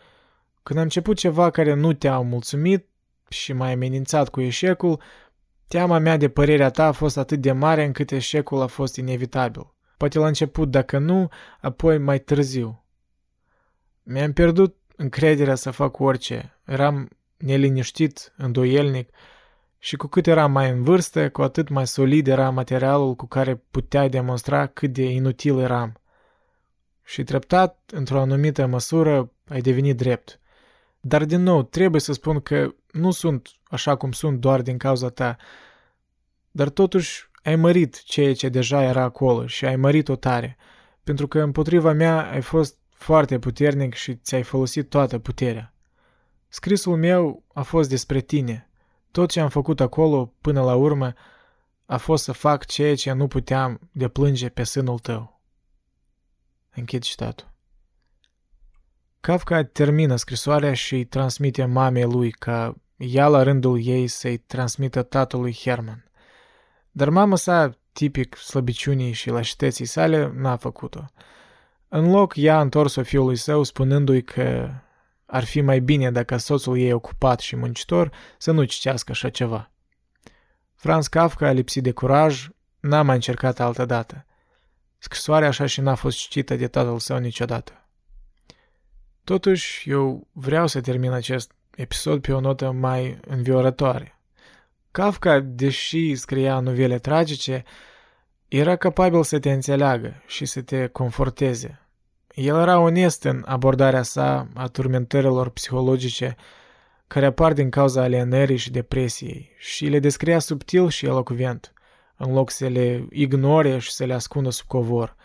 Când 0.62 0.78
a 0.78 0.82
început 0.82 1.16
ceva 1.16 1.50
care 1.50 1.74
nu 1.74 1.92
te-a 1.92 2.18
mulțumit 2.18 2.86
și 3.28 3.52
m-ai 3.52 3.72
amenințat 3.72 4.28
cu 4.28 4.40
eșecul, 4.40 5.00
teama 5.68 5.98
mea 5.98 6.16
de 6.16 6.28
părerea 6.28 6.70
ta 6.70 6.86
a 6.86 6.92
fost 6.92 7.16
atât 7.16 7.40
de 7.40 7.52
mare 7.52 7.84
încât 7.84 8.10
eșecul 8.10 8.60
a 8.60 8.66
fost 8.66 8.96
inevitabil. 8.96 9.72
Poate 9.96 10.18
la 10.18 10.26
început, 10.26 10.70
dacă 10.70 10.98
nu, 10.98 11.28
apoi 11.60 11.98
mai 11.98 12.18
târziu. 12.18 12.84
Mi-am 14.02 14.32
pierdut 14.32 14.76
încrederea 14.96 15.54
să 15.54 15.70
fac 15.70 15.98
orice. 15.98 16.58
Eram 16.64 17.08
neliniștit, 17.36 18.32
îndoielnic, 18.36 19.10
și 19.78 19.96
cu 19.96 20.06
cât 20.06 20.26
era 20.26 20.46
mai 20.46 20.70
în 20.70 20.82
vârstă, 20.82 21.30
cu 21.30 21.42
atât 21.42 21.68
mai 21.68 21.86
solid 21.86 22.26
era 22.26 22.50
materialul 22.50 23.14
cu 23.14 23.26
care 23.26 23.62
puteai 23.70 24.08
demonstra 24.08 24.66
cât 24.66 24.92
de 24.92 25.04
inutil 25.04 25.58
eram. 25.58 26.00
Și 27.04 27.24
treptat, 27.24 27.90
într-o 27.92 28.20
anumită 28.20 28.66
măsură, 28.66 29.32
ai 29.48 29.60
devenit 29.60 29.96
drept. 29.96 30.40
Dar 31.00 31.24
din 31.24 31.42
nou, 31.42 31.62
trebuie 31.62 32.00
să 32.00 32.12
spun 32.12 32.40
că 32.40 32.74
nu 32.92 33.10
sunt 33.10 33.48
așa 33.64 33.96
cum 33.96 34.12
sunt 34.12 34.40
doar 34.40 34.62
din 34.62 34.78
cauza 34.78 35.08
ta, 35.08 35.36
dar 36.50 36.68
totuși 36.68 37.30
ai 37.42 37.56
mărit 37.56 38.02
ceea 38.02 38.34
ce 38.34 38.48
deja 38.48 38.82
era 38.82 39.02
acolo 39.02 39.46
și 39.46 39.64
ai 39.64 39.76
mărit-o 39.76 40.16
tare, 40.16 40.56
pentru 41.04 41.28
că 41.28 41.40
împotriva 41.40 41.92
mea 41.92 42.30
ai 42.30 42.40
fost 42.40 42.76
foarte 42.90 43.38
puternic 43.38 43.94
și 43.94 44.16
ți-ai 44.16 44.42
folosit 44.42 44.88
toată 44.88 45.18
puterea. 45.18 45.74
Scrisul 46.48 46.96
meu 46.96 47.42
a 47.52 47.62
fost 47.62 47.88
despre 47.88 48.20
tine. 48.20 48.67
Tot 49.11 49.30
ce 49.30 49.40
am 49.40 49.48
făcut 49.48 49.80
acolo, 49.80 50.34
până 50.40 50.62
la 50.62 50.74
urmă, 50.74 51.12
a 51.86 51.96
fost 51.96 52.24
să 52.24 52.32
fac 52.32 52.64
ceea 52.64 52.94
ce 52.94 53.12
nu 53.12 53.26
puteam 53.26 53.88
de 53.92 54.09
plânge 54.09 54.48
pe 54.48 54.62
sânul 54.62 54.98
tău. 54.98 55.40
Închid 56.74 57.02
citatul. 57.02 57.52
Kafka 59.20 59.64
termină 59.64 60.16
scrisoarea 60.16 60.74
și 60.74 60.94
îi 60.94 61.04
transmite 61.04 61.64
mamei 61.64 62.04
lui 62.04 62.30
ca 62.30 62.76
ea 62.96 63.28
la 63.28 63.42
rândul 63.42 63.80
ei 63.84 64.06
să-i 64.06 64.36
transmită 64.36 65.02
tatălui 65.02 65.54
Herman. 65.54 66.11
Dar 66.90 67.09
mama 67.09 67.36
sa, 67.36 67.78
tipic 67.92 68.36
slăbiciunii 68.36 69.12
și 69.12 69.30
lașiteții 69.30 69.84
sale, 69.84 70.32
n-a 70.34 70.56
făcut-o. 70.56 71.04
În 71.88 72.11
loc, 72.11 72.32
ea 72.36 72.56
a 72.56 72.61
întors-o 72.61 73.02
fiului 73.02 73.36
său 73.36 73.62
spunându-i 73.62 74.22
că 74.22 74.70
ar 75.30 75.44
fi 75.44 75.60
mai 75.60 75.80
bine 75.80 76.10
dacă 76.10 76.36
soțul 76.36 76.78
ei 76.78 76.92
ocupat 76.92 77.40
și 77.40 77.56
muncitor 77.56 78.10
să 78.38 78.50
nu 78.50 78.64
citească 78.64 79.12
așa 79.12 79.28
ceva. 79.28 79.70
Franz 80.74 81.06
Kafka, 81.06 81.50
lipsit 81.50 81.82
de 81.82 81.92
curaj, 81.92 82.48
n-a 82.80 83.02
mai 83.02 83.14
încercat 83.14 83.60
altă 83.60 83.84
dată. 83.84 84.26
Scrisoarea 84.98 85.48
așa 85.48 85.66
și 85.66 85.80
n-a 85.80 85.94
fost 85.94 86.18
citită 86.18 86.56
de 86.56 86.68
tatăl 86.68 86.98
său 86.98 87.18
niciodată. 87.18 87.88
Totuși, 89.24 89.90
eu 89.90 90.26
vreau 90.32 90.66
să 90.66 90.80
termin 90.80 91.10
acest 91.10 91.52
episod 91.76 92.20
pe 92.20 92.32
o 92.32 92.40
notă 92.40 92.70
mai 92.70 93.18
înviorătoare. 93.26 94.18
Kafka, 94.90 95.40
deși 95.40 96.14
scria 96.14 96.60
novele 96.60 96.98
tragice, 96.98 97.64
era 98.48 98.76
capabil 98.76 99.22
să 99.22 99.38
te 99.38 99.52
înțeleagă 99.52 100.22
și 100.26 100.44
să 100.44 100.62
te 100.62 100.86
conforteze. 100.86 101.88
El 102.39 102.57
era 102.57 102.78
onest 102.78 103.24
în 103.24 103.43
abordarea 103.47 104.03
sa 104.03 104.49
a 104.55 104.66
turmentărilor 104.66 105.51
psihologice 105.51 106.36
care 107.07 107.26
apar 107.26 107.53
din 107.53 107.70
cauza 107.70 108.03
alienării 108.03 108.57
și 108.57 108.70
depresiei 108.70 109.51
și 109.59 109.86
le 109.86 109.99
descria 109.99 110.39
subtil 110.39 110.89
și 110.89 111.07
elocvent, 111.07 111.72
în 112.16 112.32
loc 112.32 112.51
să 112.51 112.66
le 112.66 113.07
ignore 113.11 113.78
și 113.78 113.93
să 113.93 114.05
le 114.05 114.14
ascundă 114.14 114.51
sub 114.51 114.66
covor, 114.66 115.16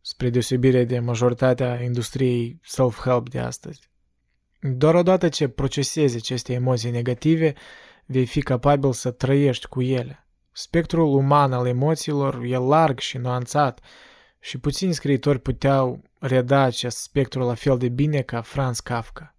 spre 0.00 0.30
deosebire 0.30 0.84
de 0.84 0.98
majoritatea 0.98 1.82
industriei 1.82 2.60
self-help 2.62 3.28
de 3.28 3.38
astăzi. 3.38 3.90
Doar 4.60 4.94
odată 4.94 5.28
ce 5.28 5.48
procesezi 5.48 6.16
aceste 6.16 6.52
emoții 6.52 6.90
negative, 6.90 7.54
vei 8.06 8.26
fi 8.26 8.42
capabil 8.42 8.92
să 8.92 9.10
trăiești 9.10 9.66
cu 9.66 9.82
ele. 9.82 10.26
Spectrul 10.52 11.14
uman 11.14 11.52
al 11.52 11.66
emoțiilor 11.66 12.42
e 12.44 12.56
larg 12.56 12.98
și 12.98 13.18
nuanțat 13.18 13.80
și 14.40 14.58
puțini 14.58 14.92
scriitori 14.92 15.38
puteau 15.38 16.02
reda 16.18 16.60
acest 16.60 16.96
spectru 16.96 17.40
la 17.40 17.54
fel 17.54 17.78
de 17.78 17.88
bine 17.88 18.22
ca 18.22 18.40
Franz 18.40 18.80
Kafka. 18.80 19.34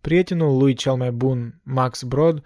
Prietenul 0.00 0.58
lui 0.58 0.74
cel 0.74 0.94
mai 0.94 1.10
bun, 1.10 1.60
Max 1.62 2.02
Brod, 2.02 2.44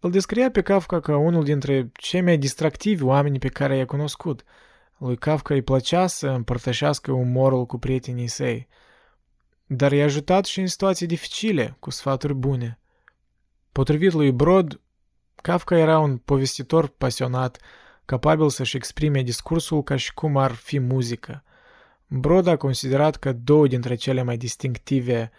îl 0.00 0.10
descria 0.10 0.50
pe 0.50 0.62
Kafka 0.62 1.00
ca 1.00 1.16
unul 1.16 1.44
dintre 1.44 1.90
cei 1.92 2.20
mai 2.20 2.38
distractivi 2.38 3.02
oameni 3.02 3.38
pe 3.38 3.48
care 3.48 3.76
i-a 3.76 3.84
cunoscut. 3.84 4.44
Lui 4.98 5.16
Kafka 5.16 5.54
îi 5.54 5.62
plăcea 5.62 6.06
să 6.06 6.28
împărtășească 6.28 7.12
umorul 7.12 7.66
cu 7.66 7.78
prietenii 7.78 8.26
săi, 8.26 8.68
dar 9.66 9.92
i-a 9.92 10.04
ajutat 10.04 10.44
și 10.44 10.60
în 10.60 10.66
situații 10.66 11.06
dificile, 11.06 11.76
cu 11.78 11.90
sfaturi 11.90 12.34
bune. 12.34 12.78
Potrivit 13.72 14.12
lui 14.12 14.32
Brod, 14.32 14.80
Kafka 15.34 15.76
era 15.76 15.98
un 15.98 16.16
povestitor 16.16 16.86
pasionat, 16.88 17.60
capabil 18.06 18.48
să-și 18.48 18.76
exprime 18.76 19.22
discursul 19.22 19.82
ca 19.82 19.96
și 19.96 20.14
cum 20.14 20.36
ar 20.36 20.52
fi 20.52 20.78
muzică. 20.78 21.44
Brod 22.06 22.46
a 22.46 22.56
considerat 22.56 23.16
că 23.16 23.32
două 23.32 23.66
dintre 23.66 23.94
cele 23.94 24.22
mai 24.22 24.36
distinctive 24.36 25.30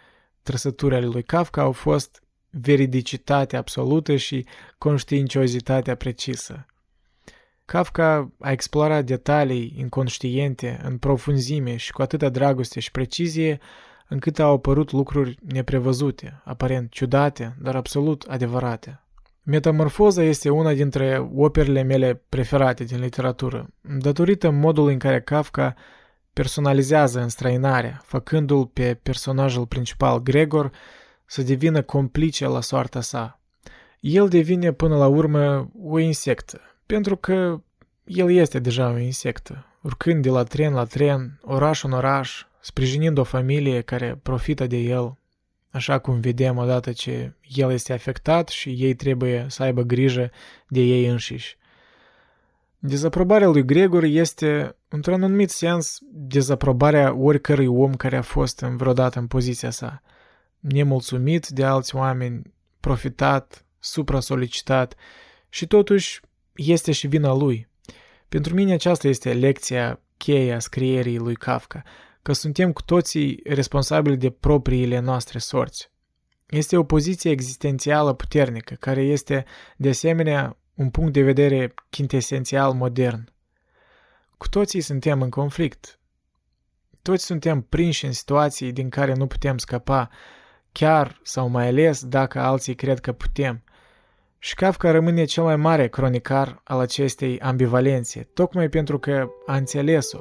trăsături 0.42 0.94
ale 0.94 1.06
lui 1.06 1.22
Kafka 1.22 1.62
au 1.62 1.72
fost 1.72 2.22
veridicitatea 2.50 3.58
absolută 3.58 4.16
și 4.16 4.46
conștiinciozitatea 4.78 5.94
precisă. 5.94 6.66
Kafka 7.64 8.32
a 8.40 8.50
explorat 8.50 9.04
detalii 9.04 9.74
inconștiente 9.76 10.80
în 10.82 10.98
profunzime 10.98 11.76
și 11.76 11.92
cu 11.92 12.02
atâta 12.02 12.28
dragoste 12.28 12.80
și 12.80 12.90
precizie, 12.90 13.60
încât 14.08 14.38
au 14.38 14.52
apărut 14.52 14.92
lucruri 14.92 15.38
neprevăzute, 15.42 16.40
aparent 16.44 16.90
ciudate, 16.90 17.56
dar 17.60 17.76
absolut 17.76 18.22
adevărate. 18.22 19.02
Metamorfoza 19.50 20.22
este 20.22 20.50
una 20.50 20.72
dintre 20.72 21.30
operele 21.34 21.82
mele 21.82 22.22
preferate 22.28 22.84
din 22.84 23.00
literatură, 23.00 23.68
datorită 23.80 24.50
modului 24.50 24.92
în 24.92 24.98
care 24.98 25.20
Kafka 25.20 25.74
personalizează 26.32 27.20
înstrăinarea, 27.20 28.00
făcându-l 28.04 28.66
pe 28.66 28.98
personajul 29.02 29.66
principal 29.66 30.22
Gregor 30.22 30.70
să 31.24 31.42
devină 31.42 31.82
complice 31.82 32.46
la 32.46 32.60
soarta 32.60 33.00
sa. 33.00 33.40
El 34.00 34.28
devine 34.28 34.72
până 34.72 34.96
la 34.96 35.06
urmă 35.06 35.70
o 35.82 35.98
insectă, 35.98 36.60
pentru 36.86 37.16
că 37.16 37.60
el 38.04 38.30
este 38.30 38.58
deja 38.58 38.90
o 38.90 38.98
insectă, 38.98 39.64
urcând 39.82 40.22
de 40.22 40.30
la 40.30 40.42
tren 40.42 40.72
la 40.72 40.84
tren, 40.84 41.40
oraș 41.42 41.82
în 41.82 41.92
oraș, 41.92 42.46
sprijinind 42.60 43.18
o 43.18 43.24
familie 43.24 43.80
care 43.80 44.18
profită 44.22 44.66
de 44.66 44.76
el, 44.76 45.17
așa 45.70 45.98
cum 45.98 46.20
vedem 46.20 46.56
odată 46.56 46.92
ce 46.92 47.34
el 47.54 47.72
este 47.72 47.92
afectat 47.92 48.48
și 48.48 48.70
ei 48.70 48.94
trebuie 48.94 49.46
să 49.48 49.62
aibă 49.62 49.82
grijă 49.82 50.30
de 50.68 50.80
ei 50.80 51.06
înșiși. 51.06 51.56
Dezaprobarea 52.78 53.48
lui 53.48 53.64
Gregor 53.64 54.02
este, 54.02 54.76
într-un 54.88 55.22
anumit 55.22 55.50
sens, 55.50 55.98
dezaprobarea 56.10 57.14
oricărui 57.14 57.66
om 57.66 57.94
care 57.94 58.16
a 58.16 58.22
fost 58.22 58.60
în 58.60 58.76
vreodată 58.76 59.18
în 59.18 59.26
poziția 59.26 59.70
sa. 59.70 60.02
Nemulțumit 60.58 61.46
de 61.48 61.64
alți 61.64 61.96
oameni, 61.96 62.42
profitat, 62.80 63.64
supra-solicitat 63.78 64.94
și 65.48 65.66
totuși 65.66 66.20
este 66.54 66.92
și 66.92 67.06
vina 67.06 67.34
lui. 67.34 67.68
Pentru 68.28 68.54
mine 68.54 68.72
aceasta 68.72 69.08
este 69.08 69.32
lecția 69.32 70.00
cheia 70.16 70.56
a 70.56 70.58
scrierii 70.58 71.18
lui 71.18 71.34
Kafka, 71.34 71.82
că 72.28 72.34
suntem 72.34 72.72
cu 72.72 72.82
toții 72.82 73.40
responsabili 73.44 74.16
de 74.16 74.30
propriile 74.30 74.98
noastre 74.98 75.38
sorți. 75.38 75.90
Este 76.46 76.76
o 76.76 76.82
poziție 76.84 77.30
existențială 77.30 78.12
puternică, 78.12 78.74
care 78.74 79.02
este, 79.02 79.44
de 79.76 79.88
asemenea, 79.88 80.56
un 80.74 80.90
punct 80.90 81.12
de 81.12 81.22
vedere 81.22 81.74
quintesențial 81.90 82.72
modern. 82.72 83.32
Cu 84.36 84.48
toții 84.48 84.80
suntem 84.80 85.22
în 85.22 85.30
conflict. 85.30 85.98
Toți 87.02 87.24
suntem 87.24 87.60
prinși 87.60 88.04
în 88.04 88.12
situații 88.12 88.72
din 88.72 88.88
care 88.88 89.14
nu 89.14 89.26
putem 89.26 89.58
scăpa, 89.58 90.10
chiar 90.72 91.20
sau 91.22 91.48
mai 91.48 91.66
ales 91.68 92.04
dacă 92.04 92.40
alții 92.40 92.74
cred 92.74 93.00
că 93.00 93.12
putem. 93.12 93.64
Și 94.38 94.54
Kafka 94.54 94.90
rămâne 94.90 95.24
cel 95.24 95.42
mai 95.42 95.56
mare 95.56 95.88
cronicar 95.88 96.60
al 96.64 96.78
acestei 96.78 97.40
ambivalențe, 97.40 98.28
tocmai 98.34 98.68
pentru 98.68 98.98
că 98.98 99.28
a 99.46 99.56
înțeles-o. 99.56 100.18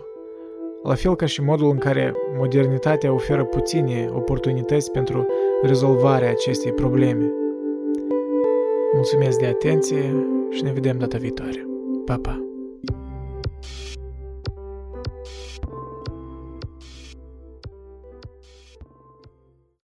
La 0.87 0.95
fel 0.95 1.15
ca 1.15 1.25
și 1.25 1.41
modul 1.41 1.69
în 1.69 1.77
care 1.77 2.13
modernitatea 2.37 3.13
oferă 3.13 3.43
puține 3.43 4.09
oportunități 4.13 4.91
pentru 4.91 5.27
rezolvarea 5.61 6.29
acestei 6.29 6.71
probleme. 6.71 7.31
Mulțumesc 8.93 9.39
de 9.39 9.45
atenție 9.45 10.25
și 10.49 10.63
ne 10.63 10.71
vedem 10.71 10.97
data 10.97 11.17
viitoare. 11.17 11.65
Pa, 12.05 12.17
pa! 12.21 12.46